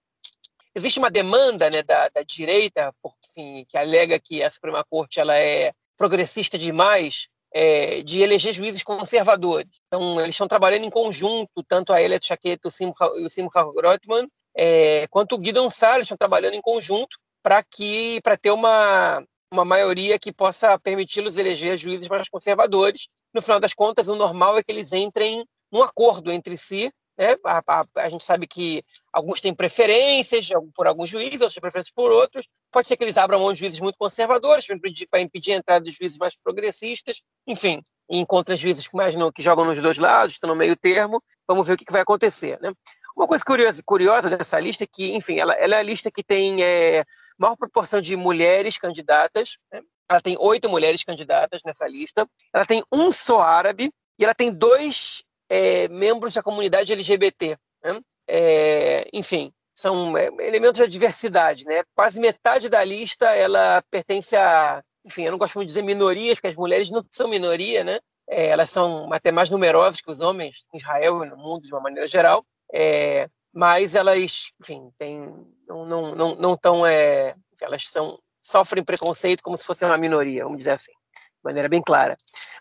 Existe 0.76 1.00
uma 1.00 1.12
demanda 1.12 1.70
né, 1.70 1.84
da, 1.84 2.10
da 2.10 2.24
direita, 2.24 2.94
por, 3.02 3.14
enfim, 3.30 3.66
que 3.68 3.78
alega 3.78 4.20
que 4.20 4.42
a 4.44 4.50
Suprema 4.50 4.84
Corte 4.90 5.20
ela 5.20 5.38
é 5.38 5.72
progressista 5.96 6.58
demais, 6.58 7.28
é, 7.54 8.02
de 8.02 8.22
eleger 8.22 8.52
juízes 8.52 8.82
conservadores. 8.82 9.70
Então, 9.88 10.20
eles 10.20 10.32
estão 10.32 10.48
trabalhando 10.48 10.86
em 10.86 10.90
conjunto, 10.90 11.64
tanto 11.68 11.94
a 11.94 12.02
Elia 12.02 12.20
Chaqueta 12.22 12.68
e 12.68 13.26
o 13.26 13.30
Simcha 13.30 13.64
Grottman, 13.76 14.28
é, 14.56 15.08
quanto 15.08 15.36
o 15.36 15.38
Guidon 15.38 15.70
Salles 15.70 16.06
estão 16.06 16.18
trabalhando 16.18 16.56
em 16.56 16.62
conjunto 16.62 17.18
para 17.42 17.62
que 17.64 18.20
para 18.24 18.38
ter 18.38 18.52
uma, 18.52 19.24
uma 19.52 19.66
maioria 19.66 20.18
que 20.18 20.32
possa 20.32 20.78
permiti-los 20.80 21.38
eleger 21.38 21.78
juízes 21.78 22.08
mais 22.08 22.28
conservadores. 22.30 23.08
No 23.34 23.42
final 23.42 23.60
das 23.60 23.74
contas, 23.74 24.08
o 24.08 24.16
normal 24.16 24.58
é 24.58 24.64
que 24.64 24.72
eles 24.72 24.94
entrem 24.94 25.46
num 25.72 25.82
acordo 25.82 26.32
entre 26.32 26.58
si 26.58 26.92
né? 27.18 27.36
A, 27.46 27.64
a, 27.68 27.86
a, 27.98 28.10
gente 28.10 28.24
sabe 28.24 28.48
que 28.48 28.84
alguns 29.12 29.40
têm 29.40 29.54
preferências 29.54 30.50
por 30.76 30.88
alguns 30.88 31.10
juízes, 31.10 31.42
outros 31.42 31.54
têm 31.54 31.62
preferências 31.62 31.94
por 31.94 32.12
outros. 32.12 32.48
Pode 32.72 32.88
ser 32.88 32.98
que 32.98 33.04
eles 33.04 33.18
abram 33.18 33.40
mão 33.40 33.54
de 33.54 33.60
juízes 33.60 33.80
muito 33.80 33.98
conservadores 33.98 34.66
para 34.66 34.76
impedir, 34.76 35.08
para 35.08 35.20
impedir 35.20 35.54
a 35.54 35.58
entrada 35.58 35.86
de 35.86 35.92
juízes 35.92 36.18
mais 36.18 36.36
progressistas. 36.36 37.22
Enfim, 37.48 37.82
encontra 38.10 38.56
juízes 38.56 38.88
que, 38.88 38.96
mais 38.96 39.16
no, 39.16 39.32
que 39.32 39.44
jogam 39.44 39.66
nos 39.66 39.80
dois 39.80 39.98
lados, 39.98 40.34
estão 40.34 40.50
no 40.50 40.56
meio 40.56 40.76
termo. 40.76 41.22
Vamos 41.48 41.68
ver 41.68 41.74
o 41.74 41.78
que, 41.78 41.86
que 41.86 41.94
vai 41.94 42.02
acontecer. 42.02 42.60
Né? 42.60 42.74
Uma 43.16 43.28
coisa 43.28 43.44
curiosa, 43.46 43.82
curiosa 43.86 44.30
dessa 44.36 44.60
lista 44.60 44.84
é 44.84 44.88
que, 44.92 45.14
enfim, 45.14 45.38
ela, 45.38 45.54
ela 45.54 45.76
é 45.76 45.80
a 45.80 45.84
lista 45.84 46.10
que 46.10 46.24
tem 46.24 46.64
é, 46.64 47.04
maior 47.38 47.56
proporção 47.56 48.02
de 48.02 48.16
mulheres 48.16 48.78
candidatas. 48.80 49.58
Né? 49.72 49.82
Ela 50.10 50.22
tem 50.22 50.38
oito 50.40 50.70
mulheres 50.70 51.04
candidatas 51.04 51.62
nessa 51.66 51.88
lista. 51.88 52.28
Ela 52.54 52.66
tem 52.66 52.84
um 52.92 53.12
só 53.12 53.42
árabe 53.42 53.92
e 54.20 54.24
ela 54.24 54.36
tem 54.36 54.52
dois 54.52 55.24
é, 55.50 55.88
membros 55.88 56.34
da 56.34 56.44
comunidade 56.44 56.92
LGBT. 56.92 57.58
Né? 57.84 58.02
É, 58.28 59.08
enfim, 59.14 59.52
são 59.74 60.18
é, 60.18 60.28
elementos 60.40 60.80
da 60.80 60.86
diversidade. 60.86 61.66
Né? 61.66 61.84
Quase 61.96 62.20
metade 62.20 62.70
da 62.70 62.84
lista 62.84 63.28
ela 63.36 63.82
pertence 63.90 64.36
a, 64.36 64.84
enfim, 65.06 65.24
eu 65.24 65.32
não 65.32 65.38
gosto 65.38 65.56
muito 65.56 65.68
de 65.68 65.74
dizer 65.74 65.84
minorias, 65.84 66.36
porque 66.36 66.48
as 66.48 66.56
mulheres 66.56 66.90
não 66.90 67.04
são 67.10 67.28
minoria, 67.28 67.84
né? 67.84 68.00
É, 68.28 68.48
elas 68.48 68.70
são 68.70 69.12
até 69.12 69.32
mais 69.32 69.50
numerosas 69.50 70.00
que 70.00 70.10
os 70.10 70.22
homens 70.22 70.66
em 70.74 70.78
Israel 70.78 71.24
e 71.26 71.30
no 71.30 71.38
mundo 71.38 71.64
de 71.64 71.74
uma 71.74 71.82
maneira 71.82 72.08
geral. 72.08 72.46
É, 72.74 73.28
mas 73.54 73.96
elas, 73.96 74.52
enfim, 74.62 74.90
tem, 74.98 75.20
não, 75.68 75.86
não, 75.86 76.16
não, 76.16 76.36
não 76.36 76.58
tão, 76.58 76.86
é, 76.86 77.36
elas 77.62 77.84
são 77.88 78.18
sofrem 78.44 78.84
preconceito 78.84 79.42
como 79.42 79.58
se 79.58 79.64
fosse 79.64 79.86
uma 79.86 79.98
minoria, 79.98 80.44
vamos 80.44 80.60
dizer 80.60 80.72
assim, 80.72 80.92
de 80.92 81.44
maneira 81.44 81.70
bem 81.70 81.82
clara. 81.82 82.18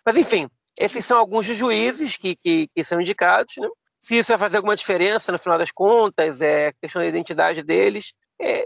Mas, 0.07 0.17
enfim, 0.17 0.49
esses 0.79 1.05
são 1.05 1.19
alguns 1.19 1.47
dos 1.47 1.57
juízes 1.57 2.17
que, 2.17 2.37
que, 2.37 2.69
que 2.75 2.85
são 2.85 3.01
indicados. 3.01 3.55
Né? 3.59 3.69
Se 4.01 4.17
isso 4.17 4.29
vai 4.29 4.39
fazer 4.39 4.57
alguma 4.57 4.77
diferença 4.77 5.33
no 5.33 5.39
final 5.39 5.59
das 5.59 5.71
contas, 5.71 6.41
é 6.41 6.73
questão 6.81 7.03
da 7.03 7.09
identidade 7.09 7.63
deles, 7.63 8.13
é, 8.41 8.65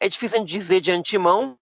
é 0.00 0.08
difícil 0.08 0.44
dizer 0.44 0.80
de 0.80 0.90
antemão, 0.90 1.56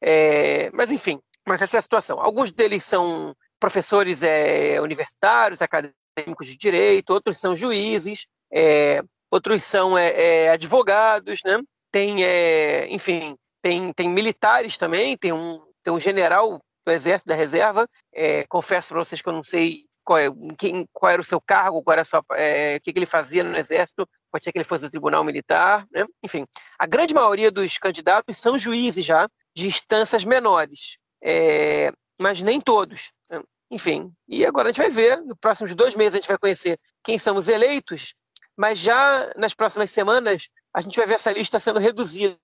é, 0.00 0.70
mas 0.72 0.90
enfim, 0.90 1.20
mas 1.46 1.62
essa 1.62 1.76
é 1.76 1.78
a 1.78 1.82
situação. 1.82 2.20
Alguns 2.20 2.50
deles 2.50 2.84
são 2.84 3.34
professores 3.58 4.22
é, 4.22 4.80
universitários, 4.80 5.62
acadêmicos 5.62 6.46
de 6.46 6.56
direito, 6.56 7.10
outros 7.10 7.38
são 7.38 7.56
juízes, 7.56 8.26
é, 8.52 9.00
outros 9.30 9.62
são 9.62 9.96
é, 9.96 10.44
é, 10.44 10.50
advogados, 10.50 11.40
né? 11.44 11.60
Tem, 11.90 12.24
é, 12.24 12.86
enfim, 12.88 13.36
tem, 13.66 13.92
tem 13.92 14.08
militares 14.08 14.78
também, 14.78 15.16
tem 15.16 15.32
um, 15.32 15.60
tem 15.82 15.92
um 15.92 15.98
general 15.98 16.60
do 16.86 16.92
Exército 16.92 17.28
da 17.28 17.34
Reserva. 17.34 17.88
É, 18.14 18.46
confesso 18.46 18.90
para 18.90 18.98
vocês 19.02 19.20
que 19.20 19.28
eu 19.28 19.32
não 19.32 19.42
sei 19.42 19.86
qual, 20.04 20.20
é, 20.20 20.28
quem, 20.56 20.86
qual, 20.92 21.10
era 21.10 21.20
o 21.20 21.24
seu 21.24 21.40
cargo, 21.40 21.82
qual 21.82 21.94
era 21.94 22.04
sua, 22.04 22.24
é, 22.36 22.76
o 22.76 22.80
que, 22.80 22.92
que, 22.92 22.98
ele 23.00 23.06
fazia 23.06 23.42
no 23.42 23.56
Exército, 23.56 24.08
pode 24.30 24.44
ser 24.44 24.52
que 24.52 24.58
ele 24.58 24.64
fosse 24.64 24.84
do 24.84 24.90
Tribunal 24.90 25.24
Militar, 25.24 25.84
né? 25.90 26.06
enfim. 26.22 26.46
A 26.78 26.86
grande 26.86 27.12
maioria 27.12 27.50
dos 27.50 27.76
candidatos 27.76 28.38
são 28.38 28.56
juízes 28.56 29.04
já, 29.04 29.28
de 29.52 29.66
instâncias 29.66 30.24
menores, 30.24 30.96
é, 31.20 31.90
mas 32.20 32.40
nem 32.42 32.60
todos. 32.60 33.10
Né? 33.28 33.42
Enfim, 33.68 34.12
e 34.28 34.46
agora 34.46 34.68
a 34.68 34.72
gente 34.72 34.80
vai 34.80 34.90
ver, 34.90 35.20
nos 35.22 35.38
próximos 35.40 35.74
dois 35.74 35.96
meses 35.96 36.14
a 36.14 36.16
gente 36.18 36.28
vai 36.28 36.38
conhecer 36.38 36.78
quem 37.02 37.18
são 37.18 37.34
os 37.34 37.48
eleitos, 37.48 38.14
mas 38.56 38.78
já 38.78 39.28
nas 39.36 39.54
próximas 39.54 39.90
semanas 39.90 40.48
a 40.72 40.80
gente 40.80 40.96
vai 40.96 41.06
ver 41.06 41.14
essa 41.14 41.32
lista 41.32 41.58
sendo 41.58 41.80
reduzida. 41.80 42.38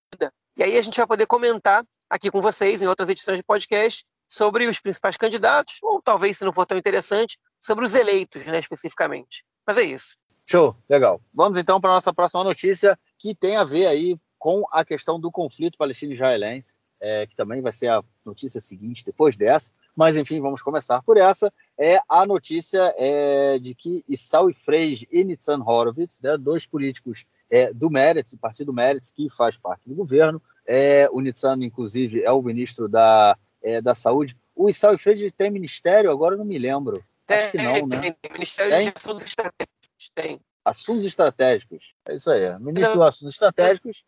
E 0.56 0.62
aí 0.62 0.76
a 0.78 0.82
gente 0.82 0.96
vai 0.96 1.06
poder 1.06 1.26
comentar 1.26 1.84
aqui 2.08 2.30
com 2.30 2.40
vocês, 2.40 2.82
em 2.82 2.86
outras 2.86 3.08
edições 3.08 3.38
de 3.38 3.42
podcast, 3.42 4.04
sobre 4.28 4.66
os 4.66 4.80
principais 4.80 5.16
candidatos, 5.16 5.78
ou 5.82 6.00
talvez, 6.00 6.38
se 6.38 6.44
não 6.44 6.52
for 6.52 6.66
tão 6.66 6.76
interessante, 6.78 7.38
sobre 7.60 7.84
os 7.84 7.94
eleitos, 7.94 8.44
né, 8.44 8.58
especificamente. 8.58 9.44
Mas 9.66 9.78
é 9.78 9.82
isso. 9.82 10.16
Show, 10.46 10.76
legal. 10.88 11.20
Vamos 11.32 11.58
então 11.58 11.80
para 11.80 11.90
a 11.90 11.94
nossa 11.94 12.12
próxima 12.12 12.42
notícia, 12.42 12.98
que 13.18 13.34
tem 13.34 13.56
a 13.56 13.64
ver 13.64 13.86
aí 13.86 14.16
com 14.38 14.64
a 14.72 14.84
questão 14.84 15.20
do 15.20 15.30
conflito 15.30 15.78
palestino-israelense, 15.78 16.78
é, 17.00 17.26
que 17.26 17.36
também 17.36 17.62
vai 17.62 17.72
ser 17.72 17.88
a 17.88 18.02
notícia 18.24 18.60
seguinte 18.60 19.04
depois 19.04 19.36
dessa. 19.36 19.72
Mas 19.94 20.16
enfim, 20.16 20.40
vamos 20.40 20.62
começar 20.62 21.02
por 21.02 21.16
essa. 21.16 21.52
É 21.78 22.00
a 22.08 22.24
notícia 22.24 22.94
é, 22.96 23.58
de 23.58 23.74
que 23.74 24.04
Issaoui 24.08 24.52
Freire 24.52 25.06
e 25.10 25.22
Nitzan 25.22 25.62
Horowitz, 25.62 26.20
né, 26.20 26.36
dois 26.38 26.66
políticos 26.66 27.26
é, 27.50 27.72
do 27.72 27.90
Meretz, 27.90 28.32
do 28.32 28.38
Partido 28.38 28.72
Meretz, 28.72 29.10
que 29.10 29.28
faz 29.28 29.58
parte 29.58 29.88
do 29.88 29.94
governo. 29.94 30.40
É, 30.66 31.08
o 31.12 31.20
Nitzan, 31.20 31.56
inclusive, 31.60 32.22
é 32.22 32.32
o 32.32 32.42
ministro 32.42 32.88
da, 32.88 33.36
é, 33.62 33.80
da 33.80 33.94
Saúde. 33.94 34.36
O 34.54 34.68
Issaoui 34.68 34.96
Freire 34.96 35.30
tem 35.30 35.50
ministério? 35.50 36.10
Agora 36.10 36.34
eu 36.34 36.38
não 36.38 36.44
me 36.44 36.58
lembro. 36.58 37.02
Tem, 37.26 37.36
Acho 37.36 37.50
que 37.50 37.58
não, 37.58 37.86
né? 37.86 38.00
Tem, 38.00 38.12
tem 38.12 38.32
Ministério 38.32 38.72
tem? 38.72 38.80
de 38.80 38.92
Assuntos 38.96 39.26
Estratégicos. 39.26 40.10
Tem. 40.14 40.40
Assuntos 40.64 41.04
Estratégicos. 41.04 41.94
É 42.06 42.14
isso 42.14 42.30
aí. 42.30 42.58
Ministro 42.58 42.94
dos 42.94 43.06
Assuntos 43.06 43.34
Estratégicos. 43.34 44.04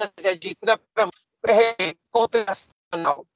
Cooperacional. 2.10 3.26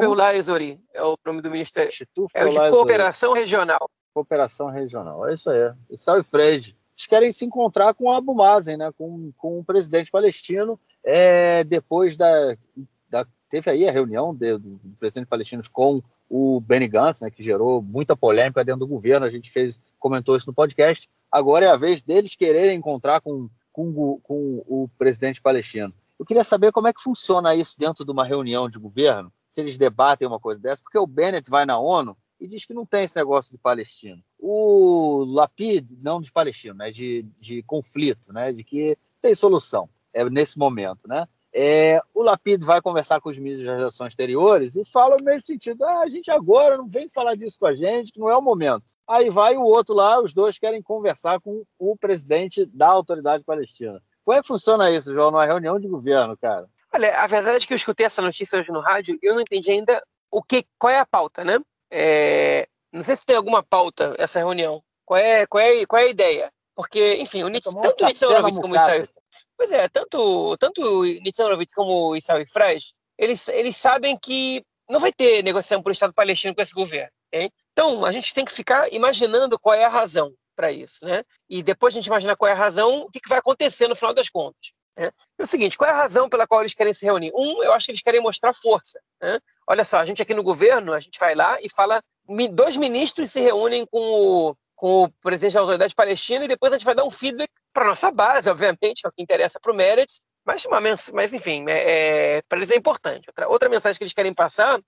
Peulah 0.00 0.34
Ezori 0.34 0.80
é 0.92 1.02
o 1.02 1.16
nome 1.24 1.42
do 1.42 1.50
ministério. 1.50 1.88
Instituto 1.88 2.30
é 2.34 2.44
o 2.44 2.48
de 2.48 2.70
Cooperação 2.70 3.32
Regional. 3.32 3.90
Cooperação 4.12 4.68
Regional, 4.68 5.28
é 5.28 5.34
isso 5.34 5.50
aí. 5.50 5.72
Issaoui 5.90 6.22
Freire 6.22 6.74
eles 6.96 7.06
querem 7.08 7.32
se 7.32 7.44
encontrar 7.44 7.92
com 7.92 8.12
Abu 8.12 8.34
Mazen, 8.34 8.76
né, 8.76 8.92
com, 8.96 9.32
com 9.36 9.58
o 9.58 9.64
presidente 9.64 10.10
palestino, 10.10 10.78
é, 11.02 11.64
depois 11.64 12.16
da, 12.16 12.56
da, 13.10 13.26
Teve 13.50 13.70
aí 13.70 13.88
a 13.88 13.92
reunião 13.92 14.34
de, 14.34 14.58
do, 14.58 14.78
do 14.82 14.96
presidente 14.98 15.28
palestino 15.28 15.62
com 15.72 16.02
o 16.28 16.60
Benny 16.60 16.88
Gantz, 16.88 17.20
né, 17.20 17.30
que 17.30 17.42
gerou 17.42 17.82
muita 17.82 18.16
polêmica 18.16 18.64
dentro 18.64 18.80
do 18.80 18.86
governo, 18.86 19.26
a 19.26 19.30
gente 19.30 19.50
fez, 19.50 19.78
comentou 19.98 20.36
isso 20.36 20.46
no 20.46 20.54
podcast. 20.54 21.08
Agora 21.30 21.66
é 21.66 21.68
a 21.68 21.76
vez 21.76 22.02
deles 22.02 22.34
quererem 22.34 22.76
encontrar 22.76 23.20
com, 23.20 23.48
com, 23.72 24.20
com 24.22 24.64
o 24.66 24.88
presidente 24.96 25.42
palestino. 25.42 25.92
Eu 26.18 26.24
queria 26.24 26.44
saber 26.44 26.72
como 26.72 26.88
é 26.88 26.92
que 26.92 27.02
funciona 27.02 27.54
isso 27.54 27.78
dentro 27.78 28.04
de 28.04 28.10
uma 28.10 28.24
reunião 28.24 28.68
de 28.68 28.78
governo, 28.78 29.32
se 29.48 29.60
eles 29.60 29.78
debatem 29.78 30.26
uma 30.26 30.40
coisa 30.40 30.60
dessa, 30.60 30.82
porque 30.82 30.98
o 30.98 31.06
Bennett 31.06 31.50
vai 31.50 31.66
na 31.66 31.78
ONU 31.78 32.16
e 32.40 32.46
diz 32.46 32.64
que 32.64 32.74
não 32.74 32.84
tem 32.84 33.04
esse 33.04 33.16
negócio 33.16 33.50
de 33.50 33.58
palestino. 33.58 34.22
O 34.38 35.24
Lapid, 35.26 35.88
não 36.00 36.20
de 36.20 36.32
palestino, 36.32 36.74
né, 36.74 36.90
de, 36.90 37.26
de 37.38 37.62
conflito, 37.62 38.32
né, 38.32 38.52
de 38.52 38.62
que 38.62 38.96
tem 39.20 39.34
solução 39.34 39.88
é, 40.12 40.28
nesse 40.28 40.58
momento. 40.58 41.08
Né? 41.08 41.26
É, 41.52 42.00
o 42.12 42.22
Lapid 42.22 42.62
vai 42.64 42.82
conversar 42.82 43.20
com 43.20 43.30
os 43.30 43.38
ministros 43.38 43.66
das 43.66 43.78
relações 43.78 44.12
exteriores 44.12 44.76
e 44.76 44.84
fala 44.84 45.16
no 45.16 45.24
mesmo 45.24 45.46
sentido: 45.46 45.84
ah, 45.84 46.00
a 46.00 46.08
gente 46.08 46.30
agora 46.30 46.76
não 46.76 46.88
vem 46.88 47.08
falar 47.08 47.36
disso 47.36 47.58
com 47.58 47.66
a 47.66 47.74
gente, 47.74 48.12
que 48.12 48.18
não 48.18 48.28
é 48.28 48.36
o 48.36 48.42
momento. 48.42 48.84
Aí 49.06 49.30
vai 49.30 49.56
o 49.56 49.62
outro 49.62 49.94
lá, 49.94 50.20
os 50.20 50.34
dois 50.34 50.58
querem 50.58 50.82
conversar 50.82 51.40
com 51.40 51.64
o 51.78 51.96
presidente 51.96 52.66
da 52.66 52.88
autoridade 52.88 53.44
palestina. 53.44 54.02
Como 54.24 54.38
é 54.38 54.40
que 54.40 54.48
funciona 54.48 54.90
isso, 54.90 55.12
João, 55.12 55.30
numa 55.30 55.44
reunião 55.44 55.78
de 55.78 55.86
governo, 55.86 56.36
cara? 56.36 56.68
Olha, 56.92 57.20
a 57.20 57.26
verdade 57.26 57.64
é 57.64 57.66
que 57.66 57.72
eu 57.72 57.76
escutei 57.76 58.06
essa 58.06 58.22
notícia 58.22 58.58
hoje 58.58 58.70
no 58.70 58.80
rádio 58.80 59.18
e 59.22 59.26
eu 59.26 59.34
não 59.34 59.42
entendi 59.42 59.70
ainda 59.70 60.02
o 60.30 60.42
que, 60.42 60.64
qual 60.78 60.92
é 60.92 60.98
a 60.98 61.06
pauta, 61.06 61.44
né? 61.44 61.58
É, 61.90 62.66
não 62.92 63.02
sei 63.02 63.16
se 63.16 63.26
tem 63.26 63.36
alguma 63.36 63.62
pauta 63.62 64.14
essa 64.18 64.38
reunião. 64.38 64.82
Qual 65.04 65.18
é, 65.18 65.46
qual 65.46 65.62
é, 65.62 65.84
qual 65.84 66.00
é 66.00 66.06
a 66.06 66.08
ideia? 66.08 66.52
Porque, 66.74 67.16
enfim, 67.16 67.42
o 67.42 67.48
Nietzsche, 67.48 67.70
tanto 67.80 68.02
o 68.02 68.06
Nietzsche 68.06 68.24
Horowitz 68.24 68.58
como 68.58 68.74
o 68.74 68.76
Isai, 68.76 69.08
pois 69.56 69.70
é, 69.70 69.88
tanto, 69.88 70.56
tanto 70.56 70.82
o 70.82 71.04
Nietzsche 71.04 71.42
Horowitz 71.42 71.74
como 71.74 72.10
o 72.10 72.16
Isai 72.16 72.46
Fraz, 72.46 72.92
eles, 73.18 73.46
eles 73.48 73.76
sabem 73.76 74.18
que 74.18 74.64
não 74.88 74.98
vai 74.98 75.12
ter 75.12 75.42
negociação 75.42 75.82
por 75.82 75.92
Estado 75.92 76.14
palestino 76.14 76.54
com 76.54 76.62
esse 76.62 76.72
governo. 76.72 77.10
Okay? 77.28 77.50
Então, 77.72 78.04
a 78.04 78.12
gente 78.12 78.32
tem 78.32 78.44
que 78.44 78.52
ficar 78.52 78.92
imaginando 78.92 79.58
qual 79.58 79.74
é 79.74 79.84
a 79.84 79.88
razão 79.88 80.32
para 80.54 80.72
isso, 80.72 81.04
né? 81.04 81.22
E 81.48 81.62
depois 81.62 81.94
a 81.94 81.96
gente 81.96 82.06
imaginar 82.06 82.36
qual 82.36 82.48
é 82.48 82.52
a 82.52 82.56
razão, 82.56 83.02
o 83.02 83.10
que, 83.10 83.20
que 83.20 83.28
vai 83.28 83.38
acontecer 83.38 83.88
no 83.88 83.96
final 83.96 84.14
das 84.14 84.28
contas. 84.28 84.72
Né? 84.96 85.10
É 85.38 85.42
o 85.42 85.46
seguinte, 85.46 85.76
qual 85.76 85.88
é 85.88 85.92
a 85.92 85.96
razão 85.96 86.28
pela 86.28 86.46
qual 86.46 86.60
eles 86.60 86.74
querem 86.74 86.94
se 86.94 87.04
reunir? 87.04 87.32
Um, 87.34 87.62
eu 87.62 87.72
acho 87.72 87.86
que 87.86 87.92
eles 87.92 88.02
querem 88.02 88.20
mostrar 88.20 88.54
força. 88.54 89.00
Né? 89.20 89.38
Olha 89.66 89.84
só, 89.84 89.98
a 89.98 90.06
gente 90.06 90.22
aqui 90.22 90.34
no 90.34 90.42
governo, 90.42 90.92
a 90.92 91.00
gente 91.00 91.18
vai 91.18 91.34
lá 91.34 91.58
e 91.60 91.68
fala, 91.68 92.02
dois 92.52 92.76
ministros 92.76 93.32
se 93.32 93.40
reúnem 93.40 93.86
com 93.86 93.98
o, 94.00 94.56
com 94.74 95.04
o 95.04 95.10
presidente 95.20 95.54
da 95.54 95.60
autoridade 95.60 95.94
palestina 95.94 96.44
e 96.44 96.48
depois 96.48 96.72
a 96.72 96.78
gente 96.78 96.86
vai 96.86 96.94
dar 96.94 97.04
um 97.04 97.10
feedback 97.10 97.50
para 97.72 97.86
nossa 97.86 98.10
base, 98.10 98.48
obviamente, 98.48 99.02
é 99.04 99.08
o 99.08 99.12
que 99.12 99.22
interessa 99.22 99.58
para 99.60 99.72
o 99.72 99.74
Meretz, 99.74 100.20
mas, 100.44 100.64
uma 100.66 100.80
mas 100.80 101.32
enfim, 101.32 101.64
é, 101.68 102.36
é 102.36 102.42
para 102.42 102.58
eles 102.58 102.70
é 102.70 102.76
importante. 102.76 103.28
Outra, 103.28 103.48
outra 103.48 103.68
mensagem 103.68 103.98
que 103.98 104.04
eles 104.04 104.12
querem 104.12 104.34
passar 104.34 104.78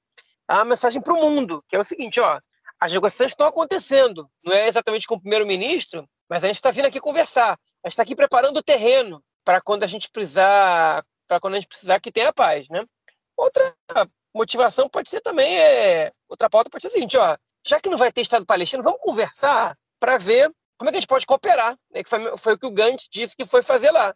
é 0.48 0.54
uma 0.54 0.64
mensagem 0.66 1.00
para 1.00 1.14
o 1.14 1.16
mundo, 1.16 1.64
que 1.66 1.74
é 1.74 1.78
o 1.78 1.84
seguinte, 1.84 2.20
ó, 2.20 2.38
as 2.80 2.92
negociações 2.92 3.32
estão 3.32 3.46
acontecendo, 3.46 4.28
não 4.44 4.52
é 4.52 4.68
exatamente 4.68 5.06
com 5.06 5.14
o 5.14 5.20
primeiro-ministro, 5.20 6.08
mas 6.28 6.44
a 6.44 6.46
gente 6.46 6.56
está 6.56 6.70
vindo 6.70 6.86
aqui 6.86 7.00
conversar, 7.00 7.52
a 7.52 7.88
gente 7.88 7.92
está 7.92 8.02
aqui 8.02 8.14
preparando 8.14 8.58
o 8.58 8.62
terreno 8.62 9.22
para 9.44 9.60
quando 9.60 9.84
a 9.84 9.86
gente 9.86 10.10
precisar, 10.10 11.04
para 11.26 11.40
quando 11.40 11.54
a 11.54 11.56
gente 11.56 11.68
precisar 11.68 12.00
que 12.00 12.12
tenha 12.12 12.32
paz, 12.32 12.68
né? 12.68 12.84
Outra 13.36 13.74
motivação 14.34 14.88
pode 14.88 15.08
ser 15.08 15.20
também 15.20 15.58
é 15.58 16.12
outra 16.28 16.50
pauta 16.50 16.68
pode 16.68 16.82
ser 16.82 16.88
a 16.88 16.90
seguinte, 16.90 17.16
ó, 17.16 17.36
já 17.66 17.80
que 17.80 17.88
não 17.88 17.96
vai 17.96 18.12
ter 18.12 18.20
Estado 18.20 18.44
palestino, 18.44 18.82
vamos 18.82 19.00
conversar 19.00 19.76
para 19.98 20.18
ver 20.18 20.50
como 20.76 20.90
é 20.90 20.92
que 20.92 20.98
a 20.98 21.00
gente 21.00 21.08
pode 21.08 21.26
cooperar, 21.26 21.76
né? 21.90 22.02
Que 22.02 22.10
foi, 22.10 22.36
foi 22.36 22.54
o 22.54 22.58
que 22.58 22.66
o 22.66 22.70
Gantz 22.70 23.08
disse 23.10 23.36
que 23.36 23.46
foi 23.46 23.62
fazer 23.62 23.90
lá, 23.90 24.14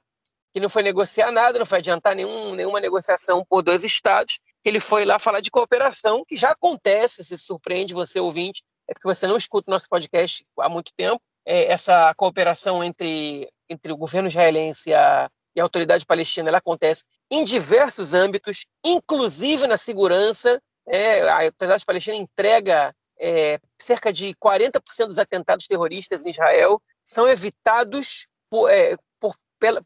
que 0.52 0.60
não 0.60 0.68
foi 0.68 0.82
negociar 0.82 1.30
nada, 1.30 1.58
não 1.58 1.66
foi 1.66 1.78
adiantar 1.78 2.14
nenhum, 2.14 2.54
nenhuma 2.54 2.80
negociação 2.80 3.44
por 3.48 3.62
dois 3.62 3.82
estados, 3.82 4.38
ele 4.64 4.80
foi 4.80 5.04
lá 5.04 5.18
falar 5.18 5.40
de 5.40 5.50
cooperação, 5.50 6.24
que 6.26 6.36
já 6.36 6.50
acontece, 6.50 7.24
se 7.24 7.38
surpreende 7.38 7.94
você 7.94 8.20
ouvinte, 8.20 8.62
é 8.88 8.92
porque 8.92 9.08
você 9.08 9.26
não 9.26 9.36
escuta 9.36 9.70
o 9.70 9.74
nosso 9.74 9.88
podcast 9.88 10.44
há 10.58 10.68
muito 10.68 10.92
tempo, 10.96 11.22
é, 11.46 11.72
essa 11.72 12.12
cooperação 12.14 12.82
entre 12.84 13.48
entre 13.70 13.92
o 13.92 13.96
governo 13.96 14.28
israelense 14.28 14.90
e 14.90 14.94
a, 14.94 15.30
e 15.54 15.60
a 15.60 15.62
autoridade 15.62 16.04
palestina 16.04 16.48
ela 16.48 16.58
acontece 16.58 17.04
em 17.30 17.44
diversos 17.44 18.12
âmbitos, 18.12 18.66
inclusive 18.84 19.66
na 19.68 19.78
segurança. 19.78 20.60
É, 20.86 21.22
a 21.28 21.44
autoridade 21.44 21.84
palestina 21.84 22.16
entrega 22.16 22.92
é, 23.18 23.60
cerca 23.78 24.12
de 24.12 24.34
40% 24.34 25.06
dos 25.06 25.18
atentados 25.18 25.68
terroristas 25.68 26.26
em 26.26 26.30
Israel 26.30 26.82
são 27.04 27.28
evitados 27.28 28.26
por, 28.50 28.68
é, 28.68 28.96
por, 29.20 29.36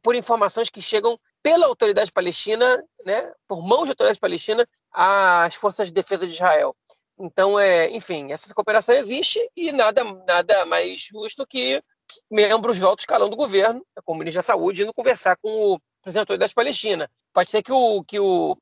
por 0.03 0.14
informações 0.14 0.70
que 0.70 0.81
chegam 0.81 1.20
pela 1.45 1.67
autoridade 1.67 2.11
palestina, 2.11 2.83
né, 3.05 3.31
por 3.47 3.61
mãos 3.61 3.85
da 3.85 3.91
autoridade 3.91 4.19
palestina, 4.19 4.67
às 4.91 5.55
forças 5.55 5.89
de 5.89 5.93
defesa 5.93 6.27
de 6.27 6.33
Israel. 6.33 6.75
Então, 7.19 7.61
é, 7.61 7.91
enfim, 7.91 8.33
essa 8.33 8.55
cooperação 8.55 8.95
existe 8.95 9.39
e 9.55 9.71
nada, 9.71 10.03
nada 10.27 10.65
mais 10.65 11.03
justo 11.03 11.47
que 11.47 11.83
membros 12.31 12.79
de 12.79 12.83
alto 12.83 13.01
escalão 13.01 13.29
do 13.29 13.37
governo, 13.37 13.85
como 14.07 14.21
ministro 14.21 14.39
da 14.39 14.43
Saúde, 14.43 14.83
indo 14.83 14.95
conversar 14.95 15.37
com 15.37 15.75
o 15.75 15.81
presidente 16.03 16.15
da 16.15 16.21
autoridade 16.23 16.55
palestina. 16.55 17.11
Pode 17.31 17.51
ser 17.51 17.63
que 17.63 17.73
o, 17.73 18.03
que 18.05 18.19
o, 18.19 18.57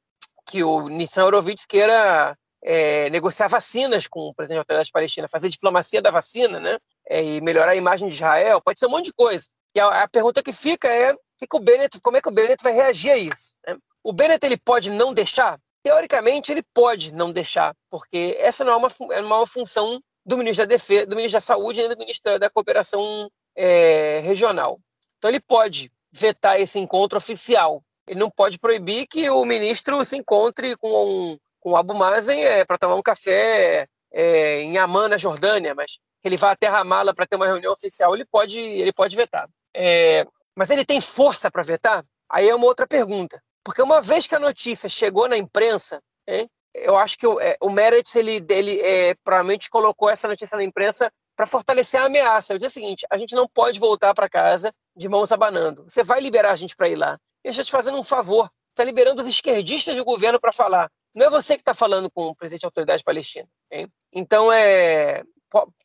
que 0.44 0.64
o 0.64 0.88
Nissan 0.88 1.26
Horowitz 1.26 1.64
queira 1.64 2.36
é, 2.64 3.08
negociar 3.10 3.46
vacinas 3.46 4.08
com 4.08 4.20
o 4.28 4.34
presidente 4.34 4.56
da 4.56 4.62
autoridade 4.62 4.90
palestina, 4.90 5.28
fazer 5.28 5.48
diplomacia 5.48 6.02
da 6.02 6.10
vacina, 6.10 6.58
né? 6.58 6.78
É, 7.08 7.22
e 7.22 7.40
melhorar 7.40 7.72
a 7.72 7.76
imagem 7.76 8.08
de 8.08 8.14
Israel, 8.14 8.60
pode 8.60 8.80
ser 8.80 8.86
um 8.86 8.90
monte 8.90 9.06
de 9.06 9.12
coisa. 9.12 9.46
E 9.72 9.80
a, 9.80 10.02
a 10.02 10.08
pergunta 10.08 10.42
que 10.42 10.52
fica 10.52 10.88
é 10.88 11.14
que 11.42 11.48
que 11.48 11.56
o 11.56 11.60
Bennett, 11.60 12.00
como 12.00 12.16
é 12.16 12.20
que 12.20 12.28
o 12.28 12.32
Bennett 12.32 12.62
vai 12.62 12.72
reagir 12.72 13.10
a 13.10 13.16
isso? 13.16 13.54
Né? 13.66 13.76
O 14.02 14.12
Bennett 14.12 14.44
ele 14.44 14.56
pode 14.56 14.90
não 14.90 15.12
deixar 15.12 15.58
teoricamente, 15.82 16.52
ele 16.52 16.62
pode 16.74 17.12
não 17.12 17.32
deixar, 17.32 17.74
porque 17.90 18.36
essa 18.38 18.64
não 18.64 18.72
é 18.72 18.76
uma, 18.76 18.88
é 19.12 19.20
uma 19.20 19.46
função 19.46 20.00
do 20.24 20.38
ministro 20.38 20.64
da 20.64 20.76
Defesa, 20.76 21.06
do 21.06 21.16
ministro 21.16 21.38
da 21.38 21.40
Saúde 21.40 21.80
nem 21.80 21.88
do 21.88 21.98
ministro 21.98 22.38
da 22.38 22.48
Cooperação 22.48 23.28
é, 23.56 24.20
Regional. 24.20 24.78
Então, 25.18 25.30
ele 25.30 25.40
pode 25.40 25.90
vetar 26.12 26.60
esse 26.60 26.78
encontro 26.78 27.18
oficial. 27.18 27.82
Ele 28.06 28.20
não 28.20 28.30
pode 28.30 28.58
proibir 28.58 29.06
que 29.06 29.28
o 29.30 29.44
ministro 29.44 30.04
se 30.04 30.16
encontre 30.16 30.76
com, 30.76 31.36
com 31.60 31.70
o 31.70 31.76
Abu 31.76 31.94
Mazen 31.94 32.44
é, 32.44 32.64
para 32.64 32.78
tomar 32.78 32.94
um 32.94 33.02
café 33.02 33.86
é, 34.12 34.60
em 34.60 34.78
Amman, 34.78 35.08
na 35.08 35.16
Jordânia, 35.16 35.74
mas 35.74 35.98
que 36.20 36.28
ele 36.28 36.36
vá 36.36 36.52
até 36.52 36.68
Ramala 36.68 37.14
para 37.14 37.26
ter 37.26 37.36
uma 37.36 37.46
reunião 37.46 37.72
oficial, 37.72 38.14
ele 38.14 38.24
pode, 38.24 38.60
ele 38.60 38.92
pode 38.92 39.16
vetar. 39.16 39.48
É, 39.74 40.24
mas 40.56 40.70
ele 40.70 40.84
tem 40.84 41.00
força 41.00 41.50
para 41.50 41.62
vetar? 41.62 42.04
Aí 42.30 42.48
é 42.48 42.54
uma 42.54 42.66
outra 42.66 42.86
pergunta. 42.86 43.42
Porque 43.64 43.82
uma 43.82 44.00
vez 44.00 44.26
que 44.26 44.34
a 44.34 44.40
notícia 44.40 44.88
chegou 44.88 45.28
na 45.28 45.36
imprensa, 45.36 46.02
hein, 46.26 46.48
eu 46.74 46.96
acho 46.96 47.16
que 47.18 47.26
o, 47.26 47.38
é, 47.40 47.56
o 47.60 47.70
Meretz, 47.70 48.16
ele, 48.16 48.44
ele 48.48 48.80
é, 48.80 49.14
provavelmente 49.22 49.70
colocou 49.70 50.08
essa 50.08 50.26
notícia 50.26 50.56
na 50.56 50.64
imprensa 50.64 51.10
para 51.36 51.46
fortalecer 51.46 52.00
a 52.00 52.06
ameaça. 52.06 52.52
Eu 52.52 52.58
disse 52.58 52.78
o 52.78 52.82
seguinte: 52.82 53.06
a 53.10 53.16
gente 53.16 53.34
não 53.34 53.46
pode 53.46 53.78
voltar 53.78 54.14
para 54.14 54.28
casa 54.28 54.72
de 54.96 55.08
mãos 55.08 55.30
abanando. 55.32 55.84
Você 55.84 56.02
vai 56.02 56.20
liberar 56.20 56.52
a 56.52 56.56
gente 56.56 56.74
para 56.74 56.88
ir 56.88 56.96
lá. 56.96 57.18
E 57.44 57.48
a 57.48 57.52
gente 57.52 57.66
te 57.66 57.72
fazendo 57.72 57.98
um 57.98 58.02
favor. 58.02 58.50
Está 58.70 58.84
liberando 58.84 59.20
os 59.20 59.28
esquerdistas 59.28 59.94
do 59.94 60.04
governo 60.04 60.40
para 60.40 60.52
falar. 60.52 60.90
Não 61.14 61.26
é 61.26 61.30
você 61.30 61.56
que 61.56 61.60
está 61.60 61.74
falando 61.74 62.10
com 62.10 62.28
o 62.28 62.34
presidente 62.34 62.62
da 62.62 62.68
autoridade 62.68 63.04
palestina. 63.04 63.46
Hein? 63.70 63.86
Então, 64.12 64.50
é, 64.50 65.22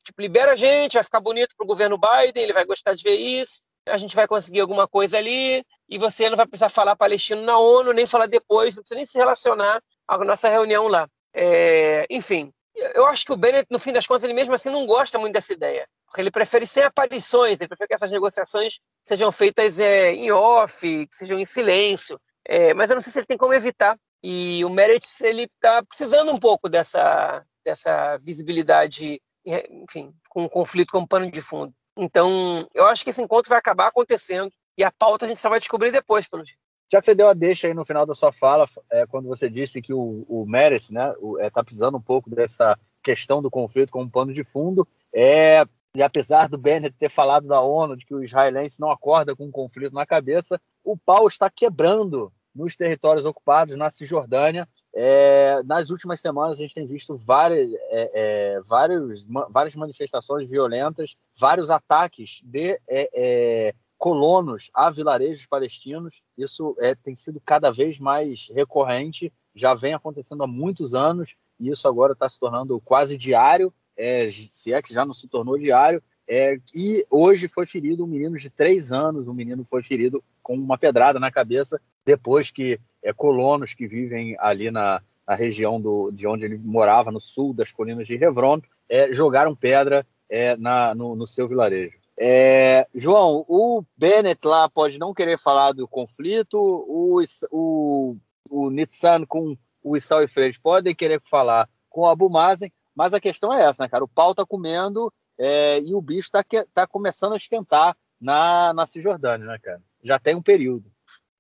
tipo, 0.03 0.21
libera 0.21 0.53
a 0.53 0.55
gente, 0.55 0.93
vai 0.93 1.03
ficar 1.03 1.19
bonito 1.19 1.53
para 1.57 1.65
o 1.65 1.67
governo 1.67 1.97
Biden, 1.97 2.43
ele 2.43 2.53
vai 2.53 2.63
gostar 2.63 2.93
de 2.95 3.03
ver 3.03 3.15
isso, 3.15 3.61
a 3.89 3.97
gente 3.97 4.15
vai 4.15 4.27
conseguir 4.27 4.59
alguma 4.59 4.87
coisa 4.87 5.17
ali, 5.17 5.63
e 5.89 5.97
você 5.97 6.29
não 6.29 6.37
vai 6.37 6.45
precisar 6.45 6.69
falar 6.69 6.95
palestino 6.95 7.41
na 7.41 7.57
ONU, 7.57 7.93
nem 7.93 8.05
falar 8.05 8.27
depois, 8.27 8.75
não 8.75 8.83
precisa 8.83 8.97
nem 8.97 9.05
se 9.05 9.17
relacionar 9.17 9.81
à 10.07 10.17
nossa 10.19 10.49
reunião 10.49 10.87
lá. 10.87 11.07
É, 11.33 12.05
enfim, 12.09 12.51
eu 12.93 13.05
acho 13.05 13.25
que 13.25 13.31
o 13.31 13.37
Bennett, 13.37 13.67
no 13.69 13.79
fim 13.79 13.91
das 13.91 14.05
contas, 14.05 14.23
ele 14.23 14.33
mesmo 14.33 14.53
assim 14.53 14.69
não 14.69 14.85
gosta 14.85 15.17
muito 15.17 15.33
dessa 15.33 15.53
ideia, 15.53 15.87
porque 16.05 16.21
ele 16.21 16.31
prefere 16.31 16.65
sem 16.67 16.83
aparições, 16.83 17.59
ele 17.59 17.67
prefere 17.67 17.87
que 17.87 17.93
essas 17.95 18.11
negociações 18.11 18.79
sejam 19.03 19.31
feitas 19.31 19.79
é, 19.79 20.11
em 20.13 20.31
off, 20.31 20.81
que 20.81 21.15
sejam 21.15 21.39
em 21.39 21.45
silêncio, 21.45 22.19
é, 22.45 22.73
mas 22.73 22.89
eu 22.89 22.95
não 22.95 23.01
sei 23.01 23.11
se 23.11 23.19
ele 23.19 23.25
tem 23.25 23.37
como 23.37 23.53
evitar. 23.53 23.97
E 24.23 24.65
o 24.65 24.69
Meredith, 24.69 25.21
ele 25.21 25.43
está 25.43 25.83
precisando 25.83 26.31
um 26.31 26.37
pouco 26.37 26.67
dessa, 26.67 27.45
dessa 27.63 28.17
visibilidade 28.17 29.21
enfim, 29.69 30.13
com 30.29 30.43
um 30.43 30.49
conflito 30.49 30.91
como 30.91 31.07
pano 31.07 31.29
de 31.31 31.41
fundo. 31.41 31.73
Então, 31.97 32.67
eu 32.73 32.85
acho 32.85 33.03
que 33.03 33.09
esse 33.09 33.21
encontro 33.21 33.49
vai 33.49 33.57
acabar 33.57 33.87
acontecendo 33.87 34.51
e 34.77 34.83
a 34.83 34.91
pauta 34.91 35.25
a 35.25 35.27
gente 35.27 35.39
só 35.39 35.49
vai 35.49 35.59
descobrir 35.59 35.91
depois, 35.91 36.27
pelo 36.27 36.45
jeito. 36.45 36.59
Já 36.91 36.99
que 36.99 37.05
você 37.05 37.15
deu 37.15 37.27
a 37.27 37.33
deixa 37.33 37.67
aí 37.67 37.73
no 37.73 37.85
final 37.85 38.05
da 38.05 38.13
sua 38.13 38.31
fala, 38.31 38.67
é, 38.89 39.05
quando 39.05 39.27
você 39.27 39.49
disse 39.49 39.81
que 39.81 39.93
o, 39.93 40.25
o 40.29 40.45
né, 40.47 40.73
está 40.73 41.59
é, 41.59 41.63
precisando 41.63 41.97
um 41.97 42.01
pouco 42.01 42.29
dessa 42.29 42.79
questão 43.03 43.41
do 43.41 43.51
conflito 43.51 43.91
como 43.91 44.09
pano 44.09 44.31
de 44.31 44.43
fundo, 44.43 44.87
é, 45.13 45.65
e 45.95 46.03
apesar 46.03 46.47
do 46.47 46.57
Bennett 46.57 46.95
ter 46.97 47.09
falado 47.09 47.47
da 47.47 47.59
ONU 47.59 47.97
de 47.97 48.05
que 48.05 48.13
o 48.13 48.23
israelense 48.23 48.79
não 48.79 48.91
acorda 48.91 49.35
com 49.35 49.45
um 49.45 49.51
conflito 49.51 49.93
na 49.93 50.05
cabeça, 50.05 50.61
o 50.83 50.95
pau 50.95 51.27
está 51.27 51.49
quebrando 51.49 52.31
nos 52.53 52.77
territórios 52.77 53.25
ocupados 53.25 53.75
na 53.75 53.89
Cisjordânia 53.89 54.67
é, 54.99 55.61
nas 55.63 55.91
últimas 55.91 56.19
semanas 56.19 56.57
a 56.57 56.61
gente 56.63 56.73
tem 56.73 56.87
visto 56.87 57.15
várias, 57.15 57.71
é, 57.91 58.11
é, 58.15 58.61
vários, 58.61 59.27
várias 59.51 59.75
manifestações 59.75 60.49
violentas, 60.49 61.15
vários 61.39 61.69
ataques 61.69 62.41
de 62.43 62.81
é, 62.87 63.09
é, 63.13 63.75
colonos 63.95 64.71
a 64.73 64.89
vilarejos 64.89 65.45
palestinos. 65.45 66.23
Isso 66.35 66.75
é, 66.79 66.95
tem 66.95 67.15
sido 67.15 67.39
cada 67.45 67.71
vez 67.71 67.99
mais 67.99 68.49
recorrente, 68.51 69.31
já 69.53 69.75
vem 69.75 69.93
acontecendo 69.93 70.41
há 70.41 70.47
muitos 70.47 70.95
anos, 70.95 71.35
e 71.59 71.69
isso 71.69 71.87
agora 71.87 72.13
está 72.13 72.27
se 72.27 72.39
tornando 72.39 72.81
quase 72.81 73.19
diário, 73.19 73.71
se 74.31 74.73
é 74.73 74.81
que 74.81 74.95
já 74.95 75.05
não 75.05 75.13
se 75.13 75.27
tornou 75.27 75.59
diário. 75.59 76.01
E 76.73 77.05
hoje 77.09 77.47
foi 77.47 77.65
ferido 77.65 78.03
um 78.03 78.07
menino 78.07 78.37
de 78.37 78.49
três 78.49 78.91
anos, 78.91 79.27
um 79.27 79.33
menino 79.33 79.63
foi 79.63 79.81
ferido 79.81 80.23
com 80.43 80.55
uma 80.55 80.77
pedrada 80.77 81.19
na 81.19 81.31
cabeça 81.31 81.79
depois 82.05 82.51
que 82.51 82.79
é, 83.03 83.13
colonos 83.13 83.73
que 83.73 83.87
vivem 83.87 84.35
ali 84.39 84.69
na, 84.69 85.01
na 85.27 85.35
região 85.35 85.79
do, 85.79 86.11
de 86.11 86.27
onde 86.27 86.45
ele 86.45 86.57
morava, 86.57 87.11
no 87.11 87.19
sul 87.19 87.53
das 87.53 87.71
colinas 87.71 88.07
de 88.07 88.15
Hebron, 88.15 88.61
é, 88.89 89.11
jogaram 89.13 89.55
pedra 89.55 90.05
é, 90.29 90.55
na, 90.57 90.95
no, 90.95 91.15
no, 91.15 91.27
seu 91.27 91.47
vilarejo. 91.47 91.97
É, 92.17 92.87
João, 92.95 93.45
o 93.47 93.83
Bennett 93.95 94.45
lá 94.45 94.67
pode 94.69 94.97
não 94.97 95.13
querer 95.13 95.37
falar 95.37 95.73
do 95.73 95.87
conflito, 95.87 96.57
o, 96.57 97.21
o, 97.51 98.17
o 98.49 98.69
Nitsan 98.69 99.25
com 99.25 99.57
o 99.83 99.95
Issal 99.95 100.23
e 100.23 100.27
Freire 100.27 100.59
podem 100.59 100.95
querer 100.95 101.21
falar 101.21 101.69
com 101.89 102.01
o 102.01 102.07
Abu 102.07 102.29
Mazen, 102.29 102.71
mas 102.95 103.13
a 103.13 103.19
questão 103.19 103.53
é 103.53 103.63
essa, 103.63 103.83
né, 103.83 103.89
cara? 103.89 104.03
O 104.03 104.07
pau 104.07 104.33
tá 104.33 104.45
comendo 104.45 105.13
é, 105.37 105.79
e 105.79 105.93
o 105.93 106.01
bicho 106.01 106.29
tá, 106.31 106.43
tá 106.73 106.87
começando 106.87 107.33
a 107.33 107.37
esquentar 107.37 107.95
na, 108.19 108.73
na 108.73 108.85
Cisjordânia, 108.85 109.45
né, 109.45 109.59
cara? 109.59 109.81
Já 110.03 110.17
tem 110.19 110.35
um 110.35 110.41
período 110.41 110.91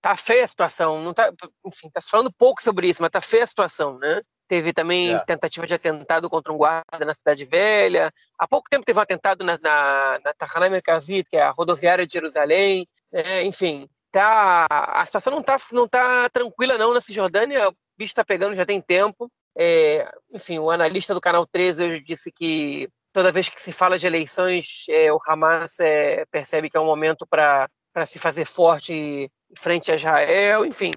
tá 0.07 0.15
feia 0.15 0.45
a 0.45 0.47
situação, 0.47 1.03
não 1.03 1.13
tá, 1.13 1.33
enfim, 1.65 1.89
tá 1.89 1.99
falando 2.01 2.31
pouco 2.31 2.61
sobre 2.61 2.87
isso, 2.87 3.01
mas 3.01 3.11
tá 3.11 3.19
feia 3.19 3.43
a 3.43 3.47
situação, 3.47 3.97
né? 3.97 4.21
Teve 4.47 4.71
também 4.71 5.13
é. 5.13 5.19
tentativa 5.25 5.67
de 5.67 5.73
atentado 5.73 6.29
contra 6.29 6.53
um 6.53 6.57
guarda 6.57 7.05
na 7.05 7.13
Cidade 7.13 7.43
Velha. 7.43 8.13
Há 8.39 8.47
pouco 8.47 8.69
tempo 8.69 8.85
teve 8.85 8.97
um 8.97 9.01
atentado 9.01 9.43
na, 9.43 9.57
na, 9.61 10.19
na 10.23 10.33
Tahana 10.33 10.69
Merkazit, 10.69 11.29
que 11.29 11.35
é 11.35 11.41
a 11.41 11.51
rodoviária 11.51 12.07
de 12.07 12.13
Jerusalém. 12.13 12.87
É, 13.11 13.43
enfim, 13.43 13.89
tá, 14.09 14.65
a 14.69 15.05
situação 15.05 15.33
não 15.33 15.43
tá, 15.43 15.57
não 15.73 15.85
tá 15.85 16.29
tranquila 16.29 16.77
não 16.77 16.93
na 16.93 17.01
Cisjordânia. 17.01 17.67
O 17.67 17.75
bicho 17.97 18.15
tá 18.15 18.23
pegando 18.23 18.55
já 18.55 18.65
tem 18.65 18.79
tempo. 18.79 19.29
É, 19.57 20.09
enfim, 20.31 20.59
o 20.59 20.71
analista 20.71 21.13
do 21.13 21.19
Canal 21.19 21.45
13 21.45 21.83
hoje 21.83 22.01
disse 22.01 22.31
que 22.31 22.87
toda 23.17 23.31
vez 23.31 23.49
que 23.49 23.59
se 23.59 23.71
fala 23.71 23.97
de 23.97 24.05
eleições, 24.05 24.85
é, 24.87 25.11
o 25.11 25.19
Hamas 25.25 25.79
é, 25.79 26.23
percebe 26.27 26.69
que 26.69 26.77
é 26.77 26.79
um 26.79 26.85
momento 26.85 27.25
para 27.25 27.67
se 28.05 28.19
fazer 28.19 28.45
forte 28.45 29.27
frente 29.57 29.91
a 29.91 29.95
Israel, 29.95 30.63
enfim. 30.63 30.91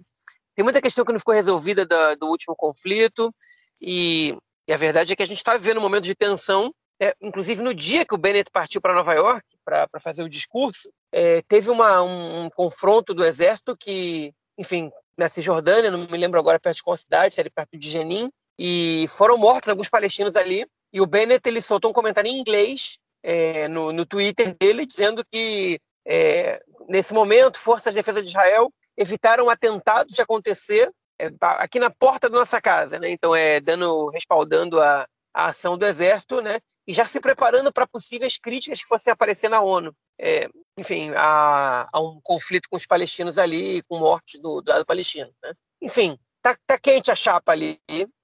Tem 0.54 0.62
muita 0.62 0.82
questão 0.82 1.02
que 1.02 1.12
não 1.12 1.18
ficou 1.18 1.32
resolvida 1.32 1.86
do, 1.86 2.26
último 2.26 2.54
conflito, 2.54 3.32
e, 3.80 4.36
e, 4.68 4.72
a 4.74 4.76
verdade 4.76 5.14
é 5.14 5.16
que 5.16 5.22
a 5.22 5.26
gente 5.26 5.38
está 5.38 5.56
vivendo 5.56 5.78
um 5.78 5.80
momento 5.80 6.04
de 6.04 6.14
tensão. 6.14 6.74
É, 7.00 7.14
inclusive, 7.22 7.62
no 7.62 7.72
dia 7.72 8.04
que 8.04 8.14
o 8.14 8.18
Bennett 8.18 8.50
partiu 8.52 8.82
para 8.82 8.94
Nova 8.94 9.14
York 9.14 9.46
para 9.64 9.88
fazer 9.98 10.22
o 10.22 10.28
discurso, 10.28 10.92
é, 11.10 11.40
teve 11.48 11.70
uma, 11.70 12.02
um, 12.02 12.44
um, 12.44 12.50
confronto 12.50 13.14
do 13.14 13.24
exército 13.24 13.74
que, 13.74 14.34
enfim, 14.58 14.90
na 15.16 15.30
Cisjordânia, 15.30 15.90
não 15.90 16.00
me 16.00 16.18
lembro 16.18 16.38
agora 16.38 16.60
perto 16.60 16.76
de 16.76 16.82
qual 16.82 16.98
cidade, 16.98 17.40
era 17.40 17.48
perto 17.50 17.78
de 17.78 17.88
Jenin, 17.88 18.30
e 18.58 19.06
foram 19.08 19.38
mortos 19.38 19.70
alguns 19.70 19.88
palestinos 19.88 20.36
ali. 20.36 20.66
E 20.92 21.00
o 21.00 21.06
Bennett 21.06 21.48
ele 21.48 21.60
soltou 21.60 21.90
um 21.90 21.94
comentário 21.94 22.30
em 22.30 22.38
inglês 22.38 22.98
é, 23.22 23.68
no, 23.68 23.92
no 23.92 24.06
Twitter 24.06 24.56
dele, 24.58 24.86
dizendo 24.86 25.24
que 25.30 25.80
é, 26.06 26.62
nesse 26.88 27.14
momento, 27.14 27.58
forças 27.58 27.94
de 27.94 28.00
defesa 28.00 28.22
de 28.22 28.28
Israel 28.28 28.72
evitaram 28.96 29.46
um 29.46 29.50
atentado 29.50 30.08
de 30.08 30.20
acontecer 30.20 30.90
é, 31.18 31.30
aqui 31.40 31.78
na 31.78 31.90
porta 31.90 32.28
da 32.28 32.38
nossa 32.38 32.60
casa, 32.60 32.98
né? 32.98 33.10
Então, 33.10 33.34
é 33.34 33.60
dando, 33.60 34.08
respaldando 34.08 34.80
a, 34.80 35.06
a 35.32 35.46
ação 35.46 35.78
do 35.78 35.86
exército, 35.86 36.40
né? 36.40 36.58
E 36.86 36.92
já 36.92 37.06
se 37.06 37.20
preparando 37.20 37.72
para 37.72 37.86
possíveis 37.86 38.36
críticas 38.36 38.82
que 38.82 38.88
fossem 38.88 39.12
aparecer 39.12 39.48
na 39.48 39.60
ONU. 39.60 39.94
É, 40.18 40.48
enfim, 40.76 41.12
há, 41.14 41.88
há, 41.92 42.00
um 42.00 42.20
conflito 42.22 42.68
com 42.68 42.76
os 42.76 42.86
palestinos 42.86 43.38
ali, 43.38 43.82
com 43.82 43.98
morte 43.98 44.38
do, 44.40 44.60
do 44.60 44.70
lado 44.70 44.84
palestino. 44.84 45.32
Né? 45.42 45.52
Enfim, 45.80 46.18
tá, 46.42 46.56
tá 46.66 46.78
quente 46.78 47.10
a 47.10 47.14
chapa 47.14 47.52
ali, 47.52 47.78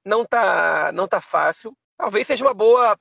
não 0.05 0.25
tá, 0.25 0.91
não 0.93 1.07
tá 1.07 1.21
fácil. 1.21 1.77
Talvez 1.97 2.27
seja 2.27 2.45
uma 2.45 2.53
boa 2.53 2.99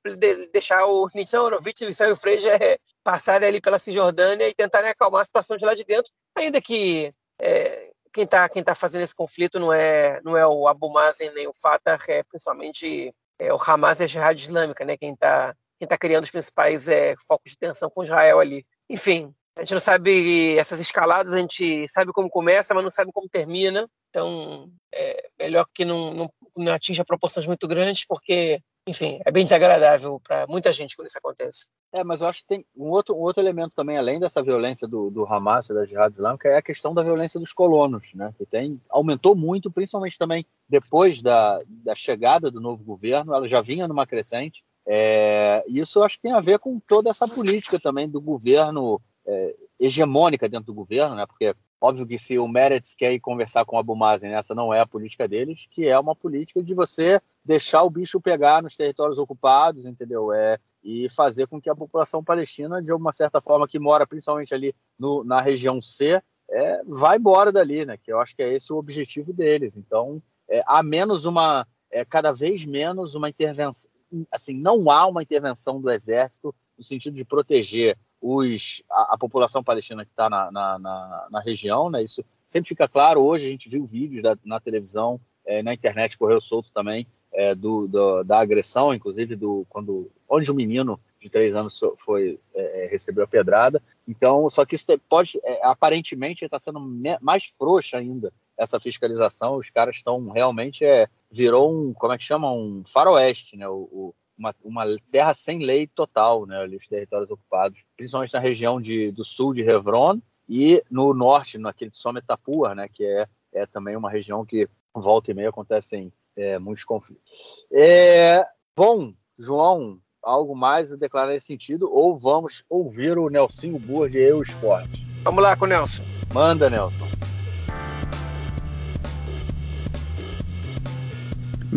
deixar 0.54 0.86
o 0.86 1.08
Nitsan 1.14 1.42
Horowitz 1.42 1.82
e 1.82 1.86
o 1.86 1.88
Luciano 1.90 2.16
Freire 2.16 2.80
passarem 3.04 3.48
ali 3.48 3.60
pela 3.60 3.78
Cisjordânia 3.78 4.48
e 4.48 4.54
tentarem 4.54 4.90
acalmar 4.90 5.22
a 5.22 5.26
situação 5.26 5.58
de 5.58 5.66
lá 5.66 5.76
de 5.76 5.84
dentro, 5.84 6.12
ainda 6.36 6.62
que 6.62 7.14
é, 7.40 7.92
quem 8.14 8.24
está 8.24 8.48
quem 8.48 8.64
tá 8.64 8.74
fazendo 8.74 9.04
esse 9.04 9.14
conflito 9.14 9.60
não 9.60 9.74
é, 9.74 10.22
não 10.24 10.38
é 10.38 10.48
o 10.48 10.68
Abu 10.68 10.90
Mazen 10.90 11.32
nem 11.34 11.48
o 11.48 11.54
Fatah, 11.54 12.00
é 12.08 12.24
principalmente 12.24 13.14
é, 13.38 13.54
o 13.54 13.58
Hamas 13.58 14.00
e 14.00 14.04
a 14.04 14.08
Jihad 14.08 14.40
Islâmica, 14.40 14.86
né? 14.86 14.96
quem 14.98 15.14
está 15.14 15.54
quem 15.78 15.88
tá 15.88 15.98
criando 15.98 16.24
os 16.24 16.32
principais 16.32 16.88
é, 16.88 17.16
focos 17.28 17.52
de 17.52 17.58
tensão 17.58 17.90
com 17.90 18.02
Israel 18.02 18.40
ali. 18.40 18.66
Enfim, 18.90 19.34
a 19.58 19.62
gente 19.62 19.74
não 19.74 19.80
sabe 19.82 20.58
essas 20.58 20.80
escaladas, 20.80 21.34
a 21.34 21.38
gente 21.38 21.86
sabe 21.90 22.14
como 22.14 22.30
começa, 22.30 22.74
mas 22.74 22.84
não 22.84 22.92
sabe 22.92 23.12
como 23.12 23.28
termina. 23.28 23.86
Então, 24.10 24.72
é 24.94 25.30
melhor 25.38 25.66
que 25.74 25.84
não, 25.84 26.14
não, 26.14 26.34
não 26.56 26.74
atinja 26.74 27.04
proporções 27.04 27.46
muito 27.46 27.68
grandes, 27.68 28.06
porque 28.06 28.62
enfim, 28.88 29.20
é 29.26 29.32
bem 29.32 29.44
desagradável 29.44 30.20
para 30.20 30.46
muita 30.48 30.72
gente 30.72 30.96
quando 30.96 31.08
isso 31.08 31.18
acontece. 31.18 31.68
É, 31.92 32.04
mas 32.04 32.22
eu 32.22 32.28
acho 32.28 32.42
que 32.42 32.48
tem 32.48 32.66
um 32.76 32.90
outro, 32.90 33.16
um 33.16 33.20
outro 33.20 33.42
elemento 33.42 33.74
também, 33.76 33.98
além 33.98 34.20
dessa 34.20 34.44
violência 34.44 34.88
do, 34.88 35.10
do 35.10 35.26
Hamas 35.26 35.70
e 35.70 35.74
da 35.74 35.86
Jihad 35.86 36.14
Islâmica, 36.14 36.50
é 36.50 36.58
a 36.58 36.62
questão 36.62 36.94
da 36.94 37.02
violência 37.02 37.40
dos 37.40 37.52
colonos, 37.52 38.14
né? 38.14 38.34
Que 38.38 38.46
tem, 38.46 38.80
aumentou 38.90 39.36
muito, 39.36 39.72
principalmente 39.72 40.18
também 40.18 40.46
depois 40.70 41.22
da, 41.22 41.58
da 41.68 41.96
chegada 41.96 42.52
do 42.52 42.62
novo 42.62 42.84
governo, 42.84 43.34
ela 43.34 43.48
já 43.48 43.62
vinha 43.62 43.88
numa 43.88 44.06
crescente. 44.06 44.64
É, 44.86 45.64
isso 45.68 46.00
eu 46.00 46.04
acho 46.04 46.18
que 46.18 46.24
tem 46.24 46.34
a 46.34 46.42
ver 46.42 46.60
com 46.60 46.80
toda 46.80 47.10
essa 47.10 47.28
política 47.28 47.80
também 47.80 48.08
do 48.08 48.22
governo 48.22 49.02
é, 49.26 49.56
hegemônica 49.80 50.48
dentro 50.48 50.68
do 50.68 50.74
governo, 50.76 51.16
né? 51.16 51.26
Porque 51.26 51.56
Óbvio 51.80 52.08
que 52.08 52.18
se 52.18 52.40
o 52.40 52.48
Meretz 52.48 52.96
quer 52.96 53.14
ir 53.14 53.20
conversar 53.20 53.66
com 53.66 53.76
o 53.76 53.80
Abu 53.80 53.96
Mazen, 53.96 54.34
essa 54.34 54.56
não 54.56 54.74
é 54.74 54.80
a 54.80 54.88
política 54.88 55.28
deles, 55.28 55.68
que 55.70 55.88
é 55.88 56.00
uma 56.00 56.16
política 56.16 56.64
de 56.64 56.74
você 56.74 57.22
deixar 57.44 57.84
o 57.84 57.90
bicho 57.90 58.22
pegar 58.22 58.64
nos 58.64 58.76
territórios 58.76 59.18
ocupados, 59.18 59.86
entendeu? 59.86 60.34
É, 60.34 60.58
e 60.84 61.10
fazer 61.10 61.48
com 61.48 61.60
que 61.60 61.70
a 61.70 61.76
população 61.76 62.24
palestina, 62.24 62.82
de 62.82 62.94
uma 62.94 63.12
certa 63.12 63.42
forma, 63.42 63.68
que 63.68 63.80
mora 63.80 64.08
principalmente 64.08 64.54
ali 64.54 64.74
no, 64.98 65.24
na 65.24 65.42
região 65.42 65.82
C, 65.82 66.22
é, 66.50 66.82
vá 66.86 67.16
embora 67.16 67.52
dali, 67.52 67.86
né? 67.86 67.98
Que 67.98 68.14
eu 68.14 68.20
acho 68.20 68.36
que 68.36 68.44
é 68.44 68.54
esse 68.54 68.72
o 68.72 68.78
objetivo 68.78 69.34
deles. 69.34 69.76
Então, 69.76 70.22
é, 70.48 70.64
há 70.66 70.82
menos 70.84 71.26
uma, 71.26 71.68
é, 71.92 72.06
cada 72.06 72.32
vez 72.32 72.66
menos 72.66 73.16
uma 73.16 73.30
intervenção, 73.30 73.90
assim, 74.32 74.58
não 74.58 74.90
há 74.90 75.06
uma 75.06 75.24
intervenção 75.24 75.82
do 75.82 75.90
exército 75.90 76.54
no 76.78 76.84
sentido 76.84 77.16
de 77.16 77.26
proteger 77.26 77.98
os, 78.28 78.82
a, 78.90 79.14
a 79.14 79.18
população 79.20 79.64
palestina 79.64 80.04
que 80.04 80.10
está 80.10 80.28
na, 80.28 80.52
na, 80.52 80.80
na, 80.80 81.28
na, 81.30 81.40
região, 81.40 81.92
né? 81.92 82.02
Isso 82.02 82.26
sempre 82.48 82.68
fica 82.68 82.88
claro. 82.88 83.22
Hoje 83.22 83.46
a 83.46 83.50
gente 83.52 83.70
viu 83.70 83.86
vídeos 83.86 84.24
da, 84.24 84.36
na 84.44 84.60
televisão, 84.60 85.22
é, 85.46 85.62
na 85.62 85.76
internet 85.76 86.18
correu 86.18 86.42
solto 86.42 86.72
também 86.74 87.06
é, 87.32 87.54
do, 87.54 87.88
do, 87.88 88.24
da 88.24 88.40
agressão, 88.40 88.96
inclusive 88.96 89.36
do 89.36 89.64
quando 89.70 90.12
onde 90.28 90.50
o 90.50 90.56
um 90.56 90.58
menino 90.58 91.00
de 91.22 91.30
três 91.30 91.56
anos 91.56 91.80
foi 91.98 92.40
é, 92.56 92.88
recebeu 92.90 93.26
a 93.26 93.28
pedrada. 93.28 93.80
Então, 94.08 94.50
só 94.50 94.66
que 94.66 94.76
isso 94.76 94.88
pode 95.08 95.40
aparentemente 95.62 96.46
está 96.46 96.58
sendo 96.58 96.80
mais 97.22 97.46
frouxa 97.46 97.98
ainda 97.98 98.34
essa 98.58 98.80
fiscalização. 98.80 99.56
Os 99.56 99.70
caras 99.70 99.98
estão 99.98 100.32
realmente 100.32 100.84
é, 100.84 101.08
virou 101.30 101.72
um 101.72 101.94
como 101.94 102.14
é 102.14 102.18
que 102.18 102.24
chama 102.24 102.52
um 102.52 102.84
faroeste, 102.88 103.56
né? 103.56 103.68
O, 103.68 103.88
o 103.92 104.16
uma, 104.38 104.54
uma, 104.64 104.84
terra 105.12 105.34
sem 105.34 105.60
lei 105.60 105.88
total, 105.88 106.46
né, 106.46 106.60
ali 106.60 106.76
os 106.76 106.88
territórios 106.88 107.30
ocupados, 107.30 107.84
principalmente 107.96 108.34
na 108.34 108.40
região 108.40 108.80
de, 108.80 109.12
do 109.12 109.24
sul 109.24 109.54
de 109.54 109.62
Hebron 109.62 110.20
e 110.48 110.84
no 110.90 111.14
norte, 111.14 111.58
naquele 111.58 111.92
de 111.92 111.98
Sometapur, 112.00 112.74
né, 112.76 112.88
que 112.88 113.04
é, 113.06 113.28
é 113.54 113.66
também 113.66 113.96
uma 113.96 114.10
região 114.10 114.46
que 114.46 114.68
volta 114.94 115.32
e 115.32 115.34
meia 115.34 115.50
acontecem 115.50 116.12
é, 116.36 116.60
muitos 116.60 116.84
conflitos. 116.84 117.24
É, 117.72 118.46
bom, 118.76 119.14
João, 119.38 120.00
algo 120.22 120.56
mais 120.56 120.92
a 120.92 120.96
declarar 120.96 121.32
nesse 121.32 121.48
sentido 121.48 121.90
ou 121.92 122.18
vamos 122.18 122.64
ouvir 122.70 123.18
o 123.18 123.30
Nelson 123.30 123.78
Burr 123.80 124.10
de 124.10 124.20
Eu 124.20 124.42
Esporte? 124.42 125.06
Vamos 125.24 125.44
lá 125.44 125.56
com 125.56 125.66
o 125.66 125.68
Nelson. 125.68 126.04
Manda, 126.34 126.70
Nelson. 126.70 127.06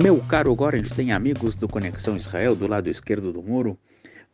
Meu 0.01 0.21
caro 0.21 0.57
gente 0.75 0.95
tem 0.95 1.11
amigos 1.11 1.57
do 1.57 1.67
Conexão 1.67 2.17
Israel 2.17 2.55
do 2.55 2.69
lado 2.69 2.89
esquerdo 2.89 3.33
do 3.33 3.43
muro. 3.43 3.77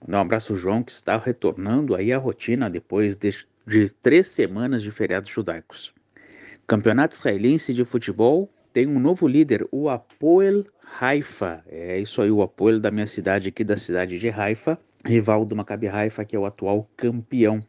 Um 0.06 0.14
abraço, 0.18 0.54
João, 0.54 0.82
que 0.82 0.92
está 0.92 1.16
retornando 1.16 1.94
aí 1.94 2.12
à 2.12 2.18
rotina 2.18 2.68
depois 2.68 3.16
de, 3.16 3.30
de 3.66 3.88
três 3.94 4.26
semanas 4.26 4.82
de 4.82 4.90
feriados 4.90 5.30
judaicos. 5.30 5.94
Campeonato 6.66 7.14
israelense 7.14 7.72
de 7.72 7.82
futebol 7.82 8.50
tem 8.74 8.86
um 8.86 9.00
novo 9.00 9.26
líder, 9.26 9.66
o 9.72 9.88
Apoel 9.88 10.66
Haifa. 11.00 11.64
É 11.66 11.98
isso 11.98 12.20
aí, 12.20 12.30
o 12.30 12.42
Apoel 12.42 12.78
da 12.78 12.90
minha 12.90 13.06
cidade 13.06 13.48
aqui, 13.48 13.64
da 13.64 13.78
cidade 13.78 14.18
de 14.18 14.28
Haifa, 14.28 14.78
rival 15.02 15.46
do 15.46 15.56
Maccabi 15.56 15.88
Haifa, 15.88 16.26
que 16.26 16.36
é 16.36 16.38
o 16.38 16.44
atual 16.44 16.86
campeão. 16.94 17.60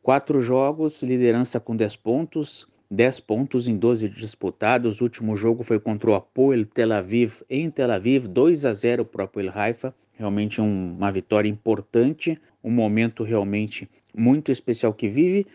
Quatro 0.00 0.40
jogos, 0.40 1.02
liderança 1.02 1.58
com 1.58 1.74
10 1.74 1.96
pontos, 1.96 2.68
10 2.90 3.20
pontos 3.20 3.68
em 3.68 3.76
12 3.76 4.08
disputados. 4.08 5.00
O 5.00 5.04
último 5.04 5.36
jogo 5.36 5.62
foi 5.62 5.78
contra 5.78 6.10
o 6.10 6.14
Apoel 6.14 6.64
Tel 6.64 6.92
Aviv 6.92 7.42
em 7.48 7.70
Tel 7.70 7.90
Aviv, 7.90 8.26
2 8.26 8.64
a 8.64 8.72
0 8.72 9.04
para 9.04 9.22
o 9.22 9.24
Apoel 9.24 9.52
Haifa. 9.54 9.94
Realmente 10.14 10.60
um, 10.60 10.96
uma 10.96 11.12
vitória 11.12 11.48
importante, 11.48 12.38
um 12.62 12.70
momento 12.70 13.22
realmente 13.22 13.88
muito 14.16 14.50
especial 14.50 14.92
que 14.92 15.08
vive. 15.08 15.46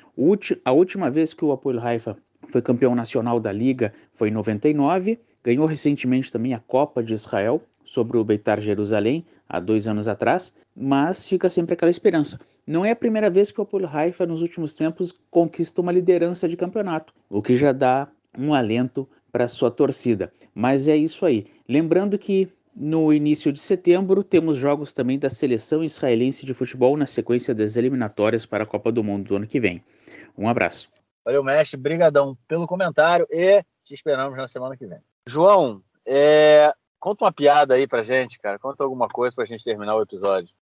A 0.63 0.71
última 0.71 1.09
vez 1.09 1.33
que 1.33 1.43
o 1.43 1.51
Apoel 1.51 1.79
Haifa 1.79 2.17
foi 2.47 2.61
campeão 2.61 2.93
nacional 2.93 3.39
da 3.39 3.51
liga 3.51 3.93
foi 4.13 4.29
em 4.29 4.31
99. 4.31 5.19
Ganhou 5.43 5.65
recentemente 5.65 6.31
também 6.31 6.53
a 6.53 6.59
Copa 6.59 7.03
de 7.03 7.13
Israel 7.13 7.61
sobre 7.83 8.17
o 8.17 8.23
Beitar 8.23 8.61
Jerusalém 8.61 9.25
há 9.49 9.59
dois 9.59 9.87
anos 9.87 10.07
atrás, 10.07 10.53
mas 10.75 11.27
fica 11.27 11.49
sempre 11.49 11.73
aquela 11.73 11.91
esperança. 11.91 12.39
Não 12.65 12.85
é 12.85 12.91
a 12.91 12.95
primeira 12.95 13.29
vez 13.29 13.51
que 13.51 13.59
o 13.59 13.63
Apolo 13.63 13.89
Haifa 13.91 14.25
nos 14.25 14.41
últimos 14.41 14.73
tempos 14.73 15.13
conquista 15.29 15.81
uma 15.81 15.91
liderança 15.91 16.47
de 16.47 16.55
campeonato, 16.55 17.13
o 17.29 17.41
que 17.41 17.57
já 17.57 17.71
dá 17.71 18.07
um 18.37 18.53
alento 18.53 19.07
para 19.31 19.47
sua 19.47 19.69
torcida. 19.69 20.31
Mas 20.55 20.87
é 20.87 20.95
isso 20.95 21.25
aí. 21.25 21.47
Lembrando 21.67 22.17
que 22.17 22.49
no 22.75 23.13
início 23.13 23.51
de 23.51 23.59
setembro 23.59 24.23
temos 24.23 24.57
jogos 24.57 24.93
também 24.93 25.19
da 25.19 25.29
seleção 25.29 25.83
israelense 25.83 26.45
de 26.45 26.53
futebol 26.53 26.97
na 26.97 27.05
sequência 27.05 27.53
das 27.53 27.75
eliminatórias 27.75 28.45
para 28.45 28.63
a 28.63 28.67
Copa 28.67 28.91
do 28.91 29.03
Mundo 29.03 29.27
do 29.27 29.35
ano 29.35 29.47
que 29.47 29.59
vem. 29.59 29.83
Um 30.37 30.47
abraço. 30.47 30.89
Valeu, 31.25 31.43
mestre. 31.43 31.79
Brigadão 31.79 32.37
pelo 32.47 32.67
comentário 32.67 33.27
e 33.29 33.63
te 33.83 33.93
esperamos 33.93 34.37
na 34.37 34.47
semana 34.47 34.75
que 34.75 34.85
vem. 34.85 34.99
João, 35.27 35.81
é... 36.05 36.73
conta 36.99 37.25
uma 37.25 37.31
piada 37.31 37.75
aí 37.75 37.87
pra 37.87 38.03
gente, 38.03 38.39
cara. 38.39 38.57
Conta 38.57 38.83
alguma 38.83 39.07
coisa 39.07 39.35
pra 39.35 39.45
gente 39.45 39.63
terminar 39.63 39.95
o 39.95 40.01
episódio. 40.01 40.53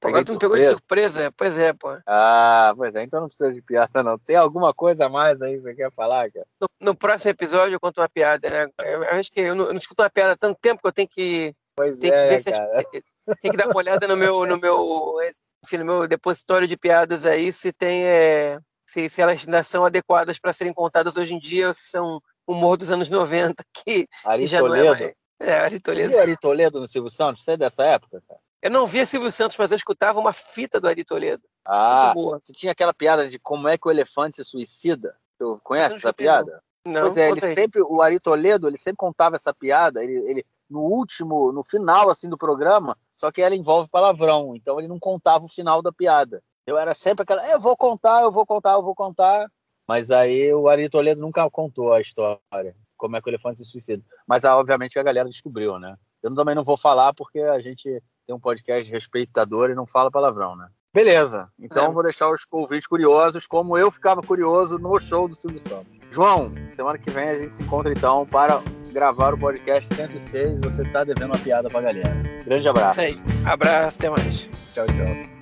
Pô, 0.00 0.08
agora 0.08 0.24
tu 0.24 0.32
me 0.32 0.38
pegou 0.38 0.56
de 0.56 0.66
surpresa. 0.68 1.32
Pois 1.36 1.58
é, 1.58 1.72
pô. 1.72 1.88
Ah, 2.06 2.72
pois 2.76 2.94
é. 2.94 3.02
Então 3.02 3.20
não 3.20 3.28
precisa 3.28 3.52
de 3.52 3.60
piada, 3.60 4.02
não. 4.02 4.18
Tem 4.18 4.36
alguma 4.36 4.72
coisa 4.72 5.06
a 5.06 5.08
mais 5.08 5.42
aí 5.42 5.56
que 5.56 5.62
você 5.62 5.74
quer 5.74 5.92
falar, 5.92 6.30
cara? 6.30 6.46
No, 6.60 6.68
no 6.80 6.94
próximo 6.94 7.30
episódio 7.30 7.74
eu 7.74 7.80
conto 7.80 8.00
uma 8.00 8.08
piada, 8.08 8.48
né? 8.48 8.68
Eu, 8.80 9.02
eu 9.02 9.10
acho 9.18 9.30
que 9.32 9.40
eu 9.40 9.54
não, 9.54 9.66
eu 9.66 9.72
não, 9.72 9.78
escuto 9.78 10.02
uma 10.02 10.10
piada 10.10 10.32
há 10.32 10.36
tanto 10.36 10.58
tempo 10.60 10.80
que 10.80 10.86
eu 10.88 10.92
tenho 10.92 11.08
que. 11.08 11.54
Pois 11.74 11.98
tenho 11.98 12.14
é, 12.14 12.28
que 12.28 12.36
ver 12.36 12.52
cara. 12.52 12.72
se, 12.72 13.02
tem 13.42 13.50
que 13.50 13.56
dar 13.56 13.66
uma 13.66 13.76
olhada 13.76 14.06
no 14.06 14.16
meu, 14.16 14.46
no 14.46 14.58
meu, 14.58 15.16
enfim, 15.64 15.78
no 15.78 15.84
meu 15.84 16.08
depositório 16.08 16.66
de 16.66 16.76
piadas 16.76 17.26
aí, 17.26 17.52
se 17.52 17.72
tem. 17.72 18.04
É, 18.04 18.58
se, 18.86 19.08
se 19.08 19.20
elas 19.20 19.44
ainda 19.44 19.62
são 19.62 19.84
adequadas 19.84 20.38
para 20.38 20.52
serem 20.52 20.72
contadas 20.72 21.16
hoje 21.16 21.34
em 21.34 21.38
dia, 21.38 21.68
ou 21.68 21.74
se 21.74 21.90
são 21.90 22.20
humor 22.46 22.76
dos 22.76 22.90
anos 22.90 23.10
90, 23.10 23.62
que, 23.74 24.08
Ari 24.24 24.44
que 24.44 24.46
já 24.46 24.60
Toledo. 24.60 24.84
não 24.84 24.94
é 24.94 24.98
mais. 25.00 25.14
É, 25.40 25.52
Ari 25.54 25.80
Toledo. 25.80 26.14
E 26.14 26.18
Ari 26.18 26.36
Toledo 26.36 26.80
no 26.80 26.88
Silvio 26.88 27.10
Santos? 27.10 27.44
Você 27.44 27.52
é 27.52 27.56
dessa 27.56 27.84
época, 27.84 28.22
cara? 28.26 28.40
Eu 28.60 28.70
não 28.70 28.86
via 28.86 29.06
Silvio 29.06 29.30
Santos, 29.30 29.56
mas 29.56 29.70
eu 29.70 29.76
escutava 29.76 30.18
uma 30.18 30.32
fita 30.32 30.80
do 30.80 30.88
Ari 30.88 31.04
Toledo. 31.04 31.42
Ah, 31.64 32.12
você 32.14 32.52
tinha 32.52 32.72
aquela 32.72 32.92
piada 32.92 33.28
de 33.28 33.38
como 33.38 33.68
é 33.68 33.78
que 33.78 33.86
o 33.86 33.90
elefante 33.90 34.36
se 34.36 34.44
suicida? 34.44 35.14
Tu 35.38 35.60
conhece 35.62 35.96
essa 35.96 36.12
piada? 36.12 36.62
Não, 36.84 37.02
pois 37.02 37.16
é, 37.16 37.28
ele 37.30 37.40
sempre, 37.40 37.82
o 37.82 38.00
Ari 38.00 38.18
Toledo, 38.18 38.66
ele 38.66 38.78
sempre 38.78 38.96
contava 38.96 39.36
essa 39.36 39.52
piada, 39.52 40.02
ele, 40.02 40.14
ele, 40.30 40.46
no 40.68 40.80
último, 40.80 41.52
no 41.52 41.62
final 41.62 42.08
assim 42.08 42.28
do 42.28 42.38
programa, 42.38 42.96
só 43.14 43.30
que 43.30 43.42
ela 43.42 43.54
envolve 43.54 43.90
palavrão, 43.90 44.56
então 44.56 44.78
ele 44.78 44.88
não 44.88 44.98
contava 44.98 45.44
o 45.44 45.48
final 45.48 45.82
da 45.82 45.92
piada. 45.92 46.42
Eu 46.66 46.78
era 46.78 46.94
sempre 46.94 47.22
aquela, 47.22 47.46
eu 47.48 47.60
vou 47.60 47.76
contar, 47.76 48.22
eu 48.22 48.32
vou 48.32 48.46
contar, 48.46 48.72
eu 48.72 48.82
vou 48.82 48.94
contar. 48.94 49.50
Mas 49.86 50.10
aí 50.10 50.52
o 50.52 50.68
Ari 50.68 50.88
Toledo 50.88 51.20
nunca 51.20 51.48
contou 51.50 51.92
a 51.92 52.00
história, 52.00 52.74
como 52.96 53.16
é 53.16 53.20
que 53.20 53.28
o 53.28 53.30
elefante 53.30 53.64
se 53.64 53.70
suicida. 53.70 54.02
Mas 54.26 54.44
ah, 54.44 54.56
obviamente 54.56 54.98
a 54.98 55.02
galera 55.02 55.28
descobriu, 55.28 55.78
né? 55.78 55.96
Eu 56.22 56.34
também 56.34 56.54
não 56.54 56.64
vou 56.64 56.76
falar 56.76 57.12
porque 57.14 57.40
a 57.40 57.58
gente 57.60 58.02
tem 58.28 58.36
um 58.36 58.38
podcast 58.38 58.90
respeitador 58.90 59.70
e 59.70 59.74
não 59.74 59.86
fala 59.86 60.10
palavrão, 60.10 60.54
né? 60.54 60.68
Beleza, 60.92 61.48
então 61.58 61.86
é. 61.86 61.92
vou 61.92 62.02
deixar 62.02 62.30
os 62.30 62.42
ouvintes 62.50 62.86
curiosos, 62.86 63.46
como 63.46 63.76
eu 63.76 63.90
ficava 63.90 64.22
curioso 64.22 64.78
no 64.78 64.98
show 64.98 65.28
do 65.28 65.34
Silvio 65.34 65.60
Santos. 65.60 65.98
João, 66.10 66.52
semana 66.70 66.98
que 66.98 67.10
vem 67.10 67.28
a 67.28 67.36
gente 67.36 67.54
se 67.54 67.62
encontra 67.62 67.92
então 67.92 68.26
para 68.26 68.60
gravar 68.92 69.34
o 69.34 69.38
podcast 69.38 69.94
106. 69.94 70.60
Você 70.60 70.84
tá 70.84 71.04
devendo 71.04 71.32
uma 71.32 71.38
piada 71.38 71.68
pra 71.68 71.80
galera. 71.80 72.14
Grande 72.44 72.68
abraço. 72.68 73.00
Aí. 73.00 73.18
Abraço, 73.46 73.98
até 73.98 74.10
mais. 74.10 74.48
Tchau, 74.74 74.86
tchau. 74.86 75.37